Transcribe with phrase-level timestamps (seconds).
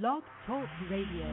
[0.00, 1.26] Blog Talk Radio.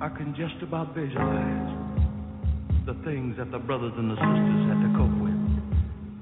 [0.00, 1.74] I can just about visualize
[2.86, 5.34] the things that the brothers and the sisters had to cope with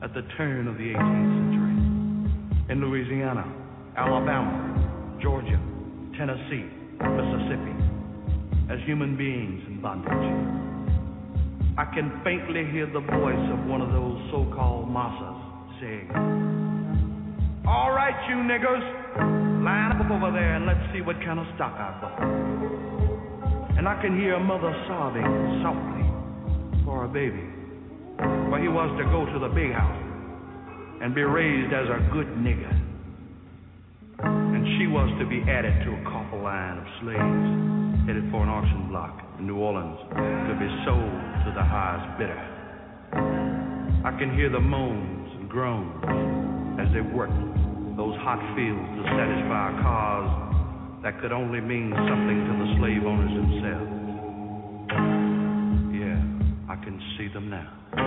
[0.03, 3.45] at the turn of the 18th century in Louisiana,
[3.99, 5.61] Alabama, Georgia,
[6.17, 6.65] Tennessee,
[6.97, 7.77] Mississippi,
[8.73, 10.70] as human beings in bondage.
[11.81, 16.13] I can faintly hear the voice of one of those so called massas saying,
[17.65, 18.85] All right, you niggers,
[19.65, 22.21] line up over there and let's see what kind of stock I've got.
[23.81, 25.25] And I can hear a mother sobbing
[25.65, 27.49] softly for a baby.
[28.53, 30.05] For he was to go to the big house
[31.01, 32.77] and be raised as a good nigger.
[34.21, 38.53] And she was to be added to a coffle line of slaves headed for an
[38.53, 41.13] auction block New Orleans to be sold
[41.45, 42.41] to the highest bidder.
[44.05, 47.37] I can hear the moans and groans as they worked
[47.97, 53.05] those hot fields to satisfy a cause that could only mean something to the slave
[53.05, 53.93] owners themselves.
[55.93, 56.21] Yeah,
[56.73, 58.00] I can see them now.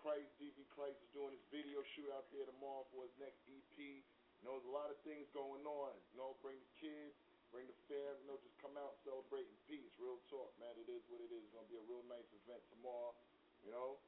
[0.00, 3.76] Christ, DB Christ is doing his video shoot out there tomorrow for his next EP.
[3.76, 5.92] You know, there's a lot of things going on.
[6.12, 7.12] You know, bring the kids,
[7.52, 9.92] bring the fam, you know, just come out and celebrate in peace.
[10.00, 10.72] Real talk, man.
[10.80, 11.44] It is what it is.
[11.44, 13.12] It's going to be a real nice event tomorrow.
[13.60, 14.00] You know,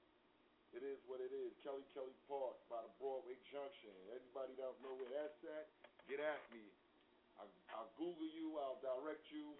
[0.72, 1.52] it is what it is.
[1.60, 3.92] Kelly Kelly Park by the Broadway Junction.
[4.08, 5.68] Everybody don't know where that's at,
[6.08, 6.64] get at me.
[7.36, 7.44] I,
[7.76, 9.52] I'll direct you.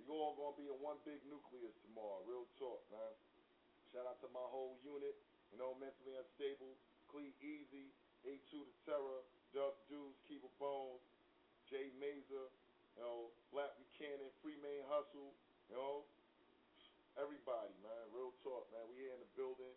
[0.00, 2.24] We all gonna be in one big nucleus tomorrow.
[2.24, 3.12] Real talk, man.
[3.92, 5.16] Shout out to my whole unit.
[5.54, 6.74] You know, mentally unstable,
[7.08, 7.94] Clee Easy,
[8.26, 9.22] A2 the Terror,
[9.54, 11.02] Duck Deuce, Keeper Bones,
[11.70, 12.50] Jay Mazer,
[12.96, 15.32] you know, Black Buchanan, Free Main Hustle,
[15.70, 16.04] you know,
[17.16, 18.04] everybody, man.
[18.12, 18.84] Real talk, man.
[18.90, 19.72] We here in the building.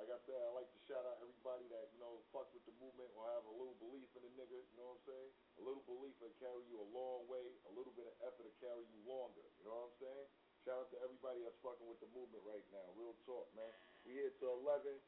[0.00, 2.72] Like I said, I like to shout out everybody that, you know, fuck with the
[2.80, 5.30] movement or have a little belief in the nigga, you know what I'm saying?
[5.60, 8.54] A little belief will carry you a long way, a little bit of effort to
[8.64, 10.26] carry you longer, you know what I'm saying?
[10.64, 12.84] Shout out to everybody that's fucking with the movement right now.
[12.96, 13.76] Real talk, man.
[14.04, 14.98] We here till 11.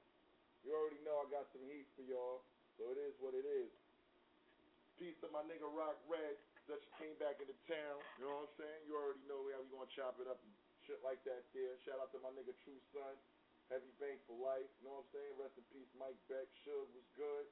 [0.62, 2.44] You already know I got some heat for y'all,
[2.78, 3.72] so it is what it is.
[5.00, 6.36] Peace to my nigga Rock Red
[6.70, 8.80] that came back into town, you know what I'm saying?
[8.86, 10.54] You already know how we gonna chop it up and
[10.86, 11.74] shit like that there.
[11.82, 13.18] Shout out to my nigga True Son.
[13.72, 14.68] Heavy Bank for life.
[14.78, 15.32] You know what I'm saying?
[15.40, 16.44] Rest in peace, Mike Beck.
[16.60, 17.48] Suge was good.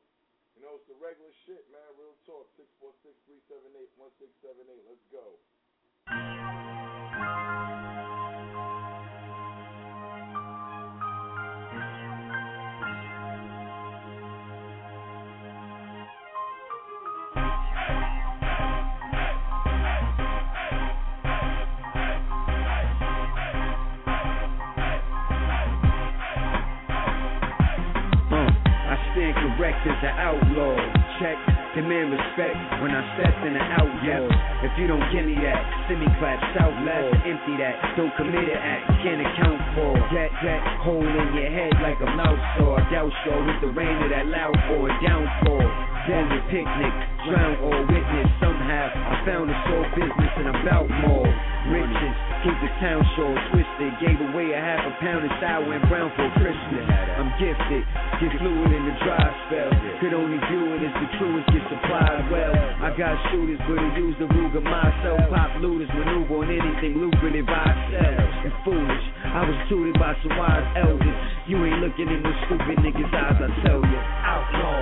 [0.53, 1.81] You know, it's the regular shit, man.
[1.97, 2.45] Real talk.
[2.61, 4.85] 646-378-1678.
[4.85, 5.41] Let's go.
[29.15, 30.77] Correct as an outlaw.
[31.19, 31.37] Check,
[31.75, 34.25] demand respect when I step in the outlaw.
[34.63, 37.75] If you don't give me that, send me clap south last empty that.
[37.99, 40.31] Don't commit an act, can't account for that.
[40.47, 42.79] That hole in your head like a mouse saw.
[42.91, 45.67] Doubt sure with the rain of that loud for a downfall.
[46.07, 46.95] Then the picnic,
[47.27, 48.87] drown or witness somehow.
[48.95, 51.29] I found a soul business and about more
[51.69, 52.15] riches.
[52.41, 53.93] Keep the town short twisted.
[54.01, 56.87] Gave away a half a pound of sour and brown for Christmas.
[57.21, 57.85] I'm gifted,
[58.17, 59.69] get fluid in the dry spell.
[60.01, 62.57] Could only view it as the truest get supplied well.
[62.81, 65.21] I got shooters, but I use the Ruger myself.
[65.29, 68.25] Pop looters maneuver on anything lucrative I sell.
[68.41, 71.19] And foolish, I was tutored by some wise elders.
[71.45, 74.01] You ain't looking in the stupid niggas' eyes, I tell you.
[74.25, 74.80] Outlaw,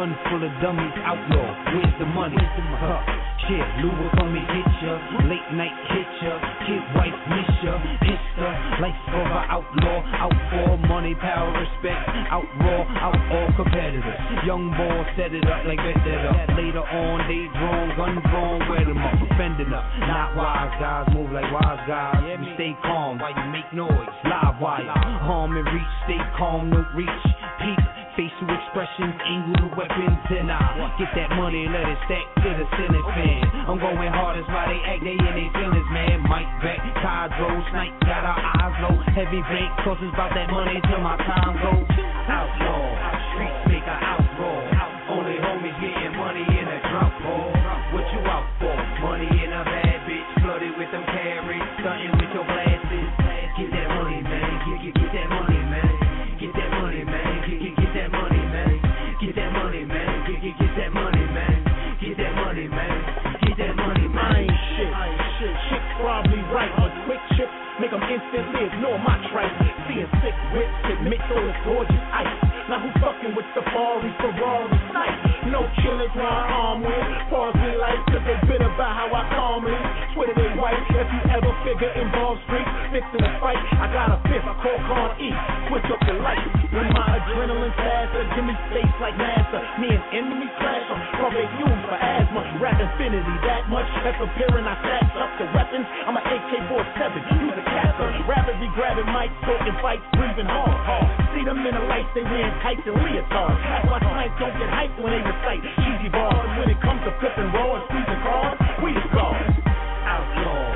[0.00, 1.76] Gun full of dummies, outlaw.
[1.76, 2.40] Where's the money?
[2.40, 3.04] Huh.
[3.44, 4.96] Shit, Louis on me, hit ya.
[5.28, 6.40] Late night hit ya.
[6.64, 7.76] Kid wife miss ya.
[8.00, 8.48] Pistol,
[8.80, 10.00] life of an outlaw.
[10.24, 12.00] Out for money, power, respect.
[12.32, 14.16] Outlaw, out all competitors.
[14.48, 16.48] Young boy set it up like bet that up.
[16.56, 19.84] Later on, they drawn, gun drawn, wear them up, offending up.
[20.08, 22.24] Not wise guys, move like wise guys.
[22.24, 24.08] You stay calm while you make noise.
[24.24, 24.96] Live wire,
[25.28, 27.24] harm and reach, stay calm, no reach.
[27.60, 27.76] Peep,
[28.16, 29.14] facial expressions,
[29.54, 33.42] the weapons, and I get that money, let it stack to the ceiling fan.
[33.68, 36.22] I'm going hard as why they act, they in their feelings, man.
[36.26, 38.96] Mike back, Codro, Snipe, got our eyes low.
[39.14, 41.86] Heavy bank, it's about that money till my time goes.
[42.26, 42.82] Outlaw,
[43.34, 44.62] streets make a outroar.
[45.10, 47.59] Only homies getting money in a drop ball.
[68.80, 69.52] Ignore my tripe.
[69.84, 72.32] Seeing sick whips that mix all this gorgeous ice.
[72.72, 75.52] Now who fucking with Safari, Ferrari, Snipe?
[75.52, 77.04] No killers who I arm with.
[77.28, 79.76] Pause me life, cause they bit about how I calmly.
[80.16, 80.80] Twitter they white.
[80.96, 84.78] If you ever figure involved street, fixing a fight, I got a fifth, I call
[84.90, 85.30] Con E.
[85.70, 86.42] Switch up the light.
[86.74, 89.62] When my adrenaline faster, give me space like NASA.
[89.78, 90.82] Me and enemy clash
[91.14, 92.42] probably fumes for asthma.
[92.58, 93.86] Rap infinity, that much.
[94.02, 95.86] That's appearing, I stacks up the weapons.
[96.10, 98.08] I'm an AK-47, use a capper.
[98.26, 101.06] Rapidly grabbing mics, talking fights, breathing hard, hard.
[101.38, 103.58] See them in the lights, they wearing tights and leotards.
[103.62, 106.50] That's why snipes don't get hyped when they recite cheesy bars.
[106.58, 109.54] When it comes to flipping raw and squeezing cars, we the stars.
[110.00, 110.69] Outlaw,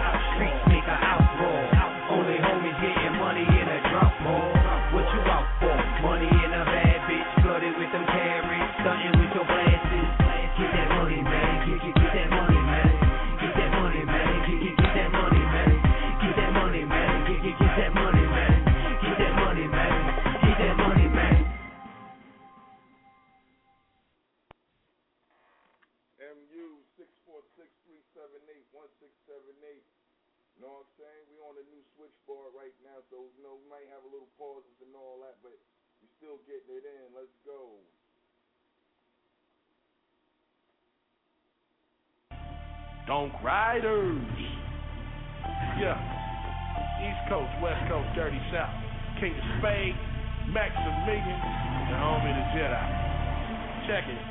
[43.07, 44.17] Donk Riders.
[45.77, 45.93] Yeah.
[47.05, 48.73] East Coast, West Coast, Dirty South.
[49.21, 49.93] King of Spade,
[50.49, 51.41] Maximilian,
[51.93, 52.85] the homie the Jedi.
[53.87, 54.23] Check it.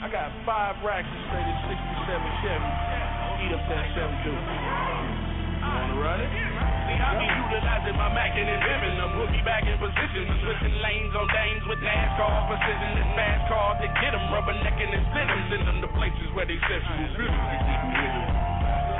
[0.00, 2.72] I got five racks of stated 67 Chevy.
[3.44, 4.32] Eat up that 72.
[5.60, 6.53] Wanna run it?
[6.84, 10.28] See, I be utilizing my Mac and it's him in the boogie back in position.
[10.44, 13.00] Switching lanes on dames with NASCAR precision.
[13.00, 16.44] It's fast cars to get them, rubbernecking and send them, send them to places where
[16.44, 16.84] they said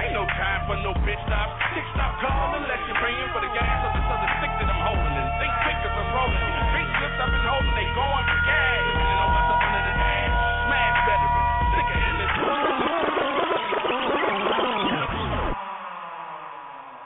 [0.01, 1.53] Ain't no time for no bitch stops.
[1.77, 4.81] Six stop call unless you're praying for the gas or this other stick that I'm
[4.81, 5.15] holding.
[5.21, 6.41] And think quick cause I'm rolling.
[6.73, 9.04] Big clips I've been holding, they going for gas.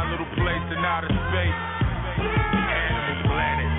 [0.00, 1.60] fine little place in outer space.
[2.16, 3.72] Animal planet.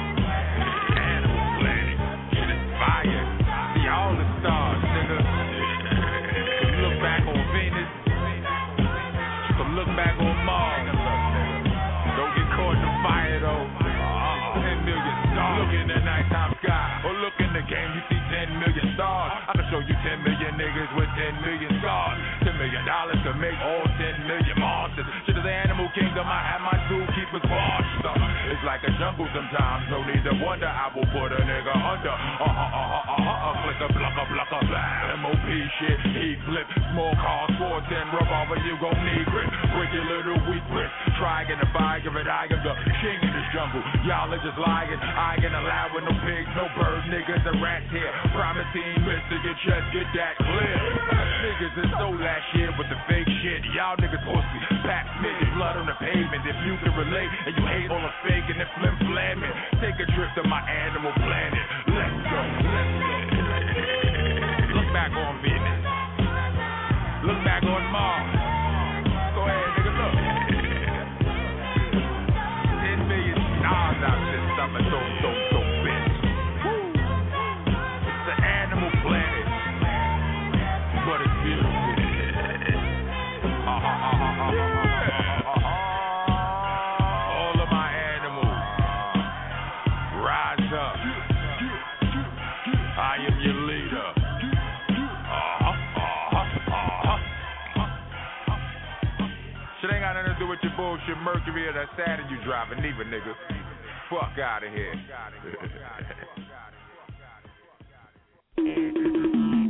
[0.93, 1.97] Animal planet.
[2.29, 3.25] Shit is fire.
[3.73, 5.17] See all the stars, nigga.
[6.61, 7.91] You look back on Venus.
[8.05, 10.93] You can look back on Mars.
[12.17, 13.65] Don't get caught in the fire, though.
[14.61, 15.57] 10 million stars.
[15.57, 17.01] Look in the nighttime sky.
[17.07, 19.31] Or look in the game, you see 10 million stars.
[19.49, 22.19] I can show you 10 million niggas with 10 million stars.
[22.45, 25.07] 10 million dollars to make all 10 million monsters.
[25.25, 26.25] Should've is the animal kingdom.
[26.29, 28.17] I have my zookeepers washed up.
[28.53, 29.89] It's like a jungle sometimes.
[29.89, 30.69] No need to wonder.
[30.69, 32.13] I will put a nigga under.
[32.13, 33.49] Uh huh, uh huh, uh huh.
[33.49, 35.17] Uh, flicker, blucker, blucker, blah.
[35.17, 35.47] MOP
[35.81, 35.97] shit.
[36.13, 36.67] Heat flip.
[36.93, 38.57] Small cars, 410 revolver.
[38.61, 39.49] You gon' need grip.
[39.73, 40.91] Break your little weak grip.
[41.17, 42.27] Try again to buy, give it.
[42.29, 43.81] I am the king in this jungle.
[44.05, 44.93] Y'all are just lying.
[44.99, 48.11] I ain't allowed with no pigs, no bird niggas, and rats here.
[48.35, 50.77] Promising, mister, your chest, get that clear.
[51.41, 53.65] Niggas is so last year with the fake shit.
[53.73, 54.59] Y'all niggas pussy.
[55.31, 56.43] Pat Smith, blood on the pavement.
[56.43, 59.95] If you can relate and you hate all the fake and the flim flamming, take
[59.95, 61.63] a trip to my animal planet.
[61.87, 63.15] Let's go, let's go.
[64.75, 65.81] Look back on Venus.
[67.23, 68.27] Look back on Mars.
[69.35, 70.15] Go ahead, nigga, look.
[72.81, 74.99] 10 million stars out this summer, so,
[101.01, 103.33] with your Mercury or that Saturn you driving, neither, nigga.
[104.09, 104.93] Fuck out of here.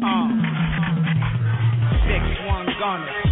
[0.04, 0.28] Uh,
[2.08, 3.31] six one gunners,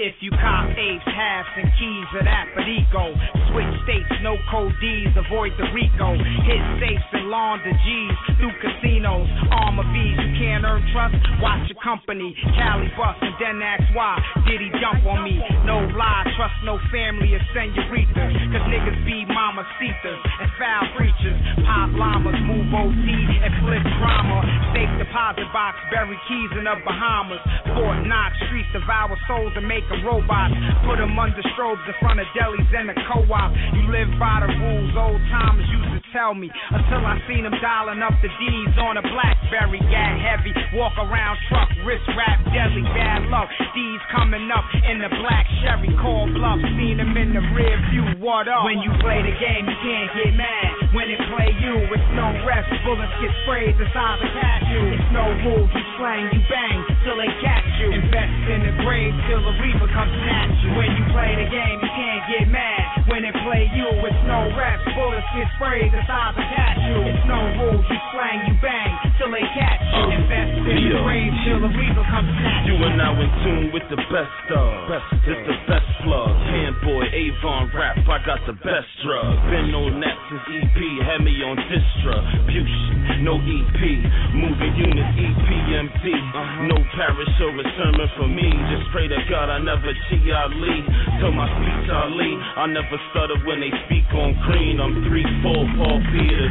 [0.00, 3.12] If you cop apes, halves, and keys of that Perico,
[3.52, 6.16] switch states, no code D's, avoid the Rico.
[6.16, 9.28] Hit safes and launder G's through casinos.
[9.52, 11.20] Armor V's, you can't earn trust.
[11.44, 12.32] Watch your company.
[12.56, 14.16] Cali bust and then ask why
[14.48, 15.36] did he jump on me?
[15.68, 18.32] No lie, trust no family or senoritas.
[18.56, 21.36] Cause niggas be mamacitas and foul preachers.
[21.68, 23.04] Pop llamas, move OT
[23.44, 24.48] and flip drama.
[24.72, 27.44] Safe deposit box, bury keys in the Bahamas.
[27.76, 30.54] Fort Knox, streets devour souls and make them robots.
[30.86, 33.50] Put them under strobes in front of delis and the co-op.
[33.74, 36.48] You live by the rules old timers used to tell me.
[36.70, 39.82] Until I seen them dialing up the D's on a Blackberry.
[39.90, 43.50] Gat heavy, walk around truck, wrist wrap, deadly bad luck.
[43.74, 46.62] D's coming up in the black Chevy, call bluff.
[46.78, 48.64] Seen them in the rear view, what up?
[48.64, 50.94] When you play the game, you can't get mad.
[50.94, 52.70] When it play you, it's no rest.
[52.86, 54.84] Bullets get sprayed, the size of cashew.
[54.94, 57.94] It's no rules, you slang, you bang, till they catch you.
[57.94, 60.70] Invest in the grave till the reaper comes snatch you.
[60.76, 63.08] When you play the game, you can't get mad.
[63.08, 64.84] When it play you, it's no rest.
[64.94, 67.00] Bullets get sprayed, the size of cashew.
[67.08, 69.98] It's no rules, you slang, you bang, till they catch you.
[70.00, 71.00] Oh, Invest in the Leo.
[71.46, 72.84] till the reaper comes snatch You you.
[72.86, 74.92] are now in tune with the best of.
[75.26, 76.32] This the best plug.
[76.50, 79.34] Handboy, Avon rap, I got the best drug.
[79.50, 83.24] Been on that since EP, had me on distribution.
[83.24, 83.80] No EP,
[84.34, 85.99] moving unit EPMD.
[86.70, 88.46] No parish or sermon for me.
[88.70, 90.86] Just pray to God I never cheat Ali.
[91.18, 94.78] Tell my speech Ali, I never stutter when they speak on green.
[94.78, 96.50] I'm three, four, Paul Peter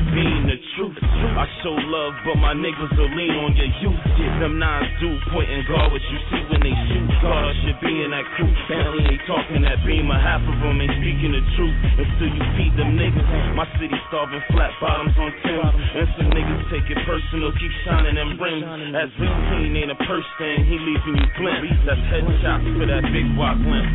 [0.49, 0.97] the truth.
[1.38, 4.01] I show love, but my niggas will lean on your youth.
[4.41, 7.05] Them nines do point and guard what you see when they shoot.
[7.21, 8.49] God, I should be in that crew.
[8.65, 11.77] Family ain't talking that beam, a half of them ain't speaking the truth.
[12.01, 13.29] And still you feed them niggas.
[13.53, 15.62] My city starving flat bottoms on Tim.
[15.69, 18.65] And some niggas take it personal, keep shining them rims.
[18.97, 21.69] As routine ain't a purse thing, he leaving you glimpse.
[21.86, 23.93] That's headshots for that big walk limp.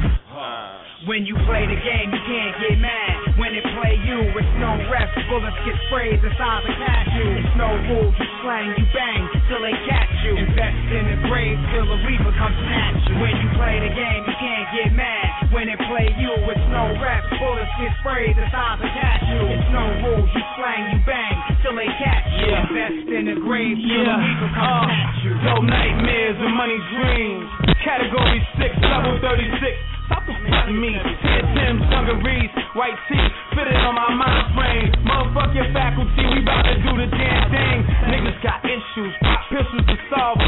[1.10, 3.23] When you play the game, you can't get mad.
[3.34, 5.10] When it play you, it's no rest.
[5.26, 7.28] Bullets get sprayed inside the cashew.
[7.42, 10.38] It's no rules, you slang, you bang till they catch you.
[10.38, 13.18] Invest in the grave till the reaper comes snatch you.
[13.18, 15.50] When you play the game, you can't get mad.
[15.50, 17.26] When it play you, it's no rest.
[17.42, 19.42] Bullets get sprayed inside the cashew.
[19.50, 21.34] It's no rules, you slang, you bang
[21.66, 22.54] till they catch you.
[22.54, 22.70] Yeah.
[22.70, 25.32] Invest in the grave till the reaper comes Uh, snatch you.
[25.42, 27.50] No nightmares and money dreams.
[27.82, 29.74] Category 6, level 36.
[30.06, 30.92] Stop the fucking me.
[30.92, 34.88] Ten Tim's, dungarees, white tee, fitted on my mind frame.
[35.08, 37.78] Motherfuck your faculty, we bout to do the damn thing.
[38.12, 40.44] Niggas got issues, pop pistols to solve.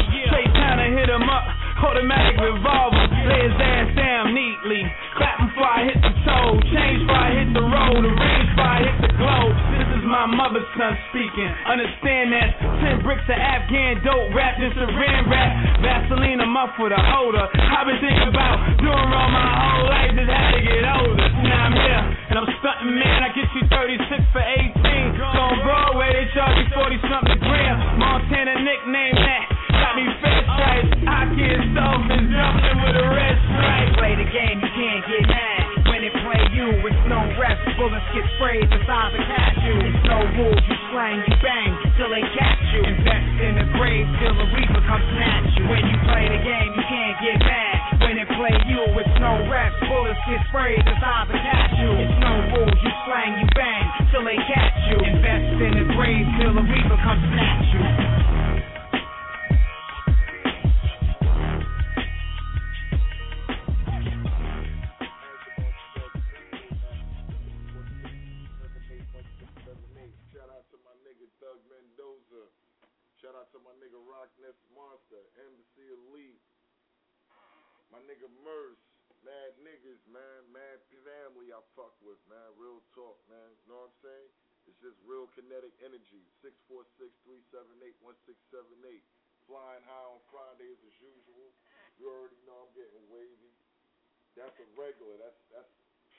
[1.97, 3.05] Automatic revolver.
[3.25, 4.85] Lay his ass down neatly.
[5.17, 6.61] Clap before I hit the toe.
[6.69, 8.05] Change I hit the road.
[8.05, 9.55] Arrange I hit the globe.
[9.81, 11.49] This is my mother's son speaking.
[11.65, 12.49] Understand that.
[12.85, 15.51] Ten bricks of Afghan dope wrapped in saran wrap.
[15.81, 17.49] Vaseline a muff with a holder.
[17.49, 20.13] I've been thinking about doing wrong my whole life.
[20.13, 21.27] Just had to get older.
[21.41, 22.03] Now I'm here.
[22.29, 23.19] And I'm stunting, man.
[23.25, 24.05] I get you 36
[24.37, 25.17] for 18.
[25.17, 27.77] So on Broadway, they charge you 40 something grand.
[27.97, 29.56] Montana nickname that.
[29.77, 30.91] Got me fed stripes.
[31.05, 33.89] I can't stop is jumping with a red stripe.
[34.01, 35.63] Play the game, you can't get mad.
[35.85, 37.61] When it play you, it's no rest.
[37.77, 39.77] Bullets get sprayed the size of cashew.
[39.85, 42.81] It's no rules, you slang, you bang till they catch you.
[42.85, 45.65] Invest in the grave till the reaper comes snatch you.
[45.69, 47.77] When you play the game, you can't get mad.
[48.01, 49.77] When it play you, it's no rest.
[49.85, 51.91] Bullets get sprayed the size of cashew.
[52.01, 54.97] It's no rules, you slang, you bang till they catch you.
[55.01, 58.06] Invest in the grave till the reaper comes snatch you.
[92.07, 93.51] You already know I'm getting wavy.
[94.39, 95.19] That's a regular.
[95.19, 95.67] That's that's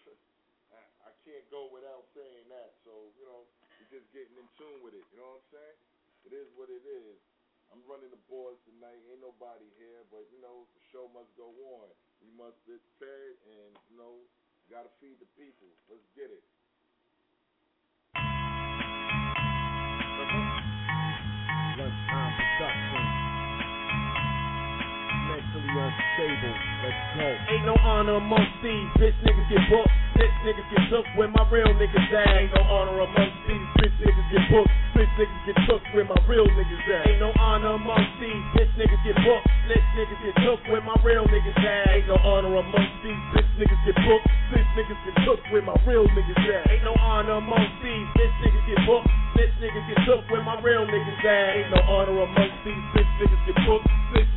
[0.76, 2.76] I, I can't go without saying that.
[2.84, 3.48] So, you know,
[3.80, 5.00] we're just getting in tune with it.
[5.08, 5.76] You know what I'm saying?
[6.28, 7.16] It is what it is.
[7.72, 9.00] I'm running the boards tonight.
[9.08, 11.48] Ain't nobody here, but, you know, the show must go
[11.80, 11.88] on.
[12.20, 14.20] We must get fed and, you know,
[14.68, 15.72] gotta feed the people.
[15.88, 16.44] Let's get it.
[21.80, 22.47] Lunchtime
[25.58, 26.54] Mentally unstable.
[26.86, 27.26] Let's go.
[27.50, 29.90] Ain't no honor amongst these bitch niggas get booked.
[30.14, 32.30] Bitch niggas get took where my real niggas at.
[32.38, 34.70] Ain't no honor amongst these bitch niggas get booked.
[34.94, 37.06] Bitch niggas get took where my real niggas at.
[37.10, 39.46] Ain't no honor amongst these bitch niggas get booked.
[39.66, 41.90] Bitch niggas get took where my real niggas at.
[41.90, 44.26] Ain't no honor amongst these bitch niggas get booked.
[44.54, 46.70] Bitch niggas get took where my real niggas at.
[46.70, 49.10] Ain't no honor amongst these bitch niggas get booked.
[49.34, 51.56] Bitch niggas get took where my real niggas at.
[51.58, 53.86] Ain't no honor amongst these bitch niggas get booked.
[54.14, 54.27] Bitch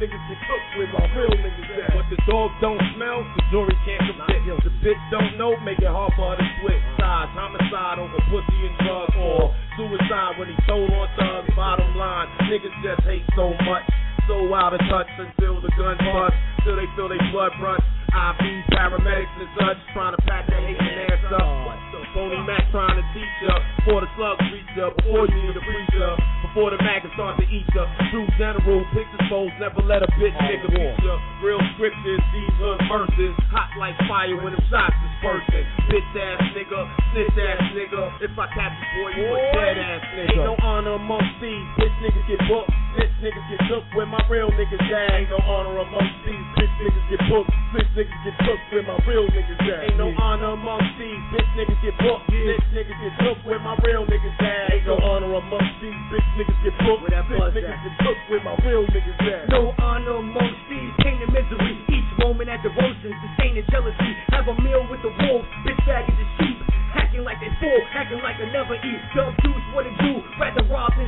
[2.31, 4.63] dog don't smell, the jury can't convict.
[4.63, 7.35] The bitch don't know, make it hard for her to switch sides.
[7.35, 11.51] Homicide over pussy and drugs, or suicide when he told on thugs.
[11.59, 13.83] Bottom line, niggas just hate so much.
[14.31, 17.83] So out of touch until the guns bust, till they feel they blood rush.
[18.11, 21.71] IV paramedics and such, trying to pack their hating ass up.
[22.11, 25.63] Phony Mac trying to teach ya, before the slugs reach ya, before you need a
[25.65, 26.09] preacher,
[26.45, 27.89] before the maggots start to eat ya.
[28.13, 31.17] True general, pictures foes, never let a bitch nigga beat ya.
[31.41, 35.65] Real scriptures, these hood verses, hot like fire when them shots dispersing.
[35.89, 40.05] Bitch ass nigga, snitch ass nigga, if I catch you boy, you a dead ass
[40.13, 40.29] nigga.
[40.29, 44.19] Ain't no honor amongst these, bitch niggas get booked, bitch niggas get took where my
[44.29, 45.15] real niggas at.
[45.15, 48.97] Ain't no honor amongst these, bitch niggas get booked, bitch niggas get took where my
[49.07, 49.87] real niggas at.
[49.87, 53.75] Ain't no honor amongst these, bitch niggas get booked, bitch niggas get took where my
[53.83, 54.73] real niggas at.
[54.73, 58.55] Ain't no honor amongst these, bitch niggas get booked, bitch niggas get took where my
[58.65, 59.49] real niggas at.
[59.49, 61.75] No honor amongst these, pain and misery.
[61.91, 64.11] Each moment at devotion, sustaining jealousy.
[64.35, 66.57] Have a meal with the wolves, bitch bagging the sheep.
[66.91, 68.99] Hacking like they full, hacking like I never eat.
[69.15, 70.19] Dub juice, what it do?
[70.35, 71.07] Rather rob than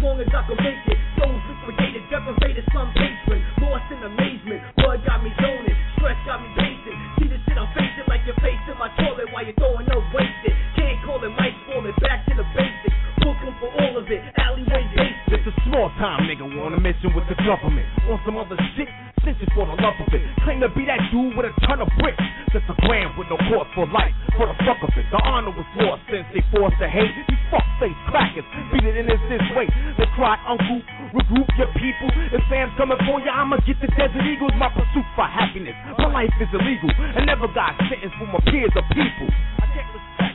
[0.00, 0.98] long as I can make it.
[1.20, 3.40] Souls liquidated, deprivated, some patron.
[3.60, 5.76] Lost in amazement, blood got me zoning.
[5.96, 6.96] Stress got me pacing.
[7.20, 10.56] See the shit I'm facing like you're facing my toilet while you're throwing up wasted.
[10.76, 12.96] Can't call it life falling back to the basics.
[13.20, 15.36] Looking for all of it, alleyway basement.
[15.36, 17.86] It's a small time nigga on a mission with the government.
[18.08, 18.88] On some other shit,
[19.22, 20.22] snitching for the love of it.
[20.44, 22.20] Claim to be that dude with a ton of bricks.
[22.50, 24.10] Just a gram with no court for life.
[24.34, 27.14] For the fuck of it, the honor was lost since they forced the hate.
[27.28, 29.70] These fuck face crackers beat it in this this way.
[29.96, 30.82] They cry, uncle,
[31.14, 32.10] regroup your people.
[32.34, 34.52] If Sam's coming for you, I'ma get the Desert Eagles.
[34.58, 35.76] My pursuit for happiness.
[35.98, 39.30] My life is illegal and never got sentenced for my peers or people.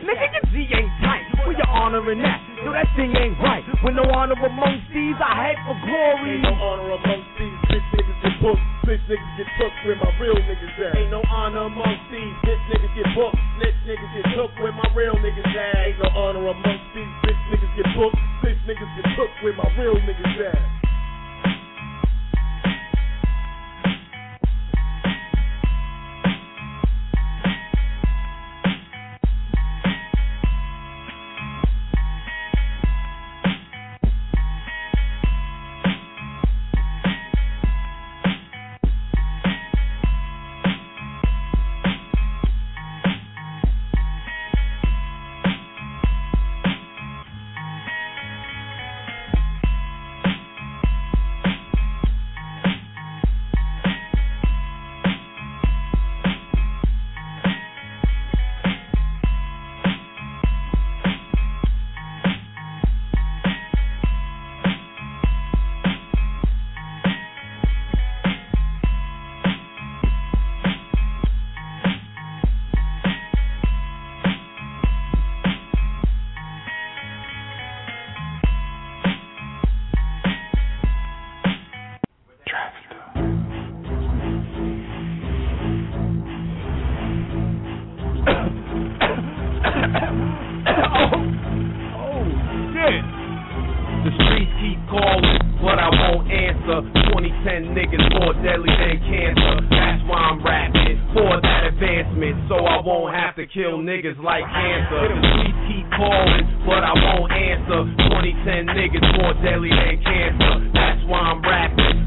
[0.06, 1.26] Nigga, your G ain't tight.
[1.50, 2.38] Where you honoring that?
[2.62, 3.66] Yo, that thing ain't right.
[3.82, 6.38] With no honor amongst these, I hate for glory.
[6.38, 10.14] Ain't no honor amongst these bitch niggas get booked, bitch niggas get took where my
[10.22, 10.94] real niggas at.
[10.94, 14.86] Ain't no honor amongst these bitch niggas get booked, bitch niggas get took where my
[14.94, 15.74] real niggas at.
[15.90, 19.66] Ain't no honor amongst these bitch niggas get booked, bitch niggas get took where my
[19.74, 20.62] real niggas at.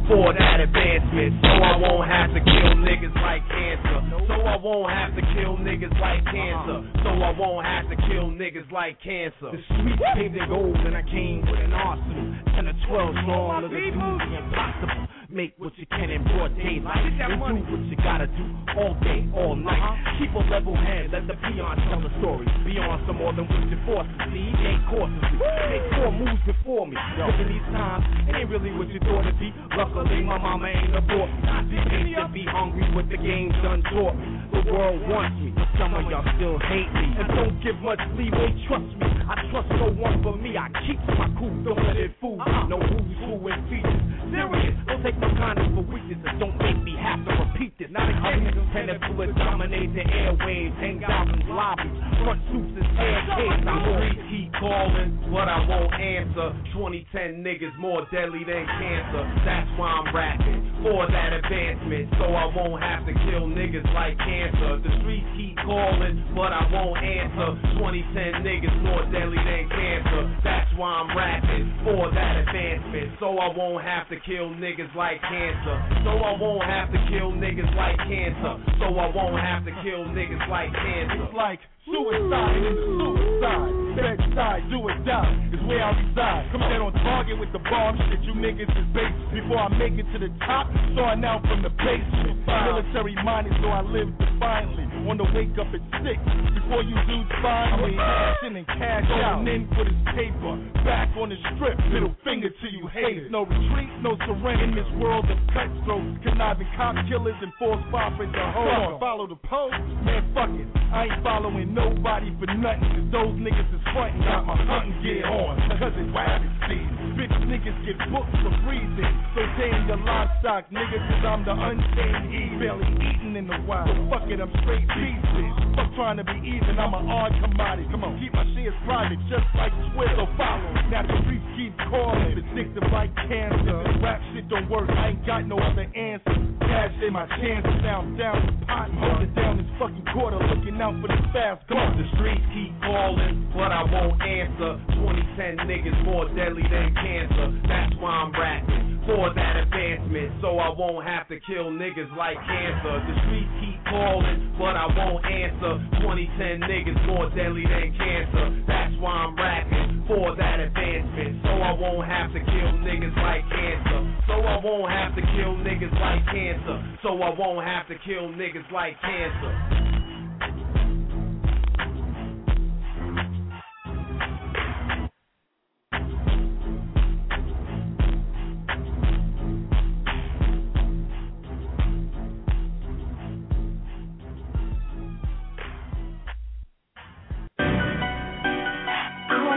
[0.08, 4.00] For that advancement, so I won't have to kill niggas like cancer.
[4.24, 6.80] So I won't have to kill niggas like cancer.
[7.04, 9.52] So I won't have to kill niggas like cancer.
[9.52, 12.34] The streets paved in gold, and I came with an arsenal.
[12.56, 15.17] 10 or 12 strong, look at the impossible.
[15.38, 16.98] Make what you can in broad daylight.
[16.98, 18.42] And do what you gotta do
[18.74, 19.78] all day, all night.
[19.78, 20.18] Uh-huh.
[20.18, 22.42] Keep a level head, let the peons tell the story.
[22.66, 24.50] Beyond some more than what you forced to see.
[24.50, 25.38] Ain't cautiously.
[25.38, 26.98] Make four moves before me.
[26.98, 29.54] Cause in these times, it ain't really what you thought it'd be.
[29.78, 31.30] Luckily, my mama ain't a boy.
[31.30, 34.42] Hate to be hungry with the game done taught me.
[34.58, 37.14] The world wants me, but some of y'all still hate me.
[37.14, 39.06] And don't give much leeway, trust me.
[39.06, 40.58] I trust no one but me.
[40.58, 42.42] I keep my cool, don't let it fool me.
[42.42, 42.66] Uh-huh.
[42.66, 44.17] No who's who and features.
[44.30, 47.88] Serious, don't take my kindness for weakness and don't make me have to repeat this.
[47.90, 48.52] Not again.
[48.72, 53.64] Tentacle to dominate the airwaves, hang out in lobbies, front suits and staircase.
[53.64, 56.52] I'm on keep calling, but I won't answer.
[56.76, 59.24] 2010 niggas more deadly than cancer.
[59.48, 64.18] That's why I'm rapping for that advancement, so I won't have to kill niggas like
[64.18, 64.84] cancer.
[64.84, 67.56] The streets keep calling, but I won't answer.
[67.80, 70.22] 2010 niggas more deadly than cancer.
[70.44, 75.20] That's why I'm rapping for that advancement, so I won't have to kill niggas like
[75.22, 75.76] cancer.
[76.04, 78.54] So I won't have to kill niggas like cancer.
[78.80, 81.24] So I won't have to kill niggas like cancer.
[81.24, 83.74] It's like suicide in the suicide.
[83.98, 86.46] Bedside, do or die is where I reside.
[86.54, 88.22] Come dead on target with the bomb shit.
[88.22, 89.10] You niggas is base.
[89.34, 92.46] Before I make it to the top, starting out from the basement.
[92.46, 94.86] Military minded, so I live defiantly.
[95.08, 96.20] On the wake up at six.
[96.52, 99.42] Before you dudes find me, cash in and cash out.
[99.48, 100.52] in for this paper.
[100.84, 103.32] Back on the strip, middle finger to you haters.
[103.32, 106.22] No retreat, no surrender in this world of cutthroats.
[106.22, 109.00] Conniving cop killers and false prophets are hoes.
[109.00, 110.68] Follow the post, man, fuck it.
[110.92, 112.90] I ain't following nobody for nothing.
[112.90, 115.54] Cause those niggas is frontin', got my hunting gear on.
[115.78, 117.14] Cause it's rabbit season.
[117.14, 119.14] Bitch niggas get booked for freezing.
[119.38, 122.42] So damn your livestock, niggas, cause I'm the untamed E.
[122.58, 123.94] Barely eating in the wild.
[124.10, 125.52] Fuck it, I'm straight pieces.
[125.78, 127.86] Fuck trying to be even, I'm an odd commodity.
[127.94, 130.18] Come on, keep my shares private, just like Twitter.
[130.18, 130.70] So follow.
[130.90, 132.34] Now the streets keep calling.
[132.34, 133.78] Addictive like cancer.
[133.86, 136.34] This rap shit don't work, I ain't got no other answer.
[136.58, 138.90] Cash in my chances, now I'm down the pot.
[138.98, 141.67] Holding down this fucking quarter, looking out for the fast.
[141.68, 144.80] The streets keep calling, but I won't answer.
[144.96, 147.60] 2010 niggas more deadly than cancer.
[147.68, 152.40] That's why I'm rapping for that advancement, so I won't have to kill niggas like
[152.40, 152.94] cancer.
[153.04, 155.76] The streets keep calling, but I won't answer.
[156.00, 158.64] 2010 niggas more deadly than cancer.
[158.64, 163.44] That's why I'm rapping for that advancement, so I won't have to kill niggas like
[163.52, 164.00] cancer.
[164.24, 166.80] So I won't have to kill niggas like cancer.
[167.04, 169.97] So I won't have to kill niggas like cancer.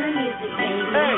[0.02, 1.18] Hey,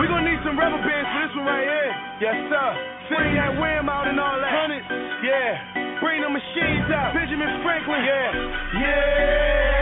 [0.00, 1.92] we gonna need some rubber bands for this one right here.
[2.24, 2.68] Yes, sir.
[3.12, 4.48] Bring that wham out and all that.
[4.48, 4.88] Hundreds.
[5.20, 6.00] Yeah.
[6.00, 7.12] Bring the machines out.
[7.12, 8.00] Benjamin Franklin.
[8.00, 8.32] Yeah.
[8.80, 9.81] Yeah.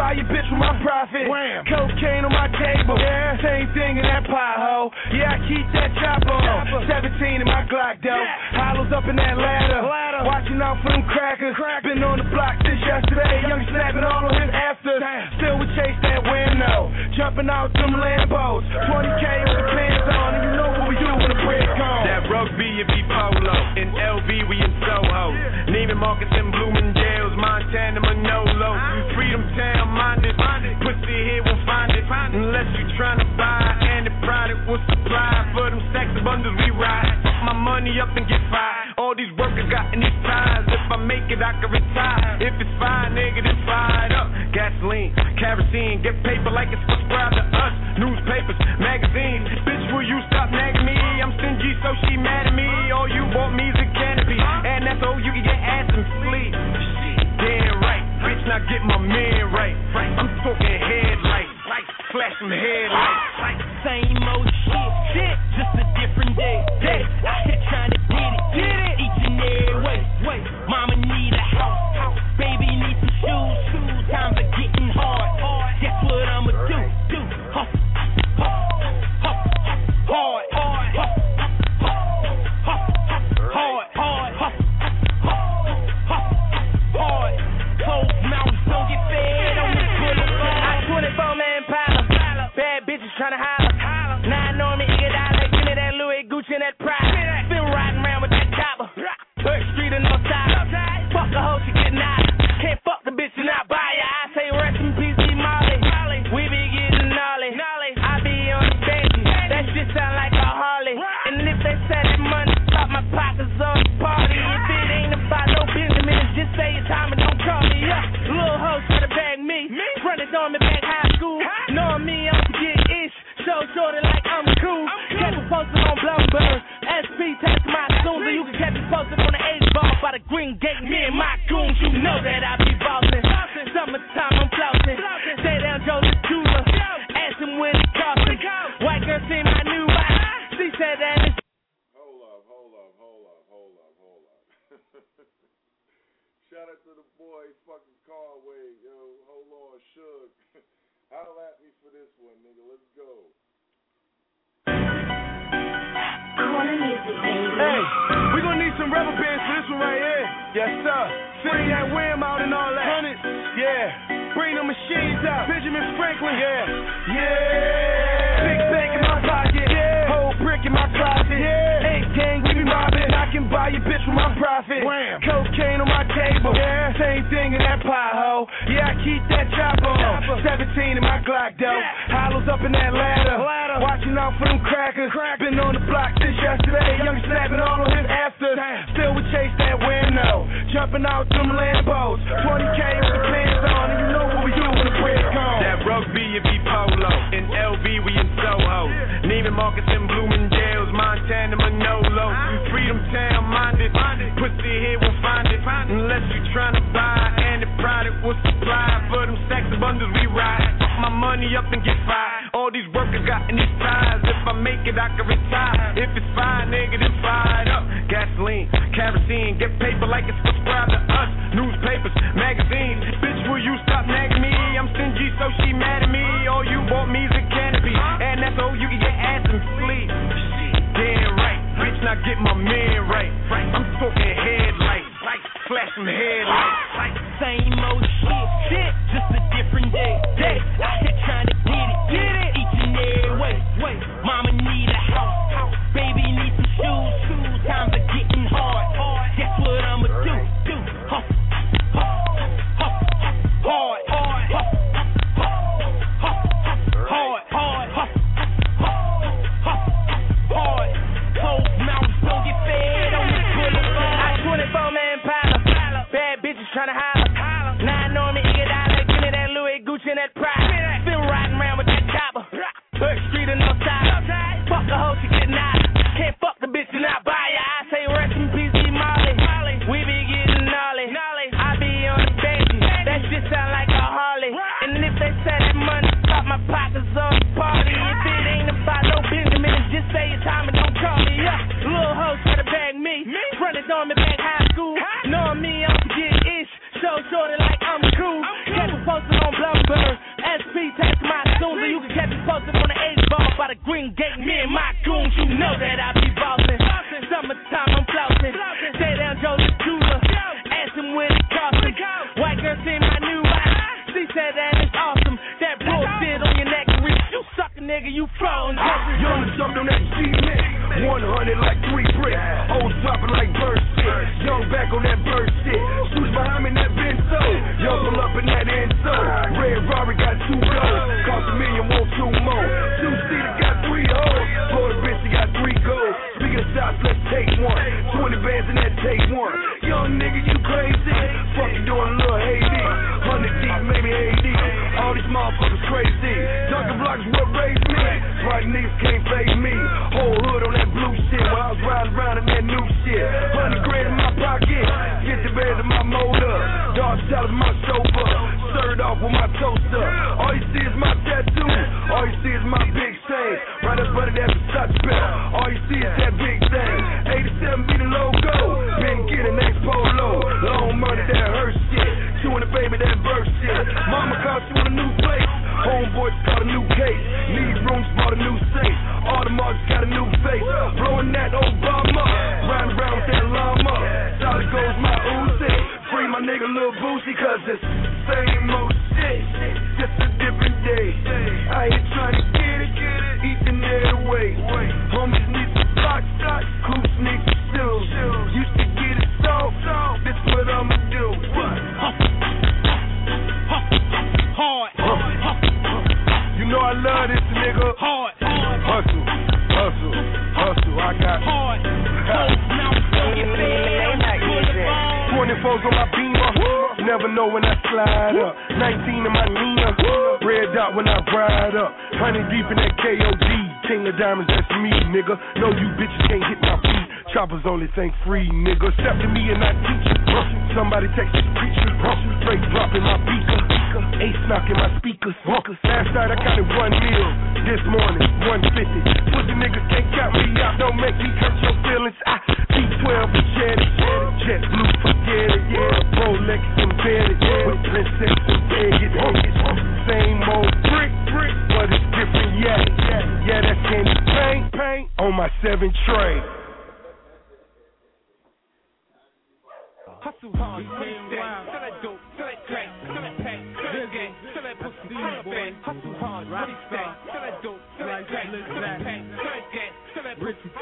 [0.00, 1.28] Buy your bitch with my profit.
[1.28, 1.60] Wham.
[1.68, 2.96] Cocaine on my table.
[2.96, 3.36] Yeah.
[3.44, 4.88] Same thing in that pie hole.
[5.12, 6.88] Yeah, I keep that chopper on.
[6.88, 8.24] 17 in my Glock though.
[8.56, 9.84] Hollows up in that ladder.
[9.84, 10.24] ladder.
[10.24, 11.52] Watching out for them crackers.
[11.84, 13.44] Been on the block since yesterday.
[13.44, 15.04] Young snapping all on his afters.
[15.36, 16.88] Still we chase that window.
[17.20, 18.64] Jumping out them Lambos.
[18.88, 20.30] 20k with the pants on.
[20.32, 22.04] And you know what we do when the bread comes.
[22.08, 23.56] That rugby, it be polo.
[23.76, 25.36] In LV, we in Soho.
[25.68, 28.00] Neiman Marcus and Bloomingdale's, Montana,
[28.60, 29.16] Manolo.
[29.16, 30.36] Freedom Town, minded.
[30.84, 32.04] Pussy here, we'll find it.
[32.04, 35.48] Unless you tryna buy, and the product will supply.
[35.56, 37.08] For them sex bundles, we ride.
[37.24, 38.92] Fuck my money up and get fired.
[39.00, 40.68] All these workers got in these ties.
[40.68, 42.36] If I make it, I can retire.
[42.44, 44.28] If it's fine, nigga, then fired up.
[44.52, 47.74] Gasoline, kerosene, get paper like it's subscribed to us.
[47.96, 49.48] Newspapers, magazines.
[49.64, 50.96] Bitch, will you stop nagging me?
[50.96, 52.68] I'm stingy, so she mad at me.
[52.92, 54.38] All you want me is a canopy.
[54.38, 55.59] And that's all you can get
[58.50, 59.78] now get my man right.
[59.94, 61.54] I'm talking headlights,
[62.10, 63.62] flashing headlights.
[63.86, 65.38] Same old shit shit,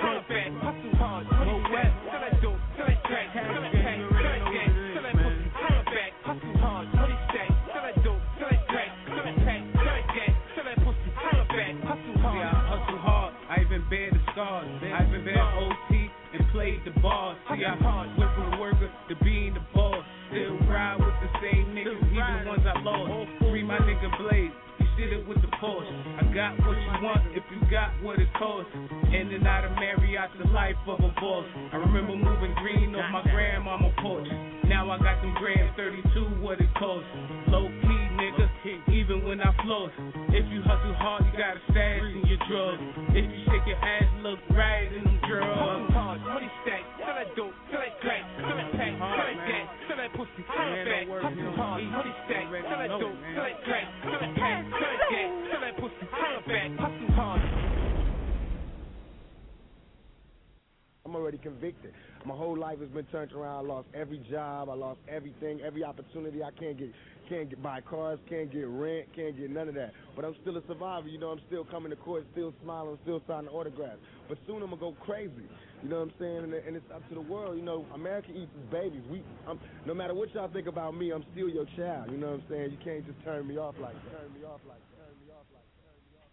[0.00, 0.77] sell that pussy,
[65.38, 66.42] everything, every opportunity.
[66.42, 66.92] I can't get,
[67.28, 69.92] can't get buy cars, can't get rent, can't get none of that.
[70.16, 71.08] But I'm still a survivor.
[71.08, 73.98] You know, I'm still coming to court, still smiling, still signing autographs.
[74.28, 75.48] But soon I'm gonna go crazy.
[75.82, 76.38] You know what I'm saying?
[76.44, 77.56] And, and it's up to the world.
[77.56, 79.02] You know, America eats its babies.
[79.10, 82.10] We, I'm, no matter what y'all think about me, I'm still your child.
[82.10, 82.70] You know what I'm saying?
[82.72, 84.20] You can't just turn me off like that.
[84.20, 85.06] Turn me off like that.
[85.06, 85.62] Turn me off like.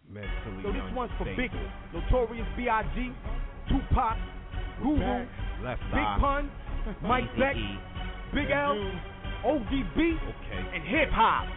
[0.08, 3.12] Mentally so this one's for Biggie, Notorious B.I.G.,
[3.68, 4.16] Tupac,
[4.80, 5.26] Guru,
[5.62, 6.06] Left Big.
[6.20, 6.50] Pun,
[7.02, 7.56] Mike Beck,
[8.36, 8.76] Big L,
[9.48, 11.48] ODB, and Hip Hop.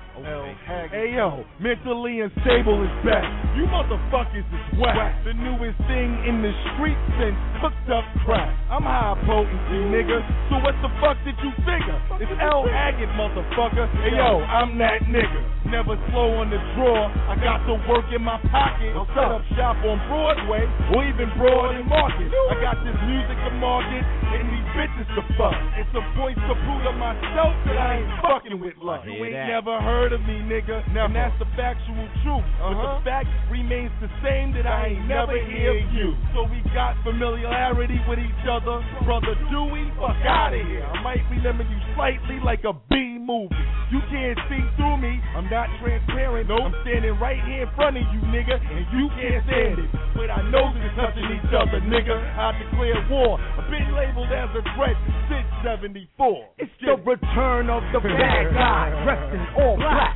[0.92, 3.28] Hey yo, mentally unstable is back.
[3.60, 5.24] You motherfuckers is whack.
[5.28, 8.56] The newest thing in the street since cooked up crack.
[8.72, 10.24] I'm high potency, nigga.
[10.48, 12.00] So what the fuck did you figure?
[12.24, 13.84] It's L Haggood, motherfucker.
[14.00, 15.40] Hey yo, I'm that nigga.
[15.70, 17.14] Never slow on the draw.
[17.30, 18.90] I got the work in my pocket.
[18.98, 22.26] I'll set up shop on Broadway or even Broad and Market.
[22.26, 25.54] I got this music to market and these bitches to fuck.
[25.78, 29.06] It's a points to prove to myself that I ain't fucking with luck.
[29.06, 29.62] You ain't that.
[29.62, 30.82] never heard of me, nigga.
[30.90, 32.46] And that's the factual truth.
[32.58, 36.18] But the fact remains the same that I ain't never hear you.
[36.34, 38.82] So we got familiarity with each other.
[39.06, 40.86] Brother Dewey, fuck out of here.
[40.86, 43.56] I might be remember you slightly like a B movie.
[43.92, 45.20] You can't see through me.
[45.36, 46.48] I'm not transparent.
[46.48, 49.90] I'm standing right here in front of you, nigga, and you can't stand it.
[50.16, 52.16] But I know we're touching each other, nigga.
[52.16, 53.36] I declare war.
[53.36, 54.96] I've been labeled as a threat
[55.28, 56.64] since 74.
[56.64, 60.16] It's the return of the bad guy, dressed in all black.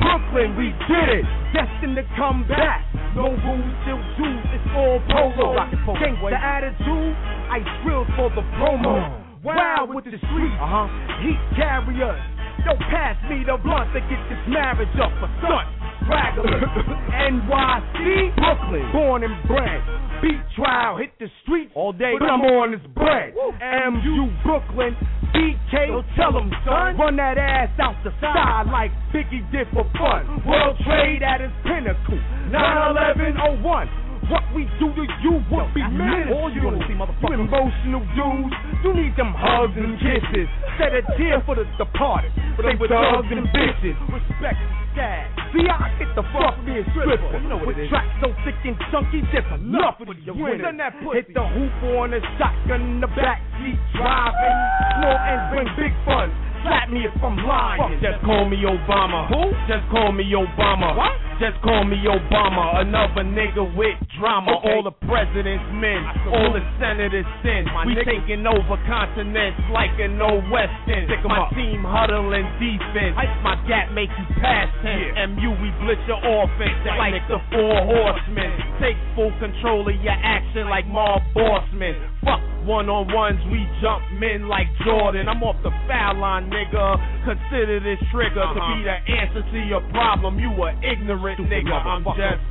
[0.00, 2.86] Brooklyn, we did it, destined to come back.
[3.16, 5.58] No rules, still Jews, it's all polo.
[5.98, 7.12] Gangsta attitude,
[7.50, 9.26] ice grills for the promo.
[9.42, 10.86] Wild with the street, uh-huh.
[11.22, 12.37] heat carriers.
[12.66, 15.64] Yo, pass me the blunt to get this marriage up for son.
[16.04, 16.62] Stragglers,
[17.28, 19.80] NYC, Brooklyn, born and bred.
[20.22, 23.34] Beat trial, hit the streets all day, but I'm on this bread.
[23.34, 24.96] MU Brooklyn,
[25.36, 26.96] BK, so tell 'em, son.
[26.96, 30.24] Run that ass out the side like Biggie did for fun.
[30.26, 30.48] Mm-hmm.
[30.48, 32.18] World trade at its pinnacle.
[32.50, 34.07] 9-11-01.
[34.28, 36.36] What we do to you would be minuscule.
[36.36, 37.32] All you see, motherfucker.
[37.32, 38.54] You emotional dudes.
[38.84, 40.48] You need them hugs and kisses.
[40.76, 42.32] Shed a tear for the departed.
[42.56, 43.96] But they were thugs and bitches.
[44.12, 45.26] Respect the scag.
[45.56, 47.40] See, I get the fuck me a stripper.
[47.40, 47.88] You know what it is.
[47.88, 50.60] Tracks so thick and chunky, just enough for the winners.
[50.60, 54.58] Hit the hoop on the shotgun in the backseat driving.
[55.00, 56.28] Snort and bring big fun.
[56.62, 58.00] Slap me if I'm lying.
[58.00, 59.28] Just call me Obama.
[59.28, 59.52] Who?
[59.70, 60.96] Just call me Obama.
[60.96, 61.14] What?
[61.38, 64.58] Just call me Obama, another nigga with drama.
[64.58, 64.74] Okay.
[64.74, 66.02] All the president's men,
[66.34, 67.62] all the senators sin.
[67.70, 68.10] My we nigga.
[68.10, 71.06] taking over continents like an old western.
[71.22, 71.54] My up.
[71.54, 73.14] team huddling defense.
[73.46, 75.14] My gap make you pass him.
[75.14, 75.30] Yeah.
[75.30, 78.50] MU, we blitz your offense like the four horsemen.
[78.82, 81.94] Take full control of your action like Marv Bossman.
[82.26, 85.24] Fuck one on ones, we jump men like Jordan.
[85.24, 87.00] I'm off the foul line, nigga.
[87.24, 88.52] Consider this trigger uh-huh.
[88.52, 90.36] to be the answer to your problem.
[90.36, 91.72] You a ignorant Stupid nigga.
[91.72, 92.44] I'm just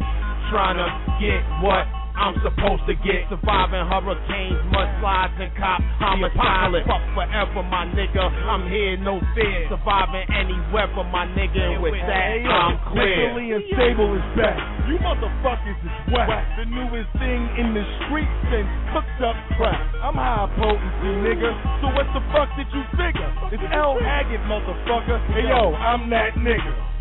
[0.49, 0.89] trying to
[1.21, 1.85] get what
[2.17, 3.29] I'm supposed to get.
[3.29, 6.81] Surviving hurricanes, mudslides, and cop homicides.
[6.89, 8.25] Fuck forever, my nigga.
[8.49, 9.69] I'm here, no fear.
[9.69, 11.77] Surviving any weather, my nigga.
[11.77, 13.29] And with that, I'm clear.
[13.29, 14.57] Mentally unstable is back.
[14.89, 16.57] You motherfuckers is whack.
[16.57, 19.77] The newest thing in the streets since cooked up crap.
[20.01, 21.53] I'm high potency, nigga.
[21.85, 23.29] So what the fuck did you figure?
[23.53, 23.93] It's L.
[24.01, 25.21] Haggood, motherfucker.
[25.37, 26.96] Hey yo, I'm that nigga.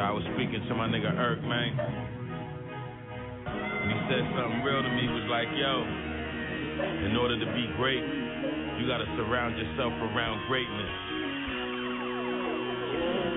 [0.00, 1.76] To my nigga Irk, man.
[3.84, 5.84] he said something real to me, He was like, yo,
[7.04, 8.00] in order to be great,
[8.80, 10.88] you gotta surround yourself around greatness.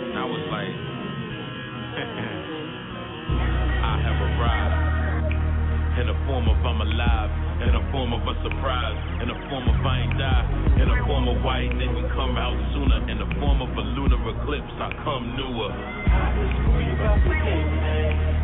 [0.08, 0.72] And I was like,
[3.84, 8.98] I have arrived in the form of I'm alive, in the form of a surprise,
[9.24, 10.44] in the form of I ain't die,
[10.84, 14.20] in the form of why didn't come out sooner, in the form of a lunar
[14.20, 15.72] eclipse, I come newer.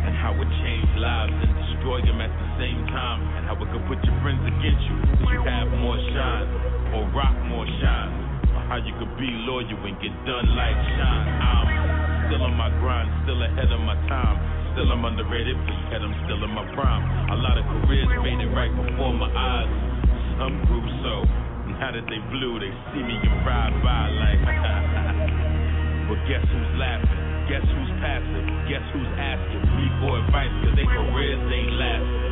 [0.08, 3.68] And how it changed lives and destroy them at the same time, and how it
[3.68, 6.48] could put your friends against you, so you have more shine,
[6.96, 8.12] or rock more shine,
[8.56, 11.28] or how you could be loyal and get done like shine.
[11.44, 11.68] I'm
[12.28, 14.49] still on my grind, still ahead of my time.
[14.70, 17.02] Still I'm underrated, but I'm still in my prime.
[17.34, 19.66] A lot of careers faded right before my eyes.
[20.38, 21.26] Some grew so.
[21.74, 24.38] Now that they blew, they see me and ride by like.
[26.06, 27.18] but guess who's laughing?
[27.50, 28.46] Guess who's passive?
[28.70, 30.54] Guess who's asking me for advice?
[30.62, 32.30] Cause their careers ain't lasting.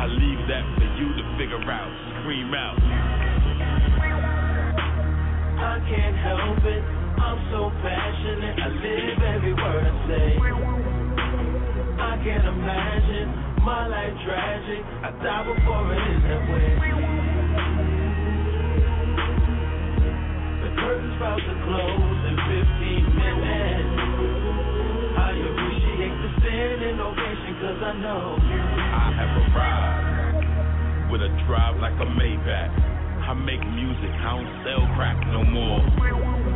[0.00, 1.92] I leave that for you to figure out.
[2.24, 2.80] Scream out.
[5.60, 6.82] I can't help it.
[7.20, 8.56] I'm so passionate.
[8.64, 10.93] I live every word I say.
[12.14, 13.26] I can't imagine
[13.66, 14.86] my life tragic.
[15.02, 16.70] I die before it is that way.
[20.62, 23.90] The curtain's about to close in 15 minutes.
[25.10, 31.98] I appreciate the standing ovation, cause I know I have arrived with a drive like
[31.98, 32.70] a Maybach.
[33.26, 35.82] I make music, I don't sell crack no more.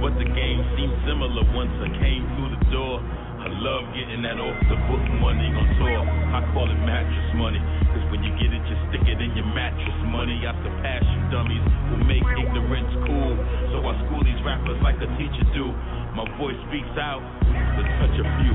[0.07, 3.03] But the game seemed similar once I came through the door.
[3.49, 6.05] I love getting that off the book money on tour.
[6.37, 7.57] I call it mattress money.
[7.97, 10.37] Cause when you get it, you stick it in your mattress money.
[10.45, 13.33] I surpass you dummies who make ignorance cool.
[13.73, 15.73] So I school these rappers like a teacher do.
[16.13, 18.53] My voice speaks out to touch a few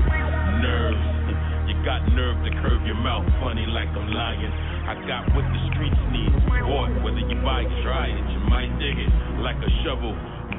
[0.62, 1.02] nerves.
[1.64, 4.52] You got nerve to curve your mouth funny like I'm lying.
[4.84, 6.28] I got what the streets need.
[6.60, 9.08] Boy, whether you buy it, try it, you might dig it
[9.40, 10.12] like a shovel.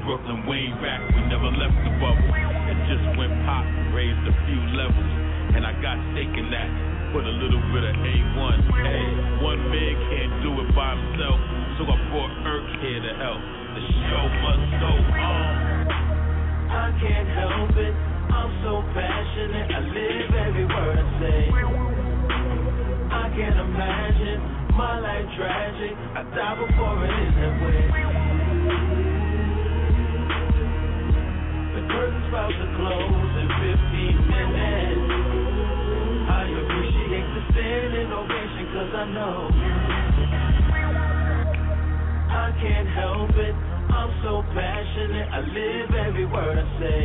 [0.06, 2.30] Brooklyn way back, we never left the bubble.
[2.30, 5.10] It just went pop, raised a few levels,
[5.58, 6.70] and I got stake in that.
[7.10, 8.56] Put a little bit of A1.
[8.86, 9.06] Hey,
[9.42, 11.38] one man can't do it by himself,
[11.74, 13.42] so I brought Irk here to help.
[13.74, 15.50] The show must go on.
[16.70, 17.94] I can't help it.
[18.30, 19.74] I'm so passionate.
[19.74, 21.40] I live every word I say.
[23.10, 24.38] I can't imagine
[24.70, 25.98] my life tragic.
[26.14, 29.15] I die before it is that way.
[31.96, 35.08] Curtain's about to close in 15 minutes.
[36.28, 39.48] I appreciate the standing ovation cause I know
[42.36, 43.54] I can't help it.
[43.96, 45.28] I'm so passionate.
[45.32, 47.00] I live every word I say.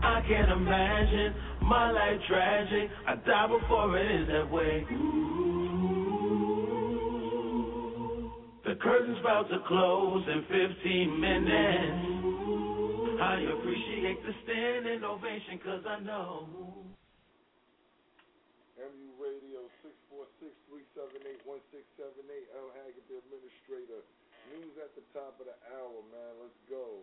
[0.00, 2.88] I can't imagine my life tragic.
[3.06, 4.86] I die before it is that way.
[8.64, 12.47] The curtain's about to close in 15 minutes.
[13.18, 16.46] I appreciate the standing ovation cause I know.
[18.78, 19.66] MU Radio
[20.70, 22.46] 646-378-1678.
[22.54, 22.70] L.
[22.78, 24.06] Haggood, the administrator.
[24.54, 26.32] News at the top of the hour, man.
[26.38, 27.02] Let's go.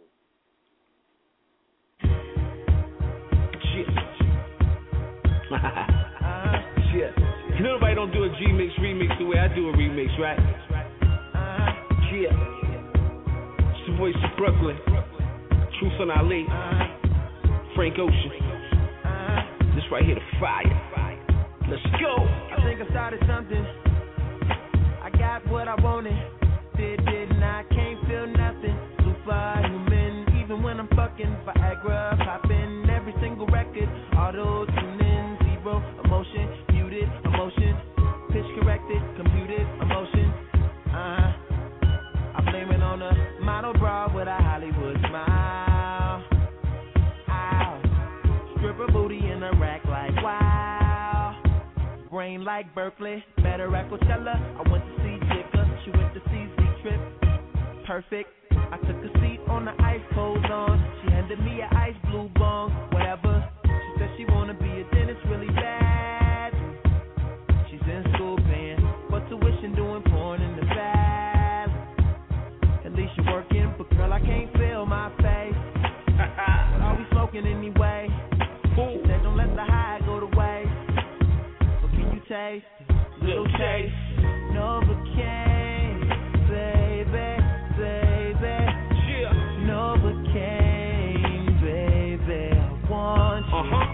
[3.75, 3.91] Shit.
[6.95, 7.11] Shit.
[7.11, 10.39] Cause nobody don't do a G mix remix the way I do a remix, right?
[12.15, 12.31] Yeah.
[12.31, 14.79] It's the voice of Brooklyn.
[15.79, 16.45] Truth Ali.
[17.75, 18.31] Frank Ocean.
[19.75, 20.85] This right here, the fire.
[21.69, 22.15] Let's go.
[22.15, 23.65] I think I started something.
[25.03, 26.15] I got what I wanted.
[26.77, 27.63] Did, didn't I?
[27.71, 28.77] Can't feel nothing.
[29.03, 30.41] Superhuman.
[30.41, 32.17] Even when I'm fucking Viagra.
[32.23, 33.89] Popping every single record.
[34.15, 35.37] Auto tune in.
[35.43, 36.47] Zero emotion.
[36.71, 37.75] Muted emotion.
[38.31, 39.01] Pitch corrected.
[39.17, 40.31] Computed emotion.
[40.87, 41.31] Uh huh.
[42.37, 44.54] I blame it on a model bra with a Hollywood
[52.25, 53.23] Brain like Berkeley.
[53.43, 54.33] Better at Coachella.
[54.33, 55.85] I went to see Jigga.
[55.85, 57.85] She went to see Z Trip.
[57.85, 58.29] Perfect.
[58.49, 61.01] I took a seat on the ice cold on.
[61.03, 62.71] She handed me an ice blue bong.
[62.91, 63.54] Whatever.
[82.45, 82.65] Taste?
[83.21, 83.47] Little
[86.49, 87.27] baby,
[87.77, 88.55] baby.
[89.65, 92.53] Novocaine, baby.
[92.53, 93.57] I want you.
[93.57, 93.85] Uh-huh.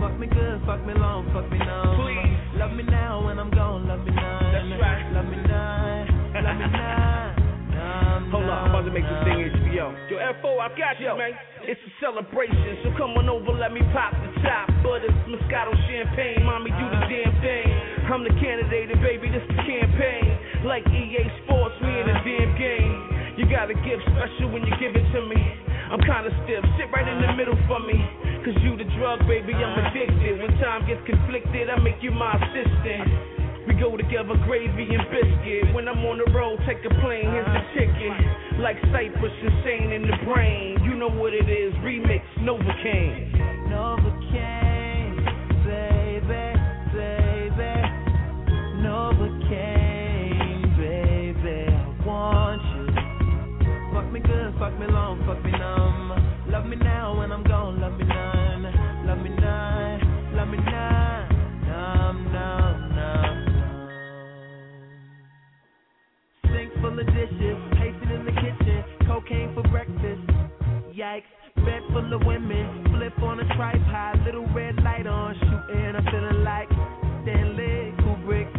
[0.00, 1.96] Fuck me good, fuck me long, fuck me numb.
[2.00, 2.58] Please.
[2.58, 4.52] Love me now when I'm gone, love me none.
[4.52, 5.12] That's right.
[5.12, 6.68] Love me none, love me.
[6.72, 9.92] Numb, Hold on, I'm about to make this thing HBO.
[10.10, 11.32] Yo, FO, I got you, man.
[11.68, 14.72] It's a celebration, so come on over, let me pop the top.
[14.80, 17.68] But it's Moscato champagne, mommy, do the damn thing.
[18.08, 20.64] I'm the candidate, and baby, this the campaign.
[20.64, 22.96] Like EA Sports, we in a damn game.
[23.36, 25.36] You gotta give special when you give it to me.
[25.92, 28.00] I'm kinda stiff, sit right in the middle for me.
[28.48, 30.40] Cause you the drug, baby, I'm addicted.
[30.40, 33.37] When time gets conflicted, I make you my assistant.
[33.80, 35.72] Go together, gravy and biscuit.
[35.72, 38.10] When I'm on the road, take a plane, here's the ticket.
[38.58, 40.82] Like Cypress, insane in the brain.
[40.82, 43.30] You know what it is, remix, Novocaine.
[43.70, 45.14] Novocaine,
[45.62, 46.58] baby,
[46.90, 47.86] baby.
[48.82, 51.70] Novocaine, baby.
[51.70, 52.86] I want you.
[53.94, 56.12] Fuck me good, fuck me long, fuck me numb.
[56.50, 57.17] Love me now
[66.98, 70.18] Of dishes, pacing in the kitchen, cocaine for breakfast.
[70.90, 75.94] Yikes, bed full of women, flip on a tripod, little red light on, shooting.
[75.94, 76.66] I'm feeling like
[77.22, 78.50] Stanley Kubrick.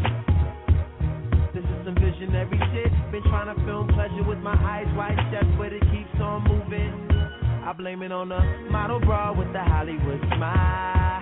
[1.53, 3.11] This is some visionary shit.
[3.11, 7.11] Been trying to film pleasure with my eyes wide shut, but it keeps on moving.
[7.67, 8.39] I blame it on the
[8.71, 11.19] model bra with the Hollywood smile.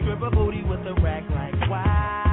[0.00, 2.25] Stripper booty with a rack like wow.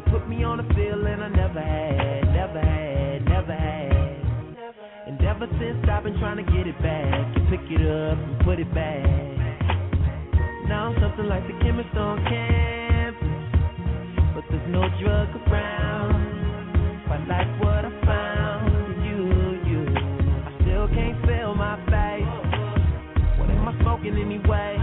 [0.00, 4.16] You put me on a feeling I never had, never had, never had.
[5.06, 8.40] And ever since I've been trying to get it back, you pick it up and
[8.40, 9.04] put it back.
[10.72, 13.28] Now I'm something like the chemist on campus,
[14.32, 16.16] but there's no drug around.
[17.12, 19.20] I like what I found in you,
[19.68, 19.84] you.
[19.84, 23.36] I still can't feel my face.
[23.36, 24.79] What am I smoking anyway?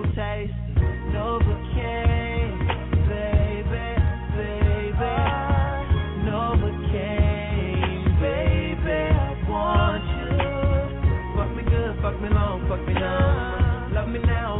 [0.00, 0.52] Little taste.
[1.12, 2.56] Novocaine,
[3.06, 3.86] baby,
[4.34, 5.16] baby.
[6.24, 8.98] Novocaine, baby.
[9.12, 11.36] I want you.
[11.36, 13.92] Fuck me good, fuck me long, fuck me numb.
[13.92, 14.59] Love me now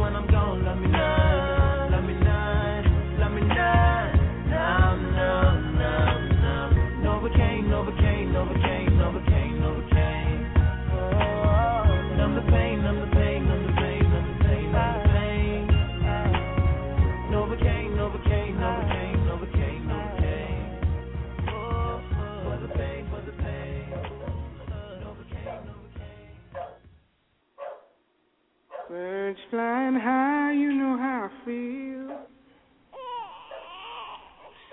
[29.01, 32.21] Birds flying high, you know how I feel.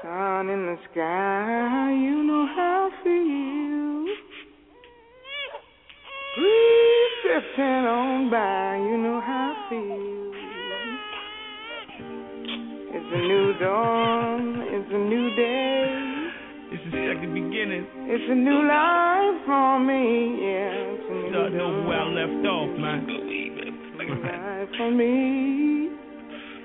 [0.03, 4.05] Sun in the sky, you know how I feel.
[6.37, 10.33] Breeze drifting on by, you know how I feel.
[12.93, 15.89] It's a new dawn, it's a new day.
[16.71, 17.87] It's the second beginning.
[18.13, 20.69] It's a new life for me, yeah.
[20.85, 23.48] It's a new Starting over where I left off, man.
[24.17, 25.91] Life for me.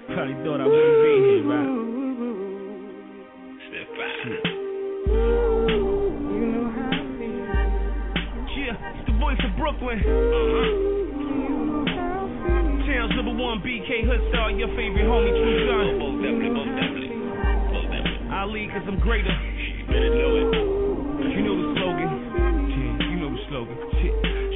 [0.07, 1.67] Probably thought I wouldn't be here, right?
[3.67, 4.17] Step back.
[6.33, 7.43] You know how I feel.
[8.55, 9.99] Yeah, it's the voice of Brooklyn.
[9.99, 10.83] Uh-huh.
[12.83, 15.99] Towns number one, BK Hoodstar, your favorite homie, true son.
[15.99, 17.15] Most definitely, most definitely.
[17.15, 18.27] Most definitely.
[18.31, 19.31] Ali, cause I'm greater.
[19.31, 20.47] You better know it.
[21.31, 22.11] You know the slogan.
[22.71, 23.92] Yeah, you know the slogan.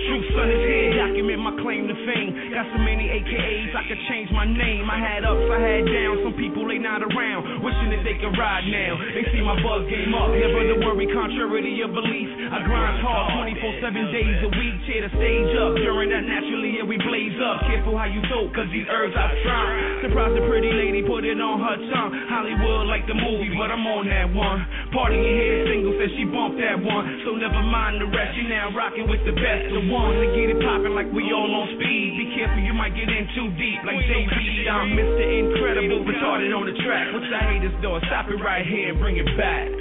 [0.08, 2.32] True son is here, document my claim to fame.
[2.55, 4.88] Got so many AKAs, I could change my name.
[4.88, 6.24] I had ups, I had downs.
[6.24, 8.95] Some people they not around, wishing that they could ride now.
[9.03, 12.30] They see my buzz game up, never to worry, contrary to your belief.
[12.55, 15.76] I grind hard 24 7 days a week, tear the stage up.
[15.76, 17.68] During that, naturally, yeah, we blaze up.
[17.68, 20.08] Careful how you talk, cause these herbs I try.
[20.08, 22.16] Surprise the pretty lady, put it on her tongue.
[22.32, 24.64] Hollywood like the movie, but I'm on that one.
[24.95, 27.28] Party in here, single says she bumped that one.
[27.28, 29.96] So never mind the rest, you now rocking with the best of one.
[29.97, 32.09] To get it popping like we all on speed.
[32.21, 33.81] Be careful, you might get in too deep.
[33.81, 35.25] Like JB, I'm Mr.
[35.25, 37.09] Incredible, retarded on the track.
[37.13, 38.01] What's the haters doing?
[38.05, 39.65] Stop it right here and bring it back.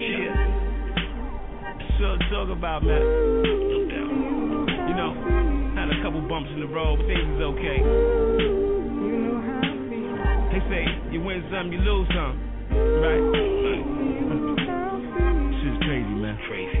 [0.00, 0.36] yeah.
[1.96, 3.00] So talk about man.
[4.88, 5.16] You know,
[5.76, 7.80] had a couple bumps in the road, but things is okay.
[10.52, 12.36] They say you win some, you lose some,
[13.00, 13.24] right?
[15.66, 16.38] This is crazy, man.
[16.46, 16.75] Crazy,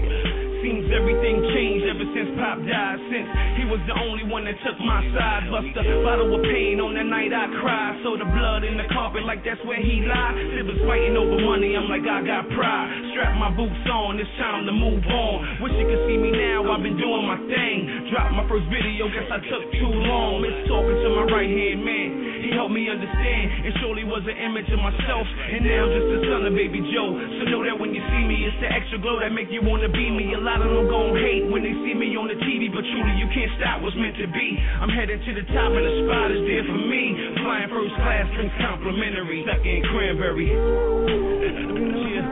[0.66, 2.98] seems everything changed ever since Pop died.
[3.06, 3.28] Since
[3.62, 5.46] he was the only one that took my side.
[5.46, 8.02] Bust a bottle of pain on that night I cried.
[8.02, 10.34] So the blood in the carpet like that's where he lied.
[10.58, 12.90] Siblings fighting over money, I'm like I got pride.
[13.14, 15.62] Strap my boots on, it's time to move on.
[15.62, 18.10] Wish you could see me now, I've been doing my thing.
[18.10, 20.42] Dropped my first video, guess I took too long.
[20.42, 22.35] Miss talking to my right hand man.
[22.46, 25.26] He helped me understand, and surely was an image of myself.
[25.26, 27.10] And now I'm just the son of baby Joe.
[27.42, 29.90] So know that when you see me, it's the extra glow that make you wanna
[29.90, 30.30] be me.
[30.38, 33.18] A lot of them gon' hate when they see me on the TV, but truly
[33.18, 34.62] you can't stop what's meant to be.
[34.78, 37.34] I'm headed to the top and the spot is there for me.
[37.42, 40.46] Flying first class, drinks complimentary, second cranberry.
[40.46, 42.30] yeah.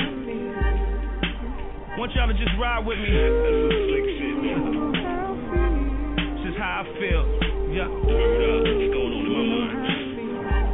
[1.98, 3.10] Want y'all to just ride with me.
[3.10, 4.62] That's some slick shit, man.
[6.38, 7.26] This is how I feel.
[7.74, 7.90] Yeah.
[7.90, 9.33] What's going on in?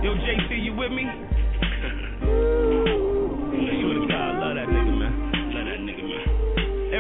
[0.03, 1.30] Yo, JC, you with me?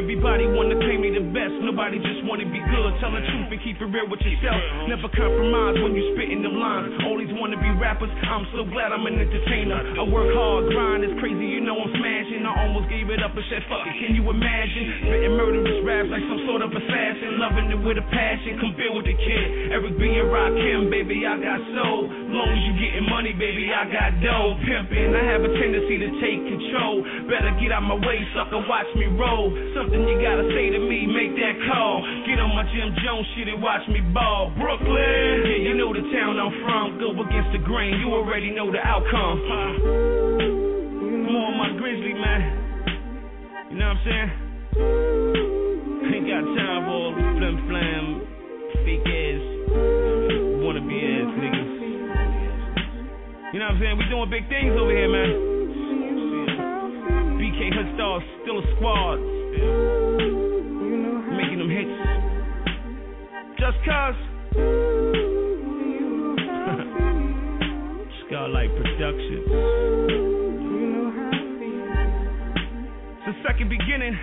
[0.01, 2.90] Everybody wanna claim me the best, nobody just wanna be good.
[3.05, 4.57] Tell the truth and keep it real with yourself.
[4.88, 6.96] Never compromise when you spitting them lines.
[7.05, 10.01] Always wanna be rappers, I'm so glad I'm an entertainer.
[10.01, 12.48] I work hard, grind is crazy, you know I'm smashing.
[12.48, 15.05] I almost gave it up and said fuck it, can you imagine?
[15.05, 17.36] Spitting murderous raps like some sort of assassin.
[17.36, 19.76] Loving it with a passion, come build with the kid.
[19.76, 22.09] Eric B and Rakim, baby, I got soul.
[22.09, 24.57] Long as you getting money, baby, I got dough.
[24.64, 27.05] Pimping, I have a tendency to take control.
[27.28, 29.53] Better get out my way, sucker, watch me roll.
[29.76, 32.07] Some something you gotta say to me, make that call.
[32.22, 34.55] Get on my Jim Jones shit and watch me ball.
[34.55, 36.99] Brooklyn, yeah, you know the town I'm from.
[37.03, 39.43] Go against the grain, you already know the outcome.
[41.26, 42.41] More my Grizzly, man.
[43.70, 44.30] You know what I'm saying?
[46.14, 48.22] Ain't got time for all flim flam,
[48.86, 49.43] fake ass,
[50.62, 51.70] wanna ass niggas.
[53.53, 53.99] You know what I'm saying?
[53.99, 55.30] We doing big things over here, man.
[57.43, 59.18] BK Hood Stars, still a squad.
[61.36, 61.94] Making them hits.
[63.58, 64.14] Just cause.
[68.26, 69.46] Skylight Productions.
[73.16, 74.14] It's the second beginning.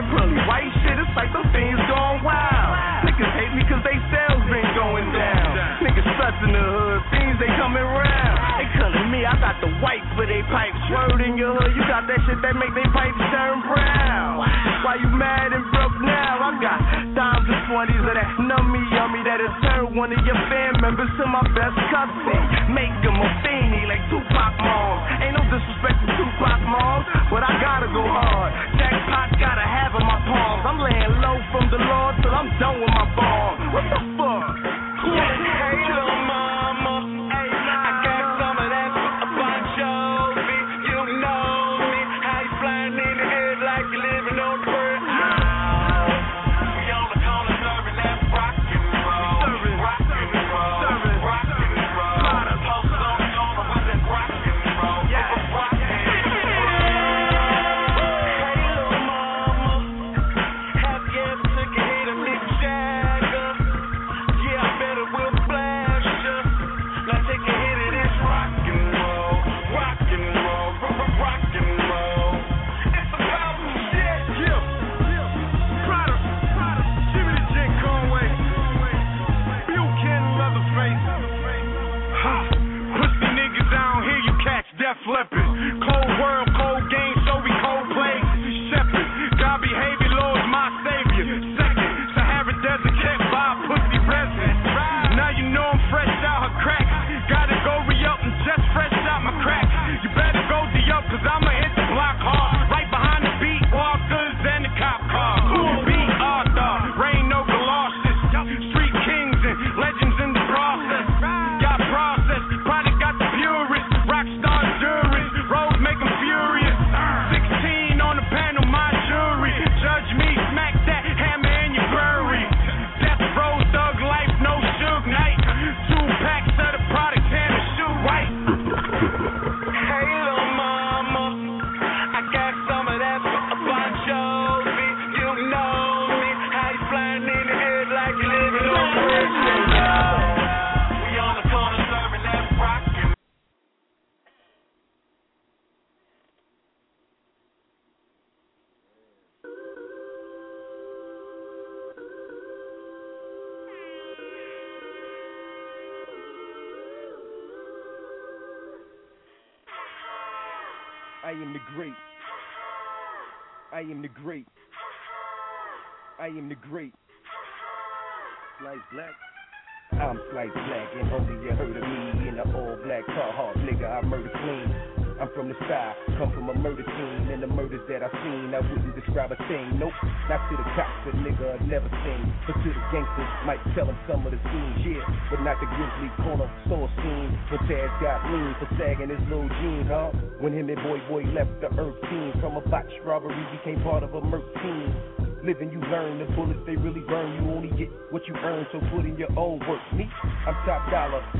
[0.00, 2.72] That pearly white shit it's like them things going wild.
[3.04, 5.84] Niggas hate me cause they sales been going down.
[5.84, 8.36] Niggas sluts in the hood, things they coming round.
[8.56, 10.80] They cutting me, I got the white for they pipes.
[10.88, 14.40] Word in your hood, you got that shit that make they pipes turn brown.
[14.86, 16.48] Why you mad and broke now?
[16.48, 16.78] I got
[17.12, 19.52] dimes and twenties of that nummy yummy that'll
[19.92, 22.40] one of your fan members to my best cousin.
[22.72, 24.99] Make him a fiendie like Tupac moms.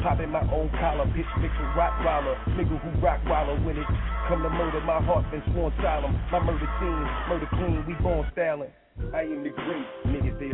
[0.02, 1.04] Popping my own collar.
[1.12, 2.36] bitch, mix with Rottweiler.
[2.56, 3.58] Nigga who rock waller.
[3.60, 3.86] When it
[4.28, 6.16] come to murder, my heart been sworn silent.
[6.32, 7.84] My murder team, murder clean.
[7.86, 8.70] We born styling.
[9.14, 9.86] I am the great.
[10.06, 10.49] Niggas, they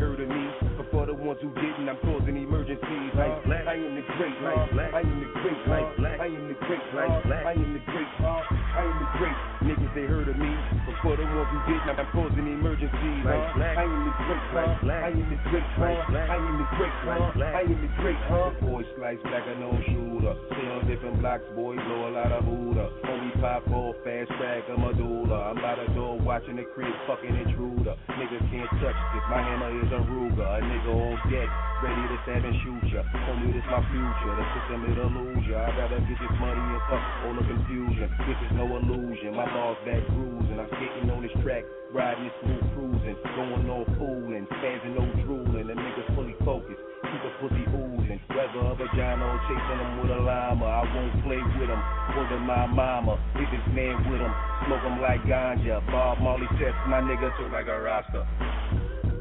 [11.51, 13.23] for the ones I'm causing emergencies.
[13.23, 13.79] Black.
[13.79, 14.81] I am the great.
[14.83, 15.03] Black.
[15.03, 15.67] I am the great.
[15.77, 16.31] Black.
[16.31, 16.95] I am the great.
[17.35, 17.55] Black.
[17.55, 18.17] I am the great.
[18.29, 18.51] Huh?
[18.61, 20.35] Boy, slice black, I know shooter.
[20.51, 22.91] Stay on different blocks, boy, blow a lot of Buddha.
[23.09, 25.51] Only pop off, fast track, I'm a doula.
[25.51, 27.97] I'm by the door watching the crib, fucking intruder.
[28.13, 30.45] Niggas can't touch this, my hammer is a Ruger.
[30.45, 31.49] A nigga on deck,
[31.81, 33.01] ready to stab and shoot ya.
[33.25, 35.65] Homie, this my future, the system it lose ya.
[35.65, 38.13] I gotta get this money and fuck all the confusion.
[38.29, 40.61] This is no illusion, my balls back bruising.
[40.61, 43.17] I'm skating on this track, riding this smooth cruising.
[43.33, 45.73] Going all fooling, spazzing no drooling.
[45.73, 48.21] The niggas fully focused, keep a pussy oozing.
[48.37, 51.81] Whether a vagina or chasing them with a llama, I won't play with them.
[52.13, 54.35] Wonder my mama, if this man with him,
[54.67, 55.81] smoke him like ganja.
[55.87, 58.27] Bob Marley sets my nigga so like a rasta.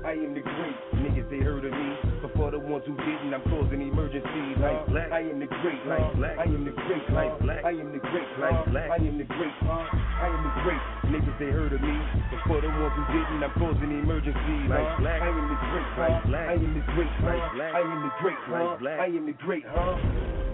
[0.06, 1.90] I am the great, niggas they heard of me.
[2.22, 4.54] But for the ones who didn't, I'm causing emergencies.
[4.62, 7.74] Like black, I am the great, like black, I am the great, like black, I
[7.74, 11.50] am the great, like black, I am the great, I am the great, niggas they
[11.50, 11.98] heard of me.
[12.30, 14.70] But for the ones who didn't, I'm causing emergencies.
[14.70, 17.82] Like black, I am the great, like black, I am the great, like black, I
[17.82, 20.45] am the great, like black, I am the great, huh?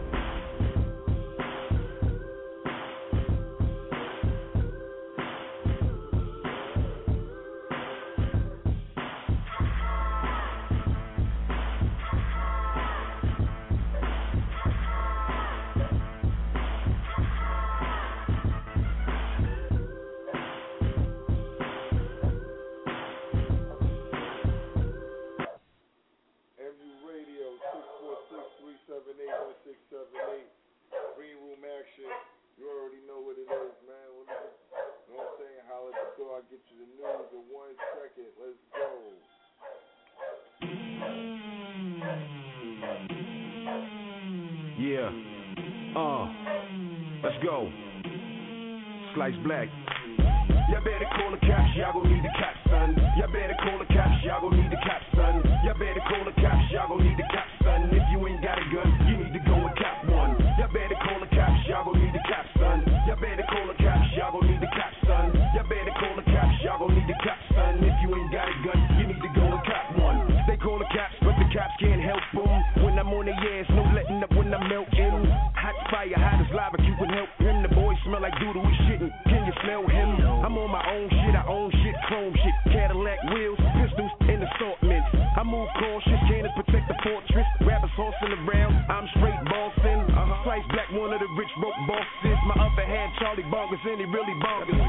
[31.81, 34.07] You already know what it is, man.
[34.13, 34.53] What is it?
[35.09, 35.65] You know what I'm saying?
[36.13, 36.37] Door.
[36.37, 38.29] I'll get you the news in one second.
[38.37, 39.17] Let's go.
[44.77, 45.09] Yeah.
[45.97, 46.29] Uh.
[47.25, 47.65] Let's go.
[49.15, 49.67] Slice black.
[50.69, 52.95] Y'all better call the cops, y'all gon' need the cops, son.
[53.17, 55.43] Y'all better call the cops, y'all gon' need the cops, son.
[55.65, 57.89] Y'all better call the cops, y'all gon' need the cops, son.
[57.91, 59.50] If you ain't got a gun, you need to go
[78.41, 79.13] doodle, shitting.
[79.29, 80.09] Can you smell him?
[80.41, 82.55] I'm on my own shit, I own shit, chrome shit.
[82.73, 85.07] Cadillac wheels, pistols, and assortments.
[85.37, 87.47] I move cautious, cannons protect the fortress.
[87.61, 90.01] Rappers horsing around, I'm straight bossing.
[90.09, 90.43] Uh-huh.
[90.43, 92.37] Slice black, one of the rich broke bosses.
[92.49, 94.81] My upper hand, Charlie Bonkers, and he really bonkers.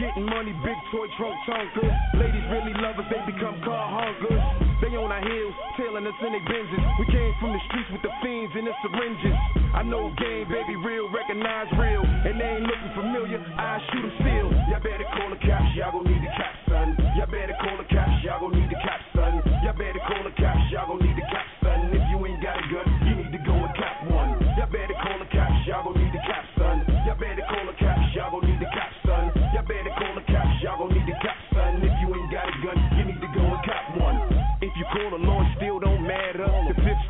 [0.00, 1.92] Getting money, big toy trunk tonkers.
[2.16, 4.64] Ladies really love us, they become car honkers.
[4.80, 6.84] They on our heels, tailing us in their Benzes.
[7.00, 9.38] We came from the streets with the fiends and the syringes.
[9.72, 10.46] I know game,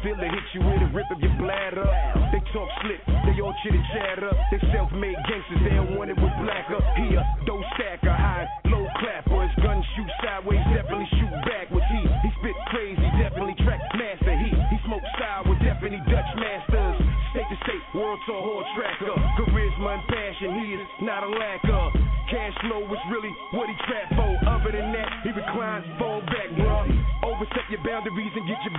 [0.04, 0.12] Hit
[0.52, 1.80] you with a rip of your bladder.
[2.28, 4.28] They talk slick, they all chitter chatter.
[4.52, 6.76] They self-made gangsters, they don't want it with blacker.
[7.00, 9.48] Here, dough stacker, high, low clapper.
[9.48, 11.88] His gun shoot sideways, definitely shoot backwards.
[11.88, 14.36] He, he spit crazy, definitely track master.
[14.44, 17.00] He, he smoke sour, definitely Dutch masters.
[17.32, 19.16] State to state, world tour horse tracker.
[19.40, 21.96] Charisma and passion, he is not a lacker.
[22.28, 24.32] Cash flow is really what he trap for.
[24.52, 26.92] Other than that, he reclines, fall back, bruh.
[27.24, 28.73] Overstep your boundaries and get your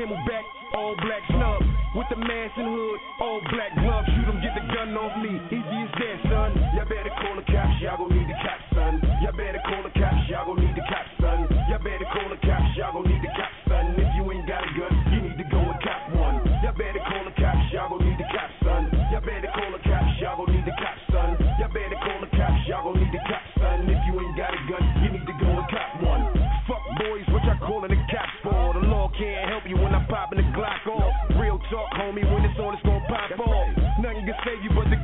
[0.00, 0.44] Camelback,
[0.74, 1.60] all black snub.
[1.94, 3.68] With the mask and hood, all black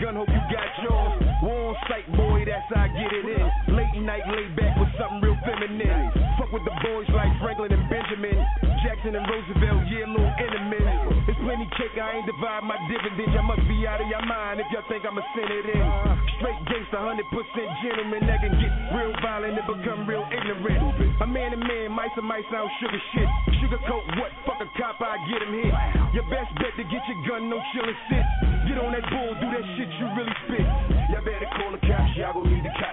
[0.06, 1.18] gun, hope you got yours.
[1.42, 3.74] War on sight, boy, that's how I get it in.
[3.74, 6.14] Late night, lay back with something real feminine.
[6.38, 8.38] Fuck with the boys like Franklin and Benjamin.
[8.86, 11.26] Jackson and Roosevelt, yeah, little enemies.
[11.26, 13.34] It's plenty cake, I ain't divide my dividends.
[13.34, 15.82] Y'all must be out of your mind if y'all think I'ma send it in.
[16.38, 20.86] Straight gangster, 100% gentleman that can get real violent and become real ignorant.
[21.18, 23.28] A man to man, mice and mice sound sugar shit.
[23.58, 24.30] Sugar coat what?
[24.46, 25.74] Fuck a cop, I get him hit.
[26.14, 28.26] Your best bet to get your gun, no chillin' sit.
[28.70, 29.75] Get on that bull, do that shit
[32.26, 32.85] y'all gon' need the cops,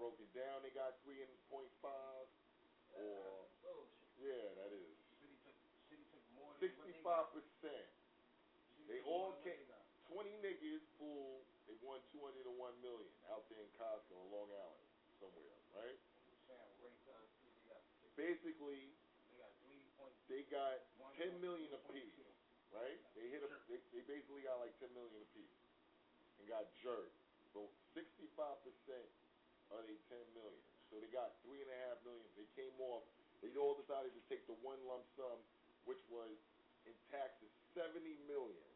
[0.00, 1.44] it broken down, they got 3.5
[2.96, 3.20] or
[4.16, 4.96] yeah, that is
[6.60, 7.88] 65 percent.
[8.88, 9.60] They all came.
[10.08, 11.44] 20 niggas full.
[11.68, 12.48] They won 201
[12.82, 14.88] million out there in Costco, in Long Island,
[15.20, 15.96] somewhere, right?
[18.18, 18.92] Basically,
[20.28, 20.80] they got
[21.16, 22.20] 10 million apiece,
[22.74, 22.98] right?
[23.16, 25.56] They hit a, they, they basically got like 10 million apiece
[26.40, 27.16] and got jerked.
[27.54, 28.34] So 65
[28.66, 29.08] percent
[29.70, 30.62] of they 10 million.
[30.90, 32.26] So they got three and a half million.
[32.34, 33.06] They came off.
[33.40, 35.38] They all decided to take the one lump sum,
[35.86, 36.34] which was
[36.84, 38.66] in taxes 70 million.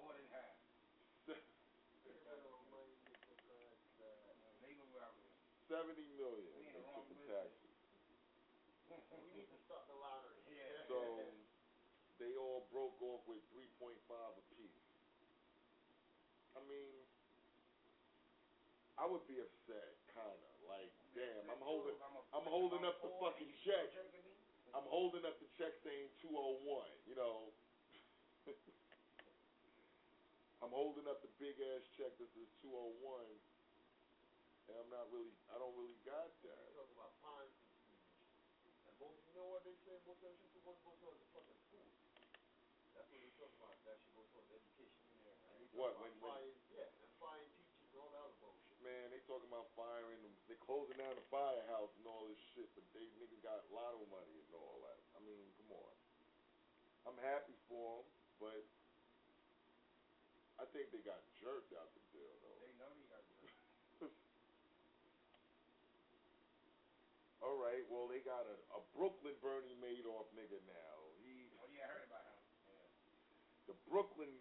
[0.00, 0.56] More than half.
[5.64, 7.72] Seventy million in taxes.
[9.10, 10.38] We need to start the lottery.
[10.46, 10.86] Yeah.
[10.86, 11.00] So
[12.20, 13.98] they all broke off with 3.5
[14.38, 14.84] apiece.
[16.54, 17.03] I mean,
[19.04, 20.48] I would be upset, kinda.
[20.64, 21.92] Like, damn, I'm holding,
[22.32, 23.92] I'm holding up the fucking check.
[24.72, 26.64] I'm holding up the check saying 201.
[27.04, 27.52] You know,
[30.64, 32.96] I'm holding up the big ass check that says 201,
[34.72, 36.64] and I'm not really, I don't really got that.
[36.72, 37.60] Talk about fines.
[38.88, 40.00] And most, you know what they say?
[40.08, 41.84] Most of that shit supposed to go towards the fucking school.
[42.96, 43.76] That's what talk about.
[43.84, 45.12] That should go towards education.
[45.12, 45.20] And
[45.60, 48.73] they talk What, when- when- firing, yeah, and firing teachers and all that other bullshit.
[48.84, 50.36] Man, they talking about firing them.
[50.44, 54.36] They closing down the firehouse and all this shit, but they niggas got lotto money
[54.44, 55.00] and all that.
[55.16, 55.92] I mean, come on.
[57.08, 58.60] I'm happy for them, but
[60.60, 62.58] I think they got jerked out the deal though.
[62.60, 63.64] They know they got jerked.
[67.44, 70.96] All right, well they got a, a Brooklyn Bernie Madoff nigga now.
[71.20, 72.40] He Oh yeah, I heard about him.
[73.68, 74.32] the Brooklyn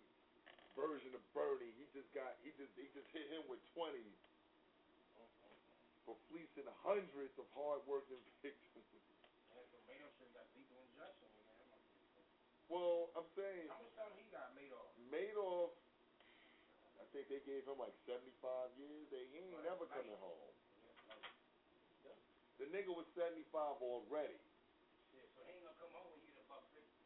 [0.78, 1.74] version of Bernie.
[1.76, 4.16] He just got he just he just hit him with twenty
[6.06, 8.86] for fleecing hundreds of hardworking victims.
[9.50, 11.30] Yeah, so Madoff should have got lethal injection.
[11.34, 11.46] Man.
[12.68, 14.92] Well, I'm saying How much time he got made off?
[14.96, 15.72] Madoff.
[17.00, 19.10] I think they gave him like 75 years.
[19.10, 20.54] They he ain't never coming home.
[22.58, 24.40] The nigga was 75 already.
[25.10, 27.04] Shit, so he ain't gonna come home when he get a buck fifty.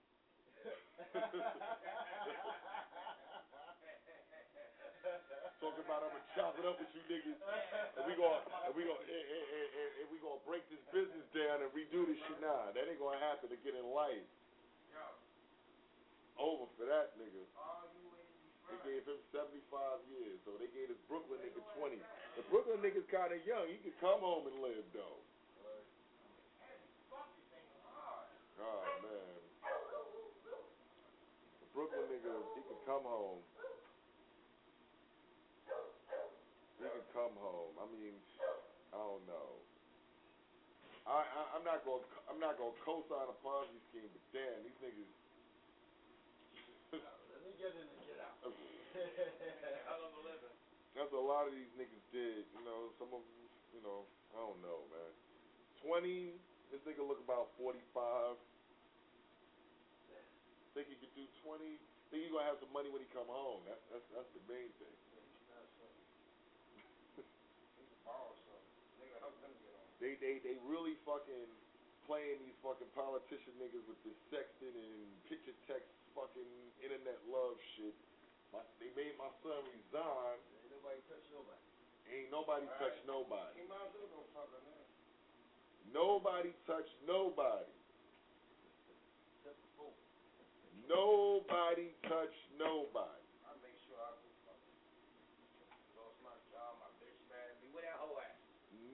[5.58, 7.40] Talking about I'm gonna chop it up with you niggas,
[7.98, 11.26] and we gonna and we gonna and, and, and, and we gonna break this business
[11.34, 12.38] down and redo this shit.
[12.38, 14.22] Nah, that ain't gonna happen again in life.
[16.38, 17.42] Over for that nigga.
[18.70, 19.58] They gave him 75
[20.12, 21.98] years, so they gave this Brooklyn nigga 20.
[22.38, 23.66] The Brooklyn nigga's kind of young.
[23.72, 25.18] He could come home and live though.
[28.62, 29.38] Oh man.
[31.64, 33.42] The Brooklyn nigga, he could come home.
[36.78, 37.74] He could come home.
[37.82, 38.14] I mean,
[38.94, 39.58] I don't know.
[41.10, 44.78] I, I I'm not gonna I'm not gonna co-sign a Ponzi scheme, but damn, these
[44.78, 45.10] niggas.
[46.94, 48.38] Let me get in and get out.
[49.90, 50.54] Hell of a living.
[50.94, 52.46] That's a lot of these niggas did.
[52.54, 53.42] You know, some of them,
[53.74, 54.06] you know,
[54.38, 55.12] I don't know, man.
[55.82, 56.38] 20,
[56.70, 57.82] this nigga look about 45.
[60.76, 61.82] Think he could do 20.
[62.14, 63.66] Think he gonna have some money when he come home.
[63.66, 64.98] That's that's that's the main thing.
[68.08, 69.04] Borrow something.
[69.04, 69.87] Nigga, help them get on.
[69.98, 71.50] They they they really fucking
[72.06, 74.94] playing these fucking politician niggas with this sexting and
[75.28, 76.48] picture text fucking
[76.80, 77.98] internet love shit.
[78.54, 80.38] My, they made my son resign.
[80.64, 81.64] Ain't nobody touch nobody.
[82.08, 82.80] Ain't nobody Right.
[82.80, 83.54] touch nobody.
[83.60, 84.86] He might as well go fuck her now.
[85.92, 87.74] Nobody touch nobody.
[89.36, 89.98] Except the phone.
[90.88, 93.26] Nobody touch nobody.
[93.44, 94.76] I make sure I go fuck her.
[96.00, 97.68] Lost my job, my bitch mad at me.
[97.76, 98.40] Where that hoe at?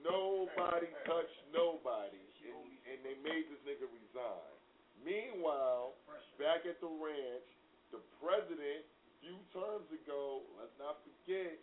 [0.04, 2.20] Nobody touch nobody.
[2.44, 4.52] And, and they made this nigga resign.
[5.00, 5.96] Meanwhile,
[6.36, 7.48] back at the ranch,
[7.88, 8.84] the president,
[9.24, 11.56] few terms ago, let's not forget,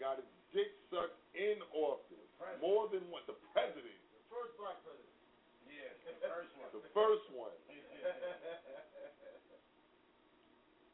[0.00, 2.28] got his dick sucked in office.
[2.64, 3.20] More than one.
[3.28, 3.92] The president.
[3.92, 5.12] The first black president.
[5.68, 6.68] Yeah, the first one.
[6.72, 7.56] The first one.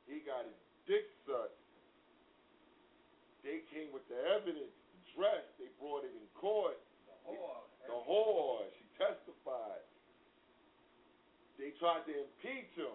[0.06, 0.54] He got his
[0.86, 1.58] dick sucked.
[3.42, 5.42] They came with the evidence, the dress.
[5.55, 6.78] They brought it in court.
[7.26, 7.62] Whore.
[7.86, 8.64] The whore.
[8.78, 9.82] She testified.
[11.56, 12.92] They tried to impeach him,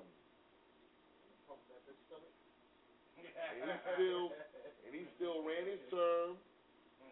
[1.49, 2.29] Pump that bitch stomach.
[3.17, 4.25] and he still
[4.85, 6.37] and he still ran his term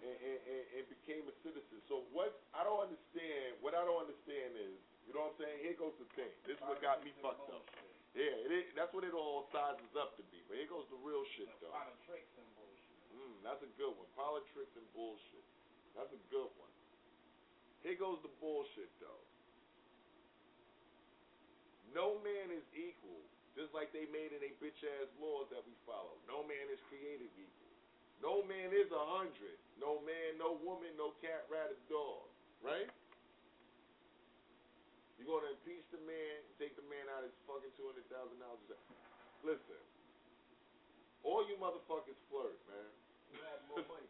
[0.06, 1.82] and, and, and, and became a citizen.
[1.90, 4.78] So what I don't understand, what I don't understand is,
[5.10, 5.58] you know what I'm saying?
[5.66, 6.30] Here goes the thing.
[6.46, 7.66] This is what got me fucked up.
[8.14, 10.42] Yeah, it is, that's what it all sizes up to be.
[10.46, 11.74] But here goes the real shit though.
[11.74, 12.98] Politics and bullshit.
[13.10, 14.10] Mm, that's a good one.
[14.14, 15.46] Politics and bullshit.
[15.98, 16.74] That's a good one.
[17.82, 19.24] Here goes the bullshit though.
[21.96, 23.24] No man is equal,
[23.58, 26.14] just like they made in a bitch ass laws that we follow.
[26.30, 27.74] No man is created equal.
[28.22, 29.58] No man is a hundred.
[29.80, 32.28] No man, no woman, no cat, rat, or dog.
[32.60, 32.92] Right?
[35.16, 38.40] You're gonna impeach the man, take the man out of his fucking two hundred thousand
[38.44, 38.60] dollars.
[39.44, 39.82] Listen,
[41.24, 42.92] all you motherfuckers flirt, man.
[43.32, 44.09] You have more money.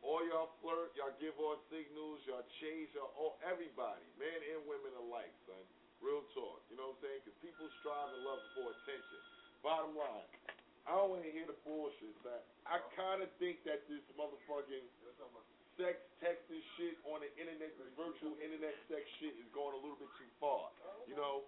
[0.00, 4.92] All y'all flirt, y'all give off signals, y'all chase, y'all all everybody, men and women
[4.96, 5.60] alike, son.
[6.00, 7.20] Real talk, you know what I'm saying?
[7.20, 9.20] Because people strive and love for attention.
[9.60, 10.24] Bottom line,
[10.88, 12.40] I don't want to hear the bullshit, son.
[12.64, 14.88] I kind of think that this motherfucking
[15.76, 19.80] sex text this shit on the internet, this virtual internet sex shit is going a
[19.80, 20.72] little bit too far.
[21.04, 21.44] You know,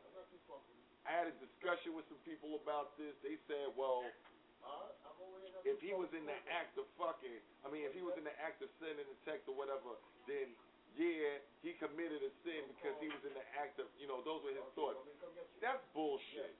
[1.09, 3.17] I had a discussion with some people about this.
[3.25, 4.05] They said, well,
[5.63, 8.35] if he was in the act of fucking, I mean, if he was in the
[8.43, 9.95] act of sending a text or whatever,
[10.27, 10.51] then
[10.99, 14.45] yeah, he committed a sin because he was in the act of, you know, those
[14.45, 15.01] were his thoughts.
[15.63, 16.53] That's bullshit.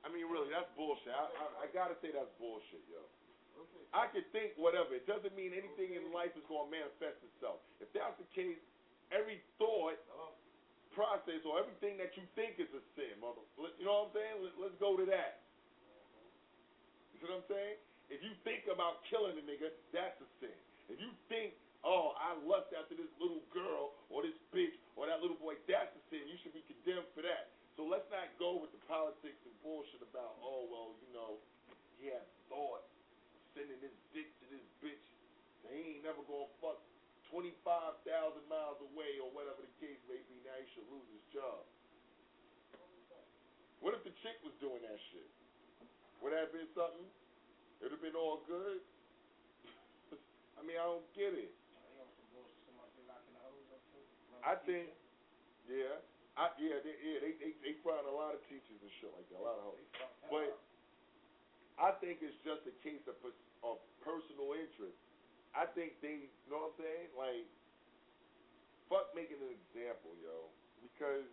[0.00, 1.12] I mean, really, that's bullshit.
[1.12, 3.02] I, I, I gotta say that's bullshit, yo.
[3.94, 4.96] I can think whatever.
[4.98, 7.62] It doesn't mean anything in life is to manifest itself.
[7.78, 8.58] If that's the case,
[9.14, 10.00] every thought
[10.96, 13.42] process or everything that you think is a sin, mother.
[13.78, 14.36] You know what I'm saying?
[14.42, 15.43] Let, let's go to that.
[17.24, 17.80] What I'm saying?
[18.12, 20.52] If you think about killing a nigga, that's a sin.
[20.92, 25.24] If you think, oh, I lust after this little girl or this bitch or that
[25.24, 26.28] little boy, that's a sin.
[26.28, 27.56] You should be condemned for that.
[27.80, 31.40] So let's not go with the politics and bullshit about, oh, well, you know,
[31.96, 32.84] he had thought
[33.56, 35.06] sending his dick to this bitch.
[35.72, 36.84] He ain't never gonna fuck
[37.32, 38.04] 25,000
[38.52, 40.44] miles away or whatever the case may be.
[40.44, 41.64] Now he should lose his job.
[43.80, 45.24] What if the chick was doing that shit?
[46.24, 47.04] Would that have been something?
[47.04, 48.80] It would have been all good?
[50.56, 51.52] I mean, I don't get it.
[54.40, 54.88] I think,
[55.68, 56.00] yeah,
[56.40, 59.28] I, yeah, they, yeah, they, they, they find a lot of teachers and shit like
[59.36, 59.88] that, a lot of hoes.
[60.32, 60.56] But
[61.76, 63.20] I think it's just a case of,
[63.60, 64.96] of personal interest.
[65.52, 67.08] I think they, you know what I'm saying?
[67.20, 67.44] Like,
[68.88, 70.48] fuck making an example, yo.
[70.80, 71.28] Because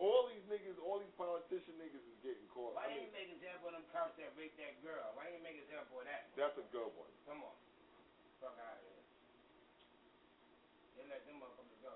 [0.00, 2.72] all these niggas, all these politician niggas is getting caught.
[2.72, 5.12] Why I mean, ain't make example of them cops that raped that girl?
[5.12, 6.32] Why ain't you make example of that?
[6.40, 7.12] that's a good one.
[7.28, 7.52] Come on.
[8.40, 9.04] Fuck out of here.
[10.96, 11.92] They let them motherfuckers go.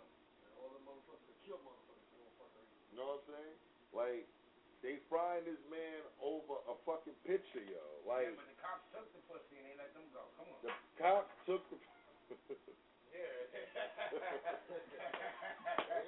[0.61, 2.69] All the motherfuckers that kill motherfuckers, motherfuckers.
[2.93, 3.57] You know what I'm saying?
[3.97, 4.29] Like,
[4.85, 7.81] they frying this man over a fucking picture, yo.
[8.05, 10.29] Like, yeah, but the cops took the pussy and they let them go.
[10.37, 10.61] Come on.
[10.61, 11.81] the cops took the.
[13.15, 13.31] Yeah.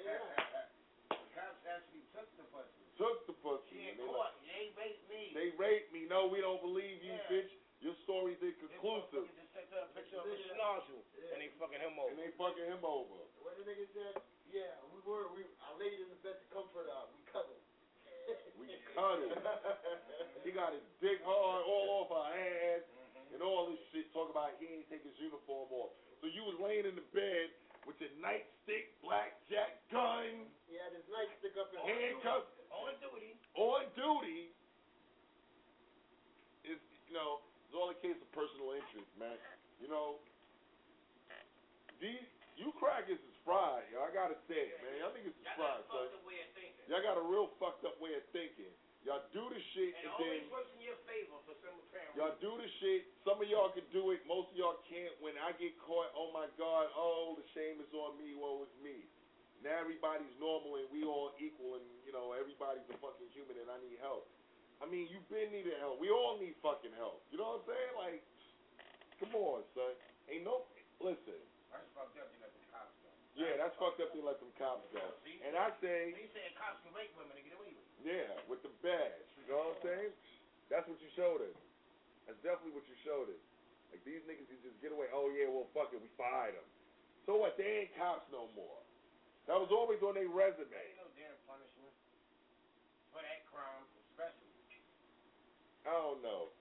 [0.03, 0.66] yeah.
[2.17, 2.81] The cops actually took the pussy.
[2.97, 3.77] took the pussy.
[3.77, 4.33] She in they court.
[4.33, 5.23] like, They raped me.
[5.37, 6.01] They raped me.
[6.09, 7.29] No, we don't believe you, Yeah.
[7.29, 7.53] bitch.
[7.77, 9.29] Your story's inconclusive.
[9.37, 12.09] Just took a picture of a schnozzle and they fucking him over.
[12.09, 13.21] And they fucking him over.
[13.45, 14.17] When the nigga said,
[14.49, 17.13] yeah, we were, we, I laid in the bed to comfort uh, her.
[17.13, 17.63] We cuddled.
[18.57, 18.65] We
[18.97, 19.37] cuddled.
[20.45, 23.37] he got his dick hard all off her ass mm-hmm.
[23.37, 24.09] and all this shit.
[24.09, 25.93] Talk about he ain't take his uniform off.
[26.17, 27.53] So you was laying in the bed
[27.87, 33.31] with your nightstick, blackjack, gun, He had his nightstick up in handcuffs, On duty.
[33.55, 34.51] on duty.
[36.67, 39.39] It's you know, it's all a case of personal interest, man.
[39.79, 40.19] You know,
[42.03, 42.21] these
[42.59, 44.01] you crackers is fried, yo.
[44.03, 44.93] I gotta say it, man.
[44.99, 46.03] Y'all niggas is Y'all fried, got son.
[46.11, 46.83] fucked up way of thinking.
[46.91, 48.73] Y'all got a real fucked up way of thinking.
[49.07, 51.79] Y'all do the shit And and it then always works in your favor for some
[51.79, 53.07] apparent y'all do the shit.
[53.23, 54.19] Some of y'all can do it.
[54.27, 55.15] Most of y'all can't.
[55.23, 58.35] When I get caught, oh my God, oh the shame is on me.
[58.35, 59.07] Woe is me.
[59.63, 63.71] Now everybody's normal and we all equal and you know everybody's a fucking human and
[63.71, 64.27] I need help.
[64.83, 66.03] I mean, you've been needing help.
[66.03, 67.23] We all need fucking help.
[67.31, 67.93] You know what I'm saying?
[67.95, 68.21] Like,
[69.23, 69.95] come on, son.
[70.27, 70.67] Ain't no
[70.99, 71.39] listen.
[71.71, 72.27] That's fucked up.
[72.35, 73.09] You let cops go.
[73.39, 74.11] Yeah, that's fucked up.
[74.11, 74.99] They let them cops go.
[75.47, 77.47] And I say, He said cops can rape women and
[78.03, 78.37] get away with it.
[78.37, 79.27] yeah, with the badge.
[79.41, 80.13] You know what I'm saying?
[80.69, 81.57] That's what you showed us.
[82.27, 83.43] That's definitely what you showed us.
[83.89, 85.07] Like these niggas can just get away.
[85.15, 86.67] Oh yeah, well fuck it, we fired them.
[87.23, 87.55] So what?
[87.55, 88.81] They ain't cops no more.
[89.47, 90.67] That was always on their resume.
[90.67, 91.93] There ain't no damn punishment
[93.15, 94.51] for that crime, especially
[95.87, 96.51] I don't know.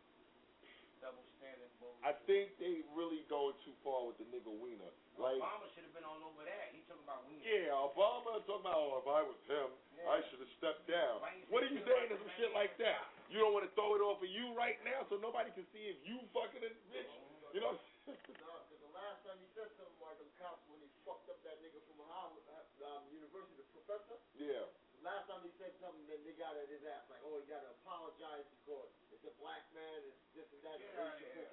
[2.01, 2.05] Double standard bullshit.
[2.05, 4.93] I think they really going too far with the nigga Weiner.
[5.16, 6.77] Like, Obama should have been all over that.
[6.77, 7.40] He talking about women.
[7.40, 9.73] yeah, Obama talking about, oh, if I was him,
[10.05, 11.24] I should have stepped down.
[11.48, 13.01] What are you saying to some shit like that?
[13.32, 15.89] You don't want to throw it off of you right now so nobody can see
[15.89, 17.10] if you fucking a bitch?
[17.56, 17.74] You know?
[17.74, 21.40] No, because the last time he said something like them cops when he fucked up
[21.48, 24.20] that nigga from Howard, uh, um, University, the professor.
[24.36, 24.68] yeah.
[25.05, 27.62] Last time he said something, then they got at his ass like, oh, he got
[27.62, 31.47] to apologize because it's a black man, it's this and that, Yeah, racial yeah.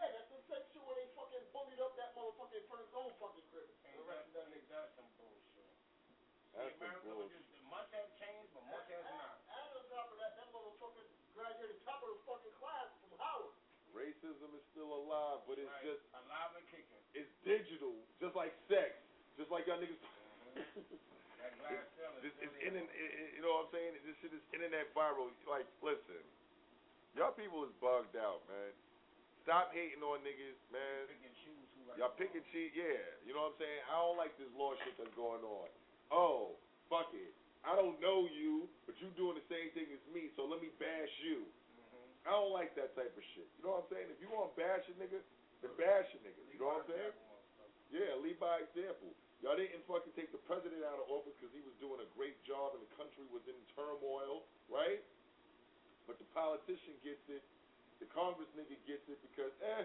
[0.00, 0.08] Profile.
[0.08, 2.86] Yeah, that's the same shit when they fucking bullied up that motherfucker in front of
[2.88, 3.68] his own fucking crib.
[3.84, 4.80] Ain't The rest of that, that ain't nigga.
[4.80, 5.70] that some bullshit.
[6.56, 7.44] That's See, some America was bullshit.
[7.44, 9.34] just, much has changed, but much has not.
[9.52, 11.04] And on top of that, that motherfucker
[11.36, 13.54] graduated top of the fucking class from Howard.
[13.94, 15.84] Racism is still alive, but it's Right.
[15.94, 17.00] just, alive and kicking.
[17.14, 18.96] it's digital, just like sex.
[19.38, 19.98] Just like y'all niggas.
[19.98, 20.96] Mm-hmm.
[21.40, 22.20] That glass ceiling.
[22.22, 22.92] This is internet,
[23.34, 23.92] you know what I'm saying?
[24.04, 25.32] This shit is internet viral.
[25.48, 26.20] Like, listen,
[27.16, 28.70] y'all people is bugged out, man.
[29.44, 31.08] Stop hating on niggas, man.
[31.08, 31.54] Pick and who
[31.98, 33.02] Y'all pick and cheat, yeah.
[33.26, 33.82] You know what I'm saying?
[33.88, 35.68] I don't like this law shit that's going on.
[36.12, 36.54] Oh,
[36.86, 37.34] fuck it.
[37.66, 40.72] I don't know you, but you doing the same thing as me, so let me
[40.80, 41.44] bash you.
[41.44, 42.28] Mm-hmm.
[42.28, 43.48] I don't like that type of shit.
[43.58, 44.08] You know what I'm saying?
[44.08, 45.20] If you want to bash a nigga,
[45.60, 46.40] then bash a nigga.
[46.52, 47.14] You know what I'm saying?
[47.90, 49.12] Yeah, lead by example.
[49.42, 52.36] Y'all didn't fucking take the president out of office because he was doing a great
[52.44, 55.00] job and the country was in turmoil, right?
[56.04, 57.40] But the politician gets it,
[58.00, 59.84] the Congress nigga gets it because, eh,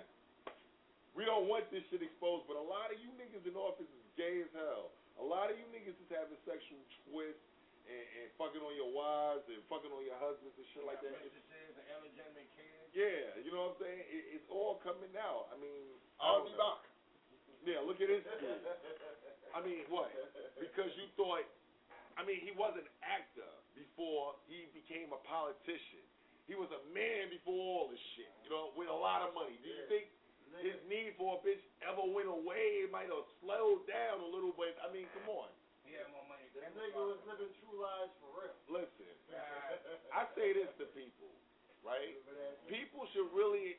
[1.16, 2.44] we don't want this shit exposed.
[2.48, 4.92] But a lot of you niggas in office is gay as hell.
[5.16, 7.40] A lot of you niggas is having sexual twists
[7.88, 11.16] and, and fucking on your wives and fucking on your husbands and shit like that.
[11.24, 12.88] It's- Mistresses and illegitimate kids.
[12.92, 14.04] yeah, you know what I'm saying?
[14.12, 15.48] It, it's all coming out.
[15.52, 15.88] I mean,
[16.20, 16.84] I'll be back.
[17.64, 18.60] Yeah, look at this dude.
[19.56, 20.12] I mean, what?
[20.60, 21.48] Because you thought,
[22.20, 26.04] I mean, he was an actor before he became a politician.
[26.46, 29.58] He was a man before all this shit, you know, with a lot of money.
[29.66, 30.14] Do you think
[30.62, 32.86] his need for a bitch ever went away?
[32.86, 34.78] It might have slowed down a little bit.
[34.86, 35.50] I mean, come on.
[35.86, 36.46] He had more money.
[36.54, 38.54] That nigga was living true lives for real.
[38.70, 39.10] Listen,
[40.14, 41.34] I say this to people,
[41.82, 42.14] right?
[42.70, 43.78] People should really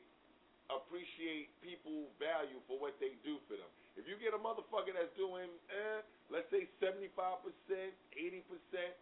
[0.67, 3.71] appreciate people value for what they do for them.
[3.95, 5.99] If you get a motherfucker that's doing, eh,
[6.29, 7.95] let's say 75%, 80%,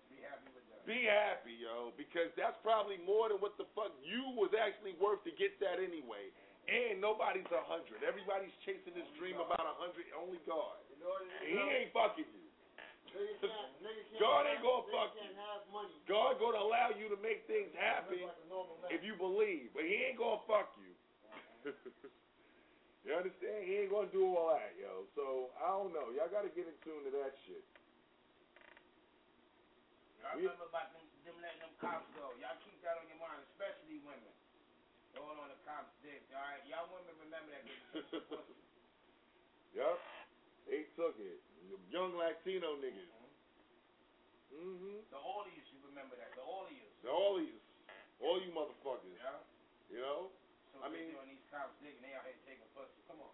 [0.08, 0.65] Be happy with that.
[0.86, 5.26] Be happy, yo, because that's probably more than what the fuck you was actually worth
[5.26, 6.30] to get that anyway.
[6.66, 8.02] And nobody's a hundred.
[8.02, 10.10] Everybody's chasing this dream about a hundred.
[10.18, 10.82] Only God.
[10.90, 12.46] You know And he ain't fucking you.
[13.14, 15.30] Nigga can't, nigga can't God ain't gonna fuck you.
[16.10, 18.90] God gonna allow you to make things happen like a normal man.
[18.92, 20.92] if you believe, but he ain't gonna fuck you.
[23.06, 23.64] you understand?
[23.64, 25.06] He ain't gonna do all that, yo.
[25.14, 26.12] So I don't know.
[26.18, 27.64] Y'all gotta get in tune to that shit.
[30.26, 32.34] Y'all We- remember about them, them letting them cops go.
[32.42, 34.34] Y'all keep that on your mind, especially women.
[35.14, 36.60] Going on the cops' dick, all right?
[36.68, 37.64] Y'all women remember that.
[39.78, 40.00] Yup.
[40.68, 41.40] They took it.
[41.70, 43.14] The young Latino niggas.
[44.56, 44.98] Mm-hmm.
[45.12, 46.34] So all of you should remember that.
[46.36, 46.84] So all of you.
[47.06, 47.60] The all these,
[48.20, 49.14] all you motherfuckers.
[49.16, 49.40] Yeah?
[49.94, 50.32] You know?
[50.74, 53.00] So I they mean- doing these cops' dick and they out here taking pussy.
[53.08, 53.32] Come on.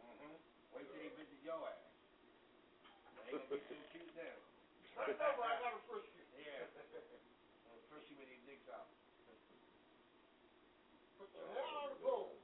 [0.00, 0.32] Mm-hmm.
[0.76, 1.82] Wait till they visit your ass.
[3.26, 3.85] They gonna be so cute then.
[4.96, 6.24] But I got first you.
[6.40, 6.64] Yeah.
[8.06, 8.88] You with their dicks out.
[11.20, 12.40] Put your on the bowl.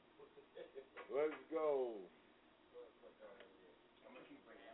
[1.08, 1.96] Let's go.
[4.04, 4.68] I'm gonna keep bringing.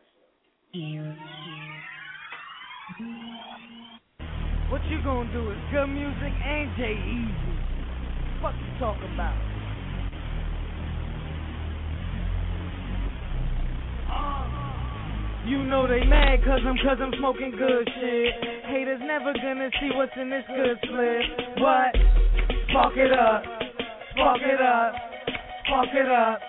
[4.70, 5.50] What you gonna do?
[5.50, 7.54] is good music and Jay Easy.
[8.42, 9.47] Fuck you talk about?
[15.48, 18.32] You know they mad cause I'm cause I'm smoking good shit.
[18.68, 21.56] Haters never gonna see what's in this good slip.
[21.56, 21.96] What?
[22.76, 23.42] Fuck it up.
[24.12, 24.92] Fuck it up.
[25.72, 26.40] Fuck it up.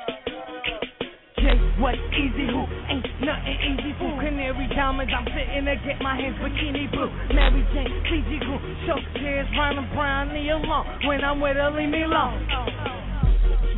[1.79, 2.67] What easy who?
[2.91, 4.19] Ain't nothing easy fool.
[4.19, 7.07] Canary diamonds, I'm sitting there, get my hands bikini blue.
[7.33, 8.59] Mary Jane, Fiji glue.
[8.83, 11.07] Show tears, Ronald Brown, knee alone.
[11.07, 12.43] When I'm with her, leave me alone.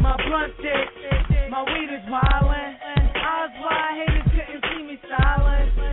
[0.02, 0.90] My blunt thick,
[1.52, 2.74] my weed is wildin'.
[3.22, 4.61] Eyes wide, haters couldn't me.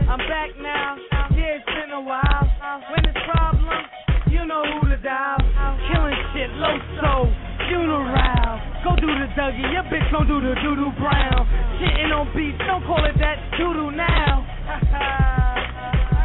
[0.09, 0.97] I'm back now,
[1.37, 2.45] yeah, it's been a while.
[2.89, 3.85] When it's problems,
[4.33, 5.37] you know who to dial.
[5.85, 7.29] Killing shit, low soul,
[7.69, 8.57] funeral.
[8.81, 11.45] Go do the Dougie, your bitch gon' do the doo-doo brown.
[11.77, 14.41] Shitting on beats, don't call it that doo-doo now.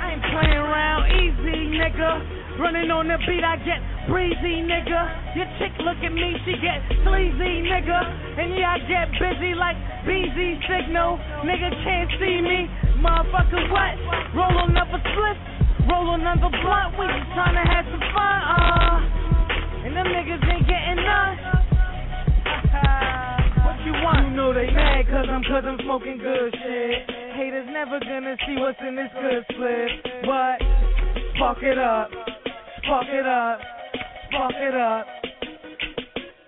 [0.01, 2.44] I ain't playing around, easy nigga.
[2.55, 5.35] Running on the beat, I get breezy, nigga.
[5.35, 7.99] Your chick look at me, she get sleazy, nigga.
[8.39, 9.75] And yeah, I get busy like
[10.07, 11.19] Busy Signal.
[11.43, 12.71] Nigga can't see me,
[13.03, 13.59] motherfucker.
[13.75, 13.99] What?
[14.39, 15.35] Roll another split,
[15.91, 16.95] roll another blunt.
[16.95, 19.91] We just tryna have some fun, uh.
[19.91, 21.35] And them niggas ain't getting none.
[23.67, 24.31] what you want?
[24.31, 27.03] You know they mad cause I'm cause I'm smoking good shit.
[27.35, 29.91] Haters never gonna see what's in this good slip.
[30.23, 30.63] What?
[31.35, 32.15] Fuck it up.
[32.85, 33.59] Fuck it up.
[34.29, 35.07] Fuck it up.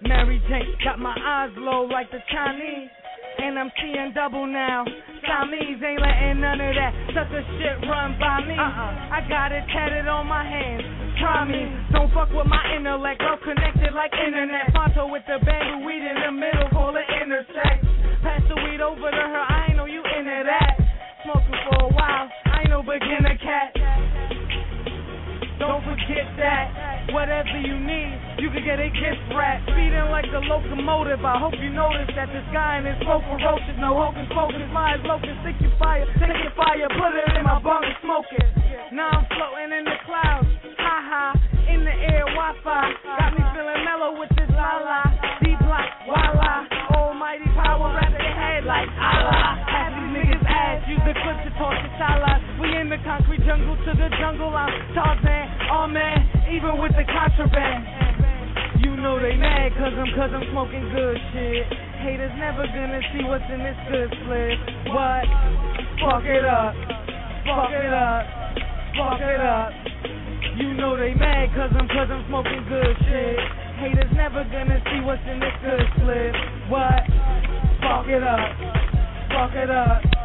[0.04, 2.90] Mary Jane got my eyes low like the Chinese.
[3.38, 4.84] And I'm seeing double now.
[5.24, 8.52] Siamese ain't letting none of that sucker shit run by me.
[8.52, 9.16] Uh-uh.
[9.16, 10.84] I got it tatted on my hands.
[11.20, 11.72] Try me.
[11.92, 13.20] Don't fuck with my intellect.
[13.20, 14.72] Well connected like internet.
[14.72, 16.68] Ponto with the bamboo weed in the middle.
[16.72, 17.80] Call it intersect.
[18.24, 19.44] Pass the weed over to her.
[19.48, 20.80] I ain't know you into that.
[21.24, 22.28] Smoking for a while.
[22.52, 23.75] I ain't no beginner cat.
[25.66, 27.10] Don't forget that.
[27.10, 29.62] Whatever you need, you can get a gift wrap.
[29.66, 31.22] Speeding like a locomotive.
[31.26, 33.74] I hope you notice that this guy in his smoke ferocious.
[33.82, 34.62] No hocus pocus.
[34.70, 35.34] My locus.
[35.42, 36.06] Stick your fire.
[36.22, 36.86] Take your fire.
[36.94, 38.46] Put it in my bong and smoke it.
[38.94, 40.46] Now I'm floating in the clouds.
[40.78, 41.24] Ha ha.
[41.66, 42.26] In the air.
[42.30, 42.86] Wi Fi.
[43.18, 45.02] Got me feeling mellow with this la la.
[45.42, 45.90] D block.
[46.06, 46.66] Voila.
[46.94, 47.90] Almighty power.
[47.90, 49.75] Wrap their head like Allah.
[50.66, 50.82] Ass.
[50.90, 52.42] Use the clip to torch the shala.
[52.58, 54.50] We in the concrete jungle to the jungle.
[54.50, 55.46] I'm Tarzan.
[55.70, 56.26] Oh man.
[56.50, 57.86] Even with the contraband.
[58.82, 61.70] You know they mad cause I'm cause I'm smoking good shit.
[62.02, 64.58] Haters never gonna see what's in this good slip.
[64.90, 65.24] What?
[66.02, 66.74] Fuck it up.
[67.46, 68.22] Fuck it up.
[68.98, 69.70] Fuck it up.
[70.58, 73.38] You know they mad cause I'm cause I'm smoking good shit.
[73.78, 76.34] Haters never gonna see what's in this good slip.
[76.66, 77.06] What?
[77.86, 78.50] Fuck it up.
[79.30, 80.15] Fuck it up.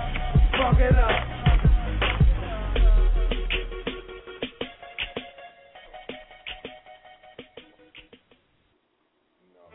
[0.51, 1.15] Fuck it up.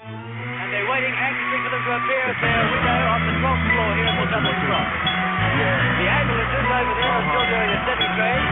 [0.07, 3.91] And they're waiting anxiously for them to appear at their window on the 12th floor
[3.97, 4.57] here at the double.
[5.97, 8.46] The ambulances over there still doing a steady trade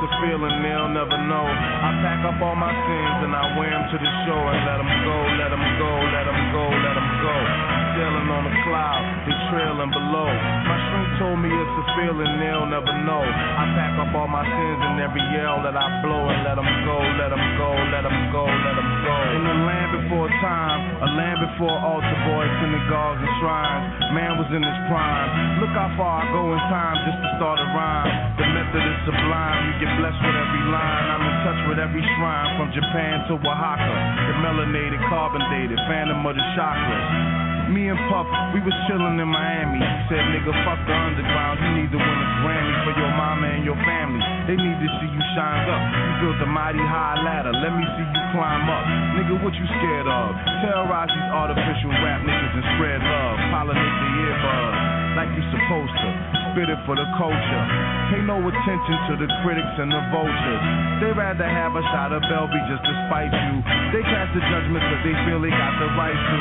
[0.00, 1.44] a feeling they'll never know.
[1.44, 4.78] I pack up all my sins and I wear them to the shore and let
[4.80, 7.79] them go, let them go, let them go, let them go.
[8.00, 10.24] Sailing on the cloud, they trailing below.
[10.24, 13.20] My shrink told me it's a feeling they'll never know.
[13.20, 16.64] I pack up all my sins and every yell that I blow and let them
[16.88, 19.16] go, let them go, let them go, let them go.
[19.36, 23.84] In the land before time, a land before altar boys, synagogues and shrines.
[24.16, 25.60] Man was in his prime.
[25.60, 28.08] Look how far I go in time just to start a rhyme.
[28.40, 31.04] The method is sublime, you get blessed with every line.
[31.04, 33.96] I'm in touch with every shrine from Japan to Oaxaca.
[34.24, 37.39] The melanated, carbon dated, phantom of the chakras.
[37.70, 39.78] Me and Puff, we was chillin' in Miami.
[40.10, 41.62] Said, nigga, fuck the underground.
[41.62, 44.18] You need to win a Grammy for your mama and your family.
[44.50, 45.78] They need to see you shine up.
[45.78, 47.54] You built a mighty high ladder.
[47.54, 48.82] Let me see you climb up.
[49.14, 50.34] Nigga, what you scared of?
[50.66, 53.36] Terrorize these artificial rap niggas and spread love.
[53.54, 54.78] Pollinate the earbuds
[55.14, 56.08] like you supposed to.
[56.50, 57.64] Spit it for the culture.
[58.10, 60.62] Pay no attention to the critics and the vultures.
[60.98, 63.62] They rather have a shot of Belby just to spite you.
[63.94, 66.38] They cast the judgment cause they feel they got the right to.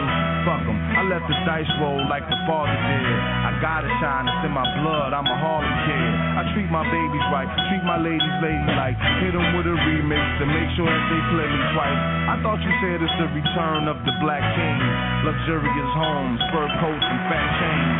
[0.49, 0.78] Fuck 'em.
[0.99, 3.19] I let the dice roll like the father did.
[3.47, 5.15] I gotta shine, it's in my blood.
[5.15, 6.11] I'm a Harlem kid.
[6.35, 8.99] I treat my babies right, treat my ladies ladylike.
[9.23, 11.99] Hit 'em with a remix to make sure that they play me twice.
[12.27, 14.77] I thought you said it's the return of the black king.
[15.23, 17.95] Luxurious homes, fur coats, and fat chains.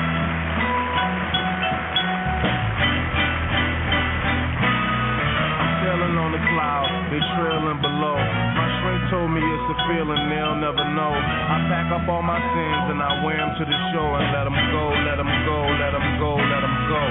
[5.88, 8.39] sailing on the cloud, they trailing below.
[9.70, 11.14] A feeling they'll never know.
[11.14, 14.46] I pack up all my sins and I wear them to the shore and let
[14.46, 17.02] them go, let them go, let them go, let them go.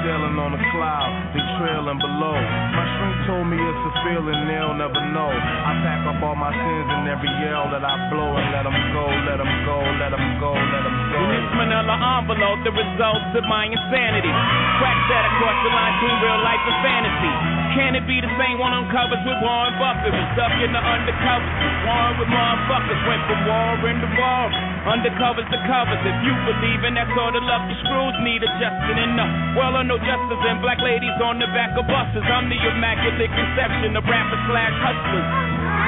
[0.00, 2.38] Sailing on the cloud, they trailing below.
[2.72, 5.28] My shrink told me it's a feeling they'll never know.
[5.28, 8.78] I pack up all my sins and every yell that I blow and let them
[8.96, 11.20] go, let them go, let them go, let them go.
[11.20, 14.32] In this manila envelope, the results of my insanity.
[14.80, 17.34] Cracks that across the line between real life and fantasy.
[17.76, 20.16] Can it be the same one on covers with Warren Buffett?
[20.16, 21.54] Was stuck in the undercovers.
[21.84, 23.00] Warren with motherfuckers.
[23.04, 24.69] Went from war into war.
[24.80, 26.00] Undercovers the covers.
[26.00, 29.28] If you believe in that sort of love, the screws need adjusting enough.
[29.52, 32.24] Well, I know justice and black ladies on the back of buses.
[32.24, 35.28] I'm the immaculate conception of rappers slash hustlers.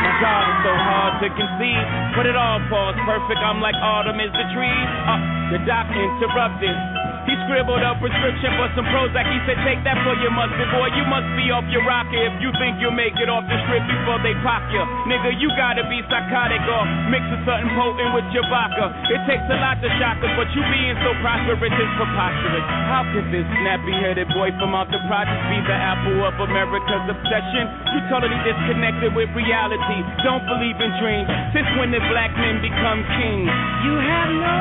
[0.04, 1.84] My God, it's so hard to conceive,
[2.20, 3.40] but it all falls perfect.
[3.40, 4.88] I'm like autumn is the trees.
[5.08, 6.91] Uh, the doc interrupted.
[7.32, 9.24] He scribbled a prescription for some Prozac.
[9.24, 10.92] He said, take that for your musty boy.
[10.92, 13.80] You must be off your rocker if you think you'll make it off the strip
[13.88, 14.84] before they pop you.
[15.08, 18.92] Nigga, you gotta be psychotic or mixing something potent with your vodka.
[19.08, 22.66] It takes a lot to shock us, but you being so prosperous is preposterous.
[22.92, 27.64] How could this snappy-headed boy from out the projects be the apple of America's obsession?
[27.96, 30.04] You totally disconnected with reality.
[30.20, 31.32] Don't believe in dreams.
[31.56, 33.48] Since when did black men become kings?
[33.88, 34.60] You have no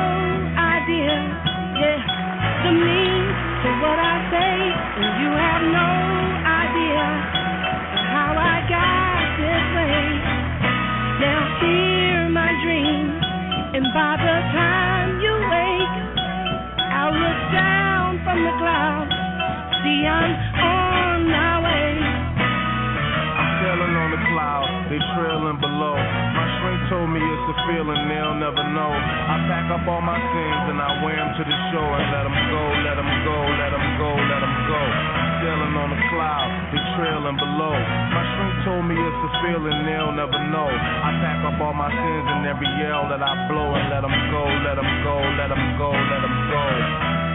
[0.56, 1.12] idea,
[1.76, 2.21] yeah
[2.62, 3.24] the mean
[3.62, 4.54] to what I say,
[4.98, 5.90] and you have no
[6.42, 7.06] idea
[8.10, 10.02] how I got this way.
[11.22, 13.06] Now hear my dream,
[13.78, 15.96] and by the time you wake,
[16.90, 19.14] I'll look down from the clouds,
[19.82, 21.94] see I'm on my way.
[22.02, 25.94] I'm sailing on the cloud, they trailing below.
[25.94, 29.21] My shrink told me it's a feeling they'll never know.
[29.72, 32.62] Up all my sins and I wear them to the shore and let them go,
[32.84, 34.80] let them go, let them go, let them go.
[35.40, 37.72] Sailing on the cloud, they trailing below.
[38.12, 40.68] My shrink told me it's a feeling they'll never know.
[40.68, 44.12] I pack up all my sins and every yell that I blow and let them
[44.28, 47.31] go, let them go, let them go, let them go.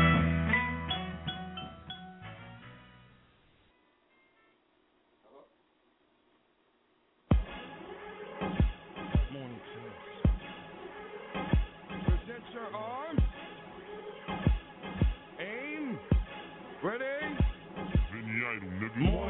[18.98, 19.27] Morning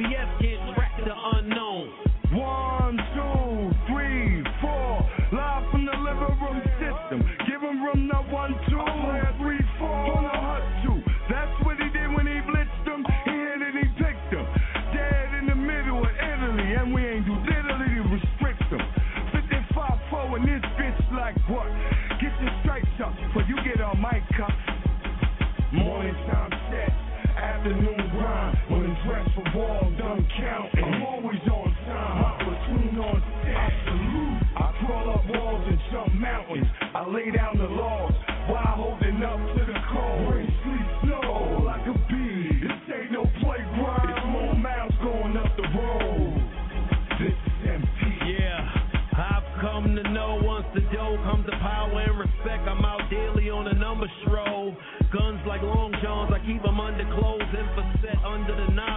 [0.00, 1.92] GPS can't track the unknown.
[2.32, 5.04] One, two, three, four.
[5.30, 7.20] Live from the living room system.
[7.44, 8.80] Give him room now one, two,
[9.44, 9.92] three, four.
[9.92, 11.04] On a hut two.
[11.28, 13.04] That's what he did when he blitzed him.
[13.28, 14.46] He hit it, he picked him.
[14.96, 16.80] Dead in the middle of Italy.
[16.80, 18.80] And we ain't do diddly to restrict him.
[19.36, 21.68] 55 4 in this bitch like what?
[22.24, 24.56] Get your stripes up before you get on my cup.
[25.72, 26.88] Morning time set,
[27.36, 28.56] afternoon grind.
[28.70, 29.89] When it's dressed for ball,
[30.40, 30.84] counting.
[30.84, 33.80] I'm always on time, platoon on set.
[34.56, 36.66] I crawl up walls and jump mountains.
[36.94, 38.12] I lay down the laws
[38.48, 39.79] while holding up to the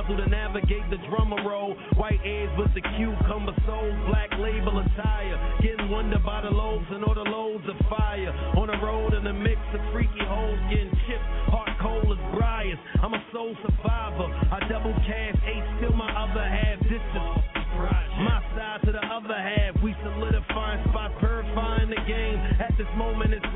[0.04, 1.76] nozzle to navigate the drummer roll.
[1.96, 5.58] White eggs with the cucumber soles, black label attire.
[5.62, 8.32] Getting wonder by the loaves and all the loads of fire.
[8.58, 12.78] On the road in the mix of freaky hoes, getting chipped, hard cold as briars.
[13.02, 14.28] I'm a soul survivor.
[14.52, 16.73] I double cash, eight still my other half.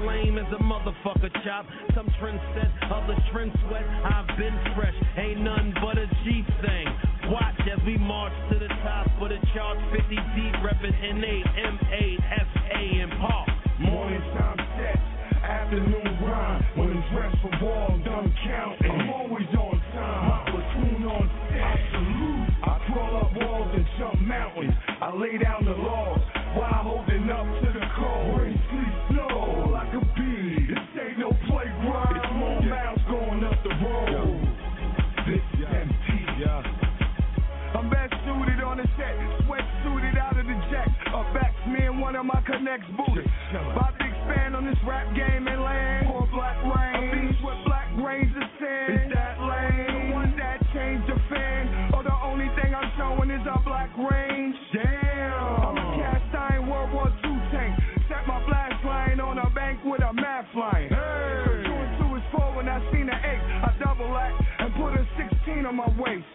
[0.07, 1.65] Lame as a motherfucker chop.
[1.93, 3.83] Some trends set, others trend sweat.
[3.83, 6.87] I've been fresh, ain't nothing but a G thing.
[7.27, 12.17] Watch as we march to the top of the charts, 50 deep, reppin' N8, M8,
[12.71, 13.49] and Park.
[13.79, 14.97] Morning time set,
[15.43, 16.63] afternoon grind.
[16.77, 18.91] When it's dressed for ball, done counting.
[18.91, 21.61] I'm always on time, hot platoon on set.
[21.61, 22.47] I salute.
[22.63, 24.73] I crawl up walls and jump mountains.
[25.01, 26.21] I lay down the laws
[26.55, 27.56] while holding up
[42.77, 43.25] connects booted.
[43.71, 46.07] About to expand on this rap game and land.
[46.07, 49.09] Pour black rain, a beach with black grains of sand.
[49.09, 50.09] Is that lane?
[50.09, 51.93] The one that changed the fan.
[51.93, 54.55] Or the only thing I'm showing is a black range.
[54.73, 55.33] Damn.
[55.33, 57.73] I'm a cast iron World War II tank.
[58.09, 60.89] Set my blast line on a bank with a math line.
[60.89, 61.43] Hey.
[61.45, 63.43] So two and two is four when I seen an eight.
[63.63, 66.25] I double act and put a 16 on my waist.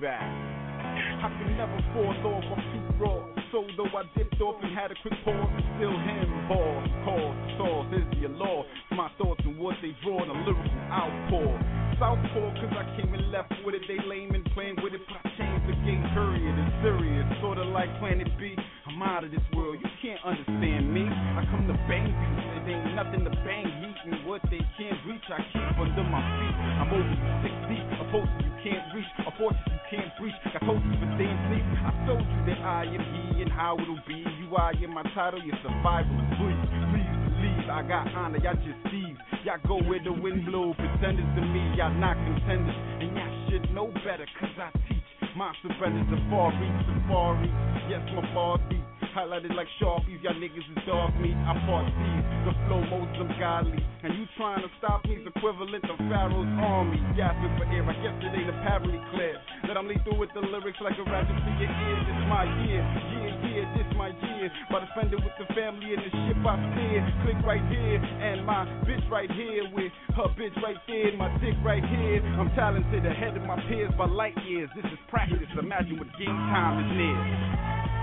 [0.00, 0.22] Back.
[0.22, 3.18] I can never fall off, I'm too raw.
[3.50, 7.34] So though I dipped off and had a quick pause, it's still him, boss, cause,
[7.58, 8.62] sauce, is your law.
[8.94, 11.50] My thoughts and what they draw in a lyrical outpour.
[11.98, 15.18] Southpaw, cause I came and left with it, they lame and playing with it, but
[15.18, 16.54] I changed the game, period.
[16.54, 18.54] It's serious, sorta like Planet B.
[18.86, 21.10] I'm out of this world, you can't understand me.
[21.10, 25.00] I come to bang beats, it ain't nothing to bang heat and what they can't
[25.10, 26.56] reach, I keep under my feet.
[26.78, 30.36] I'm over six deep, a post you can't reach, a you can't breach.
[30.52, 31.64] Got toasted for staying sleep.
[31.84, 34.20] I told you that I am he and how it'll be.
[34.40, 36.60] You are am my title, your survival is brief.
[36.92, 39.18] Please believe I got honor, y'all just thieves.
[39.44, 42.76] Y'all go where the wind blow, pretenders to me, y'all not contenders.
[43.00, 45.04] And y'all should know better, cause I teach.
[45.36, 47.50] My surrenders are far reach, safari.
[47.88, 48.87] Yes, my bars deep.
[49.18, 51.34] Highlighted like Sharpies, y'all niggas is dog meat.
[51.42, 53.82] I fought these, the flow most them godly.
[54.06, 57.02] And you trying to stop me's equivalent to Pharaoh's army.
[57.18, 59.34] Gasping for air, I guess it ain't apparently clear.
[59.66, 62.04] That I'm lethal with the lyrics like a rapper to your ears.
[62.06, 64.54] It's my year, yeah, yeah, this my year.
[64.70, 67.02] By defending with the family and the ship I steer.
[67.26, 71.58] Click right here, and my bitch right here with her bitch right there, my dick
[71.66, 72.22] right here.
[72.38, 74.70] I'm talented ahead of my peers by light years.
[74.78, 75.42] This is practice.
[75.58, 77.97] Imagine what game time is near.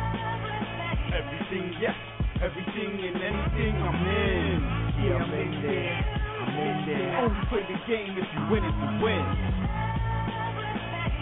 [1.14, 1.95] Everything, yes,
[2.41, 4.57] everything and anything I'm in.
[5.06, 5.94] Yeah, I'm in there.
[6.41, 7.18] I'm in there.
[7.22, 9.26] Only play the game if you win it to win.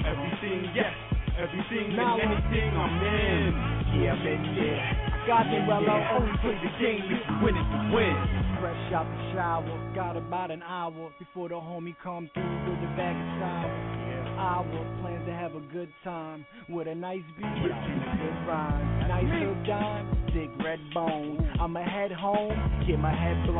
[0.07, 0.93] Everything yes,
[1.37, 3.51] everything and anything I'm in.
[4.01, 4.83] Yeah, I'm in there.
[5.27, 6.17] Got me well yeah.
[6.17, 8.15] Only play the game if you win it to win.
[8.59, 12.91] Fresh out the shower, got about an hour before the homie come through with the
[12.95, 13.71] bag of sour.
[14.07, 14.39] Yeah.
[14.39, 17.71] Hour to have a good time with a nice beat, good
[18.47, 21.49] rhyme, nice little dime, thick red bone.
[21.59, 22.51] I'ma head home,
[22.87, 23.57] get my head blown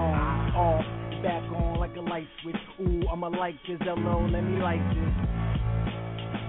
[0.56, 0.84] off,
[1.23, 2.56] back on like a light switch.
[2.81, 5.14] Ooh, I'ma like this, hello, let me like this.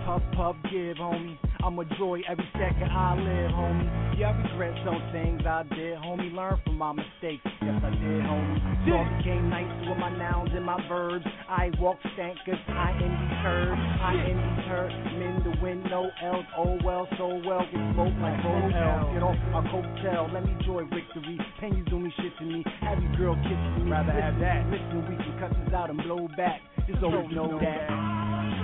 [0.04, 1.38] Puff, puff, give, homie.
[1.64, 4.20] I'm a joy every second I live, homie.
[4.20, 6.28] Yeah, I regret some things I did, homie.
[6.36, 7.40] Learn from my mistakes.
[7.64, 8.60] Yes, I did, homie.
[8.84, 11.24] I became nice with my nouns and my verbs.
[11.48, 13.78] I walk stank cause I am deterred.
[13.80, 14.92] I am deterred.
[15.16, 16.44] Men the wind, no else.
[16.52, 17.64] Oh well, so well.
[17.72, 19.08] Get smoked like hotel.
[19.16, 20.34] Get off my coattail.
[20.34, 21.40] Let me joy victory.
[21.60, 22.62] Can you do me shit to me?
[22.82, 23.90] Have your girl kiss me.
[23.90, 24.68] Rather have that.
[24.68, 26.60] Listen, we can cut this out and blow back.
[26.86, 28.63] Just always know that.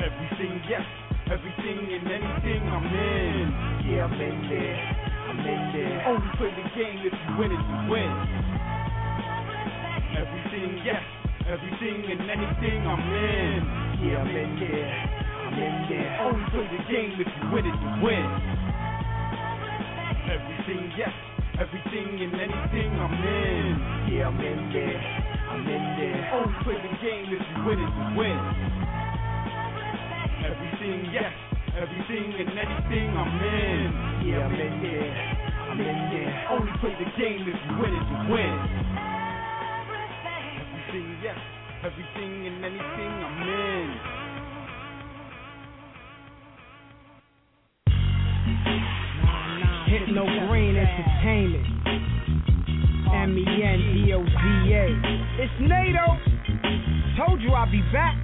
[0.00, 0.86] Everything, yes,
[1.28, 3.52] everything and anything I'm in.
[3.84, 4.80] Yeah, I'm in there.
[5.28, 6.08] I'm in there.
[6.08, 8.12] Only play the game if you win it, you win.
[10.16, 11.04] Everything, yes,
[11.52, 13.60] everything and anything I'm in.
[14.00, 14.88] Yeah, I'm in there.
[14.88, 16.10] I'm in there.
[16.24, 18.28] Only play the game if you win it, you win.
[20.32, 21.12] Everything, yes,
[21.60, 24.16] everything and anything I'm in.
[24.16, 25.00] Yeah, I'm in there.
[25.52, 26.20] I'm in there.
[26.40, 28.99] Only play the game if you win it, you win.
[30.80, 31.32] Everything, yes,
[31.76, 33.92] everything and anything I'm in.
[34.26, 35.12] Yeah, I'm in there.
[35.68, 36.48] I'm in there.
[36.52, 38.54] Only play the game if you win it, you win.
[40.56, 41.36] Everything, yes,
[41.84, 43.88] everything and anything I'm in.
[49.86, 51.66] Hypno Green Entertainment.
[53.12, 54.32] M E N D O Z
[54.72, 54.86] A.
[55.42, 56.16] It's NATO.
[57.18, 58.16] Told you I'd be back.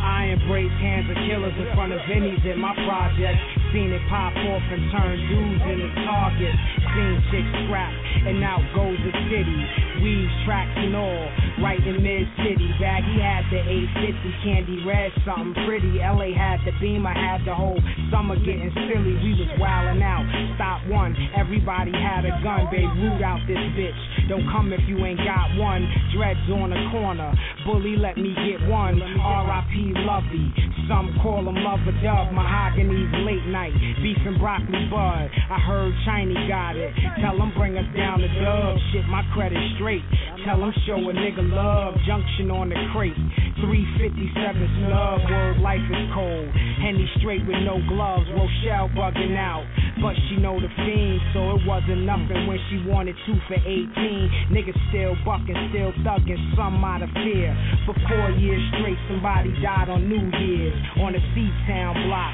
[0.00, 3.36] I embrace hands of killers in front of Vinny's in my project.
[3.72, 6.58] Seen it pop off and turn dudes into targets.
[6.96, 7.92] Seen chicks scrap
[8.26, 9.60] and out goes the city.
[10.00, 11.24] Weaves, tracks and all,
[11.60, 12.68] right in mid city.
[12.80, 16.00] Baggy had the 850 candy red, something pretty.
[16.00, 17.78] LA had the beam, I had the whole
[18.10, 19.14] summer getting silly.
[19.20, 20.24] We was wildin' out.
[20.56, 22.68] Stop one, everybody had a gun.
[22.72, 24.00] Babe, root out this bitch.
[24.28, 25.84] Don't come if you ain't got one.
[26.16, 27.32] Dreads on the corner.
[27.66, 29.00] Bully, let me get one.
[29.20, 29.89] R.I.P.
[29.94, 30.52] Lovey.
[30.88, 32.32] Some call him Lover Dub.
[32.32, 33.74] Mahogany's late night.
[34.02, 35.30] Beef and broccoli bud.
[35.30, 36.94] I heard Chiney got it.
[37.22, 38.78] Tell him bring us down the dub.
[38.92, 40.02] Shit, my credit straight.
[40.44, 41.94] Tell him show a nigga love.
[42.06, 43.14] Junction on the crate.
[43.60, 45.20] 357 snub.
[45.28, 46.48] Word life is cold.
[46.80, 48.24] Henny straight with no gloves.
[48.32, 49.64] Rochelle bugging out.
[50.00, 54.48] But she know the fiend, so it wasn't nothing when she wanted two for 18.
[54.48, 57.52] Niggas still bucking, still thugging, some out of fear.
[57.84, 60.72] For four years straight, somebody died on New Year's
[61.04, 62.32] on the C-Town block.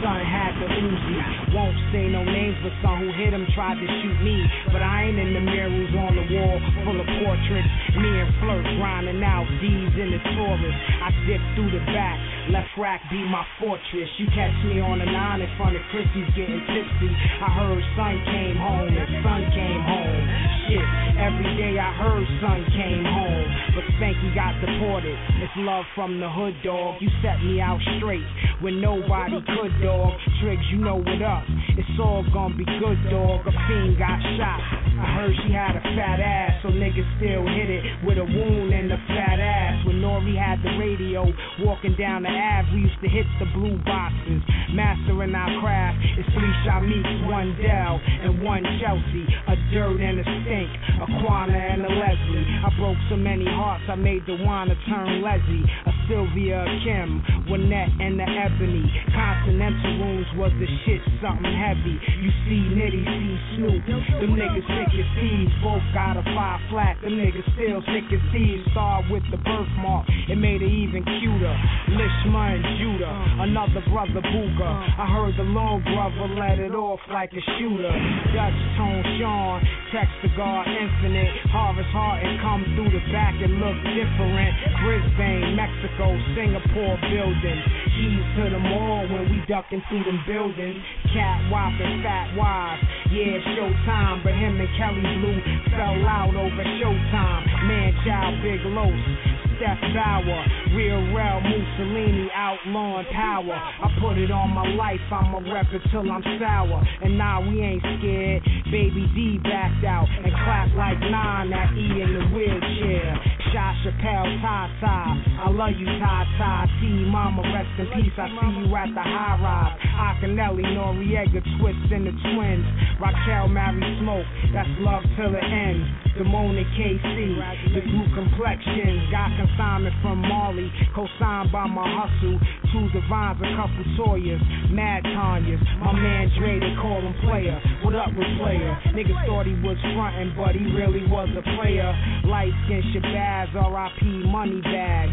[0.00, 1.18] Son had the Uzi.
[1.52, 4.40] Won't say no names, but some who hit him tried to shoot me.
[4.72, 7.70] But I ain't in the mirrors on the wall full of portraits.
[8.00, 10.61] Me and Flirt grinding out D's in the Taurus.
[10.70, 12.18] I dip through the back,
[12.50, 14.10] left rack be my fortress.
[14.18, 17.10] You catch me on the nine in front of Chrissy's getting tipsy.
[17.42, 20.22] I heard son came home and son came home.
[20.68, 20.86] Shit,
[21.18, 23.46] every day I heard son came home.
[23.74, 25.16] But Spanky got deported.
[25.42, 27.00] It's love from the hood, dog.
[27.00, 28.26] You set me out straight
[28.60, 30.12] when nobody could, dog.
[30.42, 31.42] Triggs, you know what up.
[31.78, 33.46] It's all gonna be good, dog.
[33.46, 34.60] A fiend got shot.
[35.02, 38.70] I heard she had a fat ass, so niggas still hit it with a wound
[38.72, 39.86] and a fat ass.
[39.86, 41.24] When Nori had the radio,
[41.64, 44.42] walking down the Ave, we used to hit the blue boxes.
[44.76, 49.24] Mastering our craft, it's three shot meets, one Dell and one Chelsea.
[49.48, 50.70] A dirt and a stink,
[51.00, 52.46] a Quana and a Leslie.
[52.64, 55.64] I broke so many hearts, I made the wanna turn Leslie.
[55.86, 58.86] A Sylvia, Kim, Winnette and the Ebony.
[59.14, 61.96] Continental rooms was the shit, something heavy.
[62.22, 63.82] You see Nitty, see Snoop.
[63.86, 66.98] Them niggas sick as thieves, both got a five flat.
[67.02, 68.64] Them niggas still sick as thieves.
[68.72, 71.56] Start with the birthmark, it made it even cuter.
[71.92, 74.70] Lishma and Judah, another brother Booga.
[74.98, 77.92] I heard the long brother let it off like a shooter.
[78.32, 79.60] Dutch Tone Sean,
[79.92, 81.30] text the guard infinite.
[81.52, 84.52] Harvest Heart and come through the back and look different.
[84.80, 87.64] Brisbane, Mexico, Singapore buildings.
[87.92, 90.80] Keys to the mall when we ducking through them buildings.
[91.12, 92.82] Cat Wop and Fat Wives.
[93.12, 95.40] Yeah, showtime, but him and Kelly Blue
[95.76, 97.44] fell out over showtime.
[97.68, 99.51] Man, child, big los.
[99.62, 100.42] Steph Bauer,
[100.74, 103.54] Real real Mussolini outlawing power.
[103.54, 106.82] I put it on my life, I'ma rep it till I'm sour.
[107.00, 108.42] And nah, we ain't scared.
[108.74, 113.14] Baby D backed out and clapped like nine at E in the wheelchair.
[113.54, 116.66] Shot Chappelle, Ty I love you, Ty Ty.
[116.80, 118.16] T, Mama, rest in peace.
[118.18, 119.78] I see you at the high rise.
[119.94, 122.66] Akinelli, Noriega, Twist, and the twins.
[122.98, 126.02] Raquel, Mary Smoke, that's love till the end.
[126.16, 129.08] Damone KC, the blue complexion.
[129.10, 132.38] Got consignment from Marley, co-signed by my hustle.
[132.72, 135.60] Two divines, a couple Toyas, Mad Tanyas.
[135.78, 137.60] My man Dre, they call him player.
[137.84, 138.78] What up with player?
[138.96, 141.92] Niggas thought he was frontin', but he really was a player.
[142.24, 144.06] Light skin Shabazz, R.I.P.
[144.30, 145.08] Money Bag.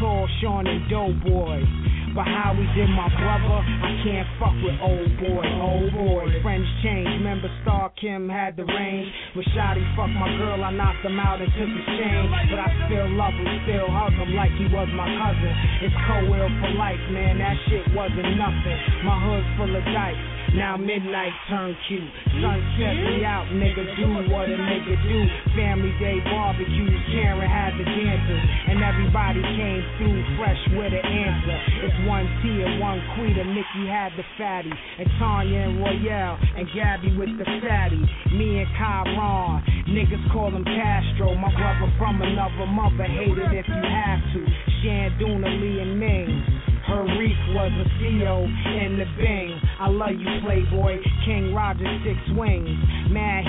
[0.00, 1.62] Tall Sean and Doughboy.
[2.14, 6.30] But how we did my brother, I can't fuck with old boy, old boy.
[6.46, 9.10] Friends change, remember Star Kim had the range.
[9.54, 12.30] Shotty fucked my girl, I knocked him out and took his chain.
[12.50, 15.52] But I still love him, still hug him like he was my cousin.
[15.82, 18.78] It's co-will for life, man, that shit wasn't nothing.
[19.02, 20.22] My hood full of dice.
[20.54, 22.06] Now midnight turn cute.
[22.38, 23.90] Sunset me out, nigga.
[23.98, 25.18] Do what a nigga do.
[25.58, 26.94] Family day barbecues.
[27.10, 28.44] Karen had the dancers.
[28.70, 31.58] And everybody came through fresh with an answer.
[31.90, 33.36] It's one T and one Queen.
[33.38, 34.70] And Mickey had the fatty.
[34.70, 36.38] And Tanya and Royale.
[36.56, 38.00] And Gabby with the fatty.
[38.32, 39.64] Me and Kyron.
[39.88, 41.34] Niggas call him Castro.
[41.34, 43.04] My brother from another mother.
[43.04, 44.40] Hate it if you have to.
[44.82, 46.64] Shanduna, Lee and Ming.
[46.86, 49.60] Her reef was a CO in the Bing.
[49.80, 50.98] I love you, Playboy.
[51.24, 52.78] King Roger, six wings.
[53.10, 53.44] Mad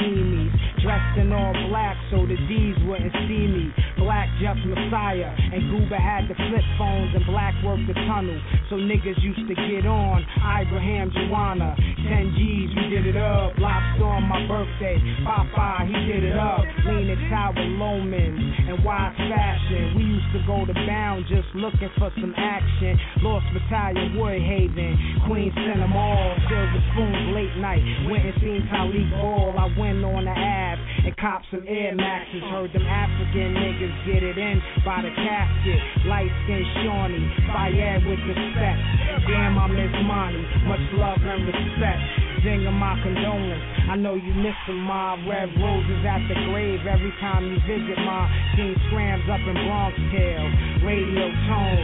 [0.85, 3.73] dressed in all black so the D's wouldn't see me.
[3.97, 8.37] Black Jeff Messiah, and Goober had the flip phones and black worked the tunnel.
[8.69, 10.21] So niggas used to get on.
[10.61, 11.73] Ibrahim Juana.
[12.05, 13.57] 10 G's, we did it up.
[13.57, 16.61] Lobster on my birthday, Popeye, he did it up.
[16.85, 18.37] Leaning Tower Lomans
[18.69, 19.97] and Wise Fashion.
[19.97, 22.93] We used to go to Bound just looking for some action.
[23.25, 26.35] Lost Battalion, Woodhaven, Queen sent them all.
[26.51, 27.83] Silver spoons, late night.
[28.11, 29.55] Went and seen Talib Ball.
[29.55, 32.43] I went on the Ave and copped some Air Maxes.
[32.51, 35.79] Heard them African niggas get it in by the casket.
[36.05, 38.79] Light skin Shawnee, Fayed with respect.
[39.27, 40.43] Damn, I miss Monty.
[40.67, 43.65] Much love and respect singing my condolence.
[43.89, 48.29] I know you missing my red roses at the grave every time you visit my
[48.53, 50.47] team scrams up in Bronx Tale.
[50.85, 51.83] Radio tone,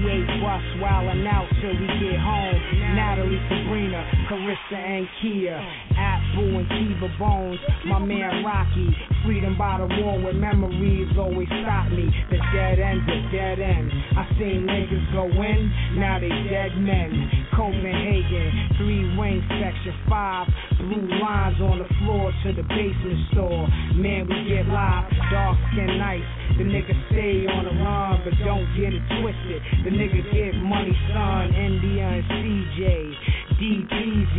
[0.00, 2.58] 88 bus wildin' out till we get home.
[3.00, 5.56] Natalie, Sabrina, Carissa, and Kia.
[5.96, 8.88] Apple and Kiva Bones, my man Rocky.
[9.24, 12.08] Freedom by the wall where memories always stop me.
[12.30, 13.90] The dead end's a dead end.
[14.16, 17.48] I seen niggas go in, now they dead men.
[17.56, 20.46] Copenhagen, three wing section five.
[20.78, 23.68] Blue lines on the floor to the basement store.
[23.96, 26.24] Man, we get live, dark skin nice.
[26.56, 29.60] The nigga stay on the run, but don't get it twisted.
[29.84, 31.52] The nigga get money, son.
[31.52, 32.89] India and CJ.
[32.90, 34.34] DPZ,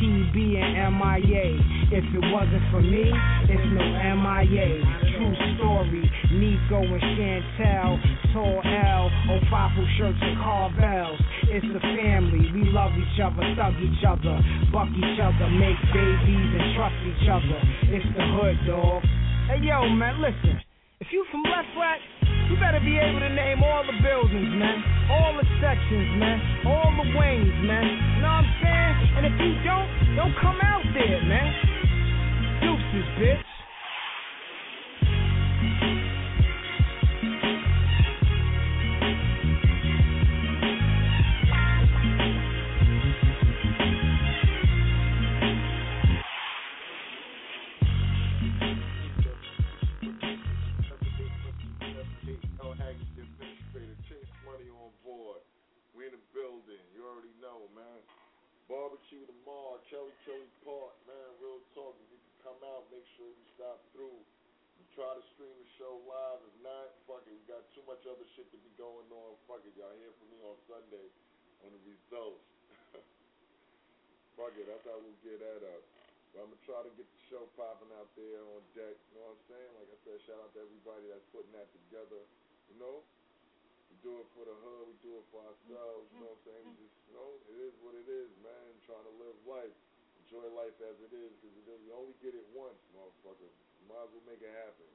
[0.00, 1.46] TB and MIA.
[1.92, 3.12] If it wasn't for me,
[3.46, 3.84] it's no
[4.16, 4.80] MIA.
[5.14, 8.00] True story, Nico and Chantel,
[8.32, 11.20] Tall L, Ofafu shirts and Carvels.
[11.52, 14.40] It's a family, we love each other, thug each other,
[14.72, 17.58] buck each other, make babies and trust each other.
[17.92, 19.02] It's the hood, dog.
[19.46, 20.71] Hey yo, man, listen.
[21.02, 21.98] If you from West Flat,
[22.46, 24.78] you better be able to name all the buildings, man.
[25.10, 26.38] All the sections, man.
[26.64, 27.82] All the wings, man.
[27.82, 28.94] You know what I'm saying?
[29.18, 31.50] And if you don't, don't come out there, man.
[32.62, 33.42] Deuces, bitch.
[58.72, 61.92] Barbecue tomorrow, Kelly Kelly Park, man, real talk.
[62.00, 64.16] If you can come out, make sure you stop through.
[64.80, 66.40] We try to stream the show live.
[66.40, 67.36] If not, fuck it.
[67.36, 69.36] We got too much other shit to be going on.
[69.44, 69.76] Fuck it.
[69.76, 71.04] Y'all hear from me on Sunday
[71.68, 72.48] on the results.
[74.40, 74.64] fuck it.
[74.64, 75.84] That's how we'll get that up.
[76.32, 78.96] But I'm going to try to get the show popping out there on deck.
[79.12, 79.70] You know what I'm saying?
[79.76, 82.24] Like I said, shout out to everybody that's putting that together.
[82.72, 83.04] You know?
[84.02, 86.64] Do it for the hood, we do it for ourselves, you know what I'm saying?
[86.66, 88.74] We just, you know, it is what it is, man.
[88.82, 89.70] Trying to live life,
[90.26, 93.46] enjoy life as it is, because you only get it once, motherfucker.
[93.86, 94.90] Might as well make it happen.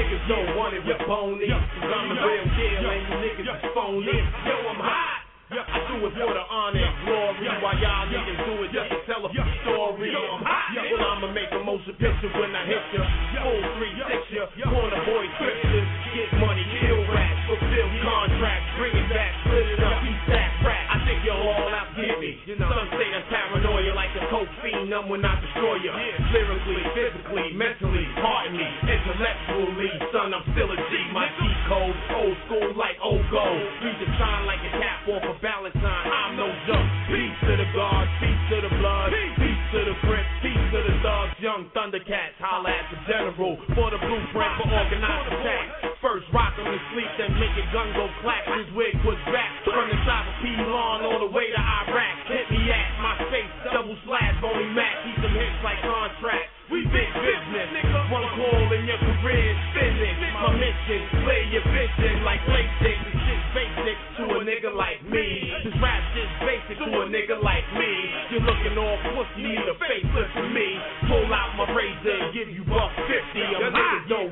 [0.00, 1.44] Niggas don't want it with bony.
[1.44, 4.16] Cause I'm the real deal and you niggas is phony.
[4.48, 5.28] Yo, I'm hot.
[5.50, 8.98] I do it for the honor and glory While y'all niggas do it just to
[9.10, 10.78] tell a story I'm hot.
[10.78, 13.02] Well, I'ma make a motion picture when I hit ya
[13.42, 19.10] Full three six ya Corner boy scriptures Get money, kill rats Fulfill contracts Bring it
[19.10, 20.79] back, split it up Eat that rat
[21.10, 22.38] Think y'all all out get me.
[22.54, 25.90] Some say that's paranoia Like a coke fiend I'm when I destroy ya.
[26.30, 30.92] Lyrically, physically, mentally Pardon me, intellectually Son, I'm still a G.
[31.10, 35.26] My G code Old school like old gold Read the sign like a cap off
[35.26, 35.82] a Valentine.
[35.82, 36.90] I'm no joke.
[37.10, 39.58] Peace to the guards, peace to the blood, peace.
[39.70, 42.34] To the crips, peace to the thugs, young Thundercats.
[42.42, 43.54] Holla at the general.
[43.74, 45.79] For the blueprint for organized attack.
[46.10, 48.42] First rock him to sleep, then make your gun go clap.
[48.58, 52.14] His wig was back from the top of P-Lawn all the way to Iraq.
[52.26, 54.90] Hit me at my face, double slash, bony Mac.
[55.06, 56.50] Keep them hits like contracts.
[56.66, 57.70] We big business.
[58.10, 60.18] One call in your career is finished.
[60.34, 63.06] My mission, play your vision like PlayStation.
[63.06, 65.26] This shit's basic to a nigga like me.
[65.62, 67.90] This rap shit's basic to a nigga like me.
[68.34, 70.74] You're looking all pussy, need a facelift to me.
[71.06, 73.14] Pull out my razor and give you buck 50.
[73.38, 73.70] Your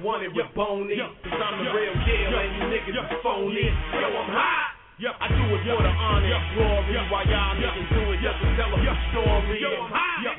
[0.09, 0.97] niggas don't want it with bony.
[0.97, 3.60] Cause I'm the real deal and you niggas is phony.
[3.60, 4.57] Yo, I'm
[4.98, 6.26] I do it for the honor.
[6.26, 9.62] And glory While y'all niggas do it just to tell a story.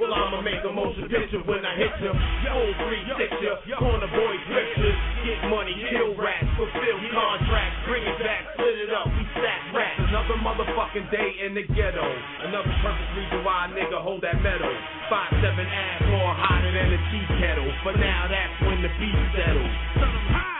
[0.03, 2.11] Well, I'ma make a motion picture when I hit ya.
[2.11, 3.31] Full three six
[3.79, 9.07] Corner boy pictures Get money, kill rats Fulfill contracts Bring it back, split it up
[9.07, 10.03] We stack rats.
[10.11, 12.03] Another motherfucking day in the ghetto.
[12.43, 14.75] Another perfect reason why a nigga hold that metal
[15.07, 17.71] Five seven ass more hotter than a tea kettle.
[17.87, 19.75] For now that's when the beat settles.
[19.95, 20.59] Son, I'm hot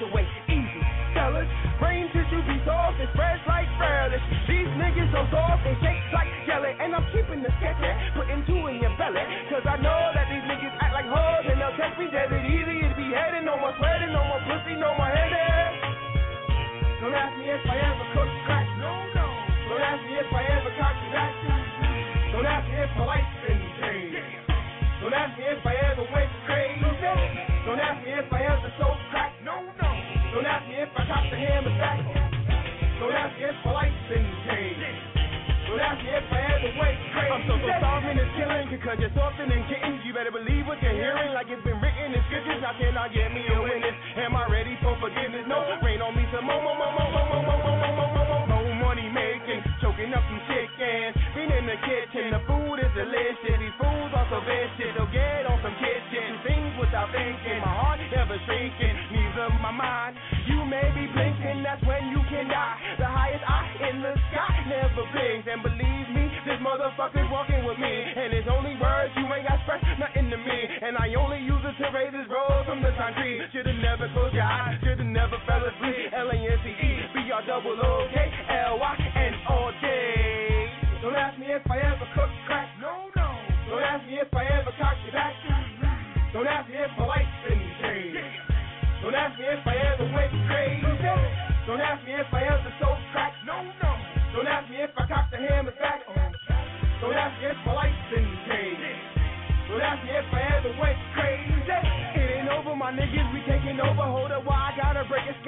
[5.11, 6.71] so soft and shake like jelly.
[6.79, 7.77] And I'm keeping the sketch,
[8.15, 9.21] putting two in your belly.
[9.51, 12.31] Cause I know that these niggas act like hoes and they'll catch me dead.
[12.31, 15.99] It easy to be heading, no more sweating, no more pussy, no more headache.
[17.03, 18.67] Don't ask me if I ever cook crack.
[18.79, 19.25] No, no.
[19.69, 21.33] Don't ask me if I ever cock back.
[22.31, 23.30] Don't ask me if my life's
[38.99, 40.03] softer than kittens.
[40.03, 42.59] You better believe what you're hearing like it's been written in scriptures.
[42.59, 43.95] How can I get me a witness?
[44.19, 45.47] Am I ready for forgiveness?
[45.47, 48.27] No, rain on me some more, more, more, more, more, more, more, more, more, more,
[48.27, 51.15] more, more, money making, choking up some chickens.
[51.31, 53.55] Been in the kitchen, the food is delicious.
[53.63, 54.91] These fools are so vicious.
[54.99, 56.43] They'll get on some kitchen.
[56.43, 57.63] Things without thinking.
[57.63, 60.19] My heart never shrinking, neither my mind.
[60.51, 62.75] You may be blinking, that's when you can die.
[62.99, 65.47] The highest eye in the sky never blinks.
[65.47, 67.91] And believe me, this motherfucker's walking with me.
[67.91, 68.40] And his
[69.71, 70.59] express nothing to me.
[70.83, 73.39] And I only use it to raise this road from the concrete.
[73.55, 76.11] Should've never closed your eyes, should've never fell asleep.
[76.11, 77.41] L A N C E, B R.
[81.01, 82.69] Don't ask me if I ever cooked crack.
[82.79, 83.27] No, no.
[83.69, 85.33] Don't ask me if I ever cocked it back.
[86.31, 88.21] Don't ask me if my life's been changed.
[89.01, 90.85] Don't ask me if I ever went crazy.
[91.65, 93.33] Don't ask me if I ever sold crack.
[93.45, 93.91] No, no.
[94.35, 96.00] Don't ask me if I cocked the hammer back.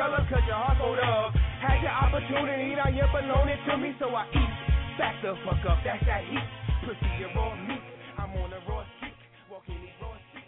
[0.03, 1.34] Gotta break a skull up, cause your heart hold up.
[1.61, 4.53] Had your opportunity, now you belong it to me, so I eat.
[4.97, 6.47] Back the fuck up, that's that heat.
[6.85, 7.81] Pussy, you raw meat.
[8.17, 9.13] I'm on a raw streak,
[9.49, 10.47] walking these raw streets.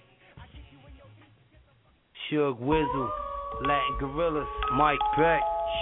[2.32, 3.10] Suge Wizzle,
[3.62, 5.42] Latin Gorillas, Mike Beck,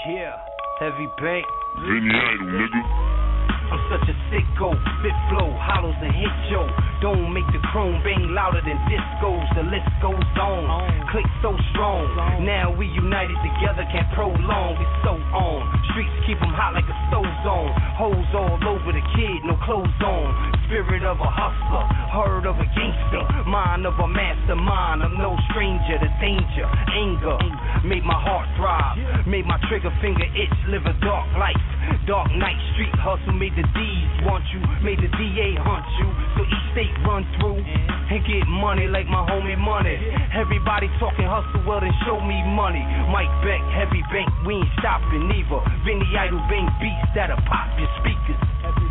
[0.09, 0.37] yeah.
[0.79, 1.45] Heavy bank.
[1.85, 3.32] Vinny Idol, nigga.
[3.73, 4.69] I'm such a sicko,
[5.01, 6.61] spit flow, hollows and hit yo.
[7.01, 9.49] Don't make the chrome bang louder than discos.
[9.57, 10.69] The list goes on.
[11.09, 12.05] Click so strong.
[12.45, 14.77] Now we united together, can't prolong.
[14.77, 15.65] We so on.
[15.89, 17.73] Streets keep 'em hot like a stove zone.
[17.97, 20.53] Hoes all over the kid, no clothes on.
[20.69, 25.01] Spirit of a hustler, heart of a gangster, mind of a mastermind.
[25.01, 27.37] I'm no stranger to danger, anger.
[27.83, 30.53] Made my heart throb, made my trigger finger itch.
[30.69, 31.57] Live a dark life,
[32.05, 33.33] dark night street hustle.
[33.33, 36.07] Made the D's want you, made the DA hunt you.
[36.35, 39.95] So each state run through and get money like my homie money.
[40.35, 42.84] Everybody talking hustle, well then show me money.
[43.10, 45.61] Mike Beck, heavy bank, we ain't stopping either.
[45.88, 48.82] Vinny Idol bang beats that'll pop your speakers.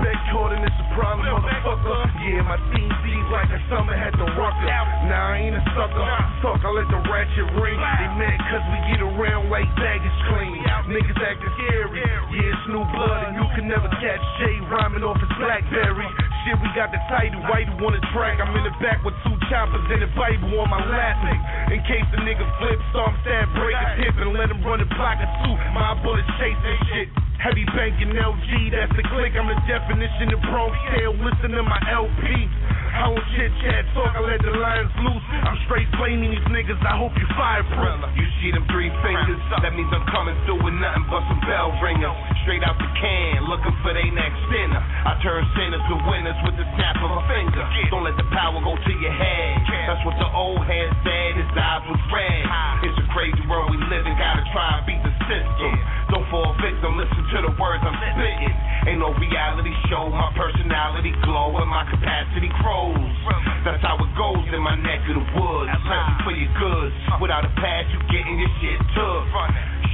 [0.00, 2.08] Beck caught and it's a problem, motherfucker.
[2.24, 4.68] Yeah, my team D's like a summer had the rucker.
[5.08, 6.00] Now I ain't a sucker.
[6.40, 7.76] Talk, I let the ratchet ring.
[7.76, 10.60] They mad cause we get around like baggage clean.
[10.88, 12.00] Niggas acting scary.
[12.00, 16.08] Yeah, it's new blood and you can never catch Jay rhyming off his Blackberry.
[16.44, 18.40] Shit, we got the title, white on the track.
[18.40, 21.20] I'm in the back with two choppers and a Bible on my lap.
[21.72, 24.88] In case the nigga flip, storm stab, break his hip and let him run the
[24.96, 25.54] block or two.
[25.76, 27.08] My bullets chasing shit.
[27.40, 29.32] Heavy banking LG, that's the click.
[29.32, 31.16] I'm the definition of pro tail.
[31.24, 32.28] Listen to my LP.
[32.90, 35.24] I don't chit chat talk, I let the lions loose.
[35.46, 38.02] I'm straight flaming these niggas, I hope you fireproof.
[38.18, 41.70] You see them three fingers, that means I'm coming through with nothing but some bell
[41.78, 42.12] ringers.
[42.42, 44.82] Straight out the can, looking for they next dinner.
[44.82, 47.62] I turn sinners to winners with the snap of a finger.
[47.94, 49.64] Don't let the power go to your head.
[49.86, 52.42] That's what the old head said, his eyes was red.
[52.90, 55.72] It's a crazy world we live in, gotta try and beat the system.
[56.10, 58.50] Don't fall victim, listen to the words I'm spitting.
[58.90, 62.98] Ain't no reality show, my personality glow and my capacity grows.
[63.62, 65.70] That's how it goes in my neck of the woods.
[65.86, 66.94] Plenty for your goods.
[67.22, 69.22] Without a pass, you getting your shit took.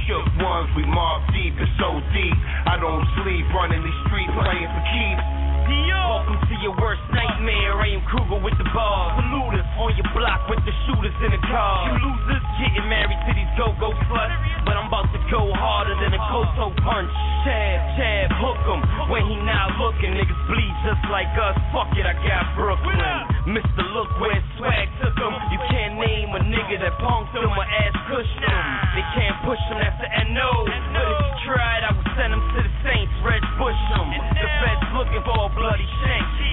[0.09, 2.37] Shook ones, we Mobb Deep, it's so deep.
[2.65, 5.25] I don't sleep, running these streets, playing for keeps.
[5.67, 7.75] Welcome to your worst nightmare.
[7.75, 9.19] I am Krueger with the bars.
[9.19, 11.91] Salute on your block with the shooters in the car.
[11.91, 14.31] You losers getting married to these go-go sluts.
[14.63, 17.11] But I'm about to go harder than a Koto punch.
[17.43, 18.79] Chab, chab, hook 'em.
[19.11, 21.59] When he not looking, niggas bleed just like us.
[21.75, 23.03] Fuck it, I got Brooklyn.
[23.51, 23.83] Mr.
[23.91, 25.35] Look where swag took 'em.
[25.51, 28.63] You can't name a nigga that punked him or ass cushed him.
[28.95, 30.63] They can't push him, that's the NO.
[30.95, 34.07] But if you tried, I would send him to the Saints, Red Bush him.
[34.31, 35.87] The feds looking for a bloody.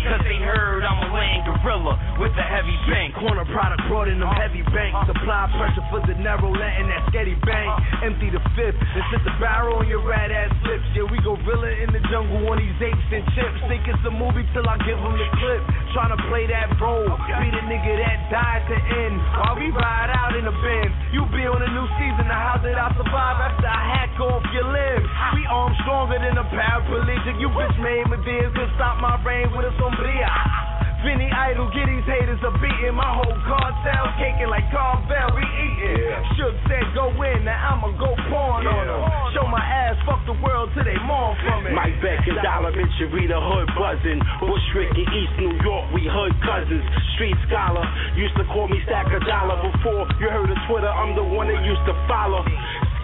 [0.04, 3.16] Cause they heard I'm a land gorilla with a heavy bank.
[3.16, 5.00] Corner product brought in them heavy banks.
[5.08, 7.72] Supply pressure for the narrow, letting that steady bank.
[8.04, 10.84] Empty the fifth and sit the barrel on your rat ass lips.
[10.92, 11.93] Yeah, we go gorilla in
[12.24, 13.58] jungle on these apes and chips.
[13.68, 15.62] Think it's a movie till I give them the clip.
[15.92, 17.08] Tryna play that role.
[17.08, 19.16] Be the nigga that died to end.
[19.36, 20.92] While we ride out in the Benz.
[21.12, 22.26] You be on a new season.
[22.28, 25.08] Now how did I survive after I hack off your limbs?
[25.36, 27.40] We armed stronger than a paraplegic.
[27.40, 30.63] You bitch made my deals can stop my rain with a sombria.
[31.04, 32.96] Vinny Idol, get these haters a beating.
[32.96, 36.00] My whole cartel caking like Carvel, we eating.
[36.40, 39.04] Shook said go in, now I'ma go porn on them.
[39.36, 41.76] Show my ass, fuck the world till they mourn from it.
[41.76, 44.20] Mike Beck and Dollar Rich, the hood buzzing.
[44.40, 46.82] Bushwick in East New York, we hood cousins.
[47.20, 47.84] Street scholar,
[48.16, 49.60] used to call me Stack a Dollar.
[49.60, 52.40] Before you heard of Twitter, I'm the one that used to follow.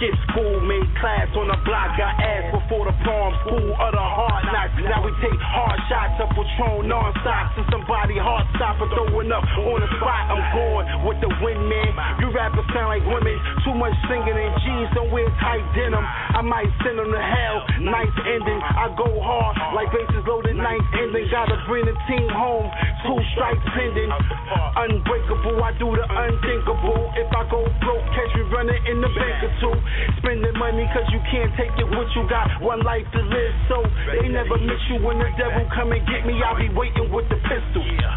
[0.00, 4.00] Skip school, made class on the block, got ass before the prom, school of the
[4.00, 4.72] hard knocks.
[4.80, 7.52] Now we take hard shots of Patron non-stop.
[7.60, 10.32] To somebody heart stopper throwing up on the spot.
[10.32, 11.92] I'm going with the wind, man.
[12.16, 16.00] You rappers sound like women, too much singing in jeans, don't wear tight denim.
[16.00, 18.56] I might send them to hell, nice ending.
[18.56, 21.28] I go hard like bases loaded, ninth ending.
[21.28, 22.72] Gotta bring the team home,
[23.04, 24.08] two strikes pending.
[24.08, 27.12] Unbreakable, I do the unthinkable.
[27.20, 29.76] If I go broke, catch me running in the bank or two.
[30.18, 32.48] Spending money cause you can't take it what you got.
[32.62, 33.82] One life to live, so
[34.20, 36.40] they never miss you when the devil come and get me.
[36.42, 37.82] I'll be waiting with the pistol.
[37.84, 38.08] Yeah.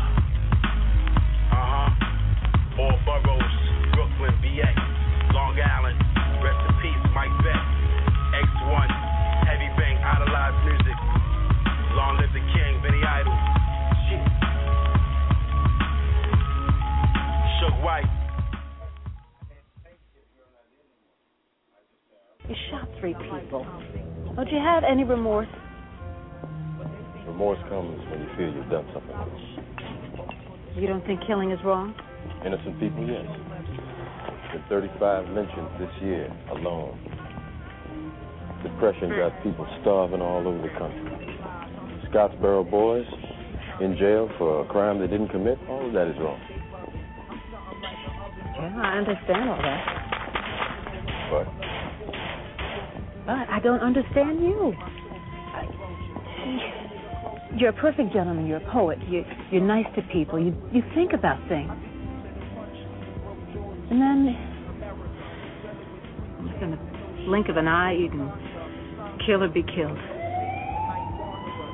[1.51, 2.81] Uh huh.
[2.81, 3.53] All boroughs,
[3.93, 4.77] Brooklyn, BX,
[5.33, 6.12] Long Island.
[22.53, 23.65] You shot three people.
[24.35, 25.47] Don't you have any remorse?
[27.25, 29.09] Remorse comes when you feel you've done something.
[29.09, 30.75] Wrong.
[30.77, 31.95] You don't think killing is wrong?
[32.45, 33.25] Innocent people, yes.
[34.53, 36.93] With 35 lynchings this year alone.
[38.61, 41.09] Depression got people starving all over the country.
[42.13, 43.07] Scottsboro boys
[43.81, 45.57] in jail for a crime they didn't commit.
[45.67, 46.39] All of that is wrong.
[48.61, 50.03] Yeah, I understand all that.
[51.31, 51.62] But
[53.25, 54.73] But I don't understand you.
[57.55, 58.47] You're a perfect gentleman.
[58.47, 58.97] You're a poet.
[59.07, 60.39] You, you're nice to people.
[60.39, 61.71] You, you think about things.
[63.91, 64.35] And then,
[66.61, 68.31] in the blink of an eye, you can
[69.25, 69.99] kill or be killed.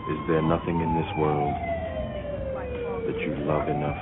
[0.10, 1.56] Is there nothing in this world
[3.08, 3.98] that you love enough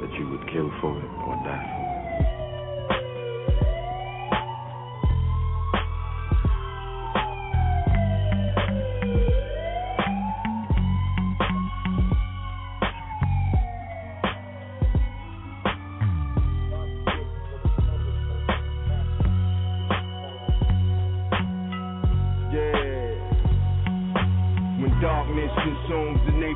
[0.00, 1.85] that you would kill for it or die for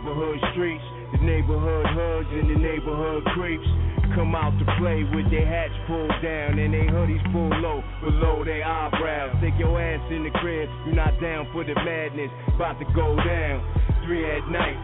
[0.00, 3.68] neighborhood streets, the neighborhood hoods and the neighborhood creeps
[4.16, 8.42] come out to play with their hats pulled down and their hoodies pulled low below
[8.42, 9.36] their eyebrows.
[9.44, 13.12] Take your ass in the crib, you're not down for the madness, about to go
[13.16, 13.60] down.
[14.06, 14.80] Three at night.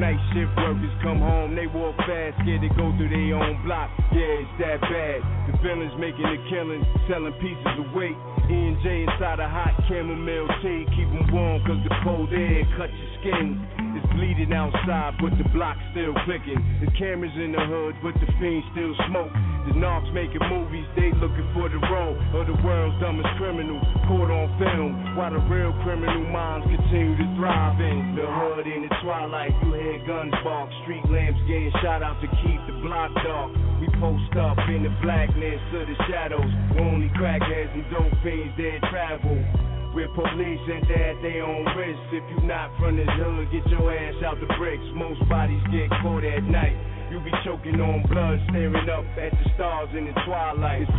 [0.00, 3.92] Night shift workers come home, they walk fast, scared to go through their own block.
[4.12, 5.20] Yeah, it's that bad.
[5.52, 8.16] The villains making the killing, selling pieces of weight.
[8.48, 12.64] E and J inside a hot chamomile tea, keep 'em warm cause the cold air
[12.76, 13.85] cuts your skin.
[14.16, 16.56] Bleeding outside, but the block still clicking.
[16.80, 19.28] The cameras in the hood, but the fiends still smoke.
[19.68, 23.76] The narcs making movies, they looking for the role of the world's dumbest criminal,
[24.08, 24.96] caught on film.
[25.20, 29.52] While the real criminal minds continue to thrive in the hood in the twilight.
[29.60, 33.52] You hear guns bark, street lamps getting shot out to keep the block dark.
[33.84, 36.48] We post up in the blackness of the shadows.
[36.80, 39.65] Only crackheads and dope fiends that travel.
[39.96, 42.12] With police and at their own risk.
[42.12, 44.84] If you not from this hood, get your ass out the bricks.
[44.92, 46.76] Most bodies get caught at night.
[47.08, 50.84] You be choking on blood, staring up at the stars in the twilight.
[50.84, 50.92] It's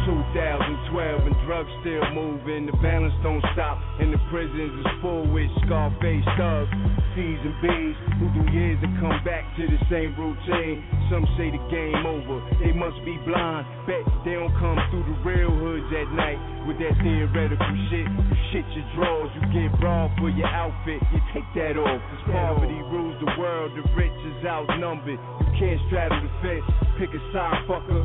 [0.90, 2.66] 2012 and drugs still moving.
[2.66, 6.74] The balance don't stop, and the prisons is full with Scarface thugs,
[7.14, 10.82] C's and B's who do years to come back to the same routine.
[11.14, 13.77] Some say the game over, they must be blind.
[13.88, 16.36] Bet they don't come through the real hoods at night
[16.68, 18.04] with that theoretical shit.
[18.04, 22.02] You shit your drawers, you get broad for your outfit, you take that off.
[22.12, 25.16] Cause poverty rules the world, the rich is outnumbered.
[25.16, 26.68] You can't straddle the fence,
[27.00, 28.04] pick a side fucker.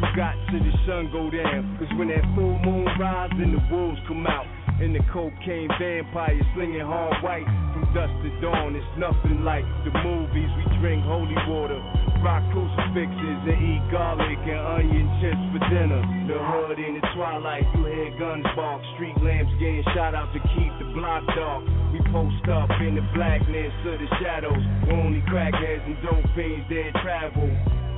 [0.00, 1.76] You got till the sun go down.
[1.76, 4.48] Cause when that full moon rises and the wolves come out.
[4.76, 8.76] And the cocaine vampires slinging hard white from dusk to dawn.
[8.76, 10.52] It's nothing like the movies.
[10.52, 11.80] We drink holy water,
[12.20, 16.04] rock crucifixes, and eat garlic and onion chips for dinner.
[16.28, 20.40] The hood in the twilight, you hear guns bark, street lamps getting shot out to
[20.52, 21.64] keep the block dark.
[21.96, 24.60] We post up in the blackness of the shadows.
[24.92, 27.48] Only crackheads and dope fiends that travel.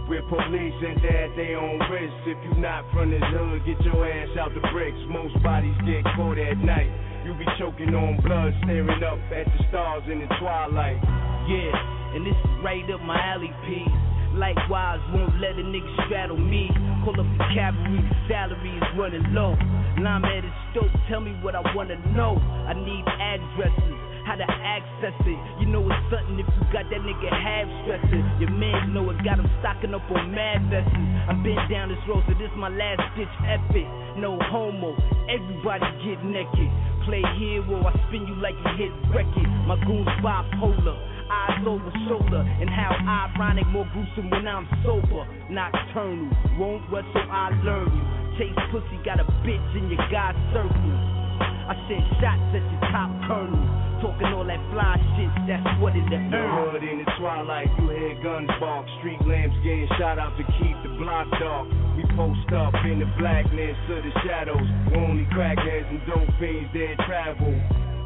[0.09, 2.17] With police and that they on risk.
[2.25, 4.97] If you not from this hood, get your ass out the bricks.
[5.05, 6.89] Most bodies get caught at night.
[7.29, 10.97] You be choking on blood, staring up at the stars in the twilight.
[11.45, 13.85] Yeah, and this is right up my alley, P.
[14.33, 16.73] Likewise, won't let a nigga straddle me.
[17.05, 19.53] Call up the cavalry, the salary is running low.
[20.01, 22.41] Lime at the stove, tell me what I wanna know.
[22.65, 23.99] I need addresses,
[24.29, 25.41] how to access it.
[25.57, 28.21] You know it's something if you got that nigga half stressing.
[28.37, 30.93] Your man know it got him stocking up on mad vests.
[31.33, 33.89] I've been down this road, so this my last ditch effort.
[34.21, 34.93] No homo,
[35.33, 36.69] everybody get naked.
[37.09, 39.49] Play hero, I spin you like you hit record.
[39.65, 42.93] My goons bipolar eyes over shoulder, and how
[43.33, 45.25] ironic, more gruesome when I'm sober.
[45.49, 46.29] Nocturnal,
[46.61, 48.05] won't rush so I learn you.
[48.37, 50.97] Chase pussy, got a bitch in your God circle.
[51.41, 53.88] I send shots at your top colonel.
[53.99, 58.15] Talking all that fly shit, that's what it The hood in the twilight, you hear
[58.23, 61.67] guns bark, street lamps getting shot out to keep the block dark.
[61.99, 64.63] We post up in the blackness of the shadows.
[64.95, 67.51] Only crackheads and dope fiends that travel.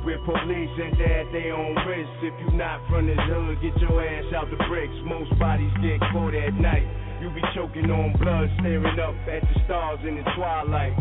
[0.00, 2.10] With police and at their own risk.
[2.24, 4.96] If you not from this hood, get your ass out the bricks.
[5.04, 6.88] Most bodies get caught at night.
[7.20, 10.96] You be choking on blood, staring up at the stars in the twilight.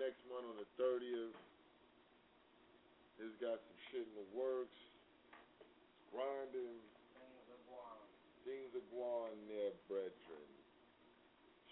[0.00, 1.36] Next month on the 30th.
[3.20, 4.80] He's got some shit in the works.
[5.60, 6.80] It's grinding.
[8.48, 10.48] Things are going there, brethren.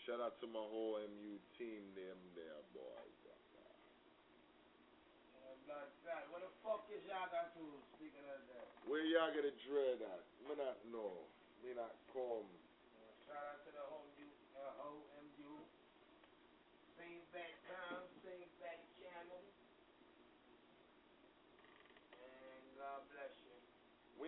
[0.04, 3.16] Shout out to my whole MU team, them there, boys.
[6.28, 7.64] What the fuck is y'all got to
[7.96, 8.68] speaking of that?
[8.88, 10.24] Where y'all get a dread at?
[10.48, 11.24] Me not know.
[11.64, 12.48] Me not come.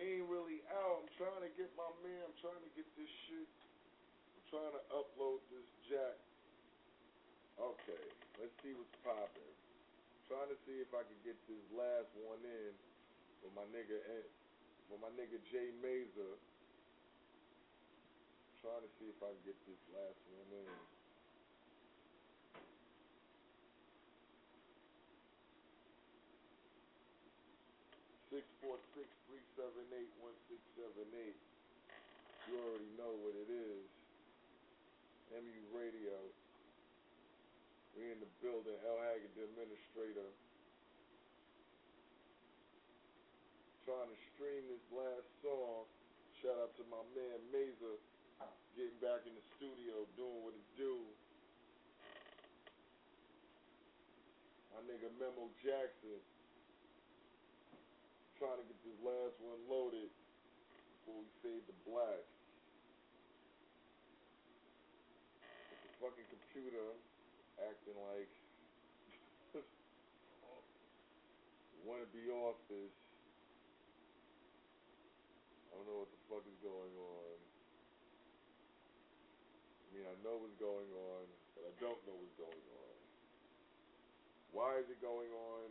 [0.01, 1.05] Ain't really out.
[1.05, 2.25] I'm trying to get my man.
[2.25, 3.45] I'm trying to get this shit.
[3.45, 6.17] I'm trying to upload this jack.
[7.61, 8.05] Okay,
[8.41, 9.53] let's see what's popping.
[10.25, 12.73] Trying to see if I can get this last one in
[13.45, 14.25] for my nigga eh,
[14.89, 16.33] for my nigga Jay Mazer.
[18.65, 20.73] Trying to see if I can get this last one in.
[28.31, 29.20] Six four six
[29.61, 31.37] seven eight one six seven eight.
[32.49, 33.85] You already know what it is.
[35.37, 36.17] MU Radio.
[37.93, 38.73] We in the building.
[38.81, 40.25] El Haggood, the administrator.
[43.85, 45.85] Trying to stream this last song.
[46.41, 48.01] Shout out to my man Mazer.
[48.73, 51.05] Getting back in the studio, doing what it do.
[54.73, 56.17] My nigga Memo Jackson.
[58.41, 62.25] Trying to get this last one loaded before we fade to black.
[65.69, 66.97] The fucking computer
[67.61, 68.33] acting like
[71.85, 72.89] wanna be off this.
[75.69, 77.37] I don't know what the fuck is going on.
[79.85, 82.97] I mean, I know what's going on, but I don't know what's going on.
[84.49, 85.69] Why is it going on?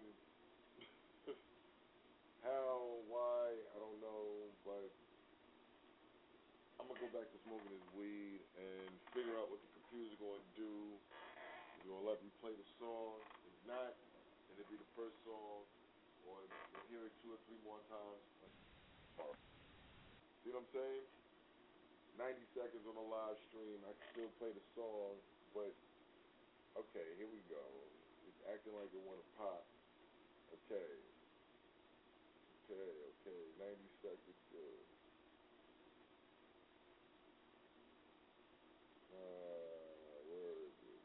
[2.41, 3.05] How?
[3.05, 3.53] Why?
[3.53, 4.89] I don't know, but
[6.81, 10.41] I'm gonna go back to smoking this weed and figure out what the computer's gonna
[10.57, 10.97] do.
[11.77, 13.21] It's gonna let me play the song.
[13.45, 13.93] If not,
[14.49, 15.69] then it'll be the first song,
[16.25, 16.41] or
[16.73, 18.25] you'll hear it two or three more times.
[20.41, 21.05] See what I'm saying?
[22.17, 23.85] 90 seconds on the live stream.
[23.85, 25.21] I can still play the song,
[25.53, 25.77] but
[26.89, 27.65] okay, here we go.
[28.25, 29.69] It's acting like it wanna pop.
[30.65, 31.10] Okay.
[32.71, 32.79] Okay,
[33.27, 33.43] okay.
[33.59, 34.87] 90 seconds good.
[39.13, 41.05] Uh, where is it?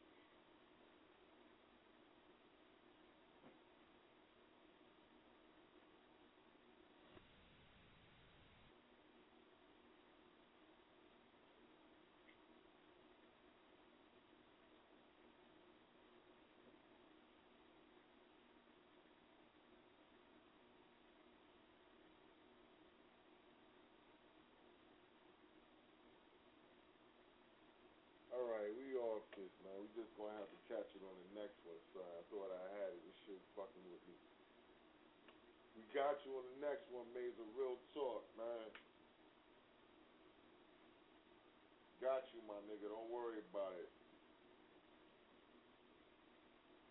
[28.56, 29.76] Alright, we off this, man.
[29.84, 32.08] We just gonna have to catch it on the next one, son.
[32.08, 33.04] I thought I had it.
[33.04, 34.16] This shit fucking with me.
[35.76, 37.44] We got you on the next one, Mazer.
[37.52, 38.72] Real talk, man.
[42.00, 42.88] Got you, my nigga.
[42.88, 43.92] Don't worry about it.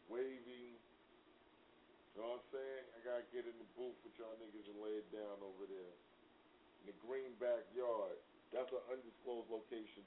[0.06, 0.78] Wavy.
[0.78, 2.84] You know what I'm saying?
[2.94, 5.98] I gotta get in the booth with y'all niggas and lay it down over there.
[6.86, 8.22] In the green backyard.
[8.54, 10.06] That's an undisclosed location.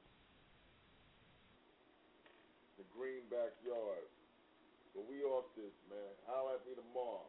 [2.79, 4.07] The green backyard.
[4.95, 6.15] But we off this, man.
[6.31, 7.27] Holla at me tomorrow.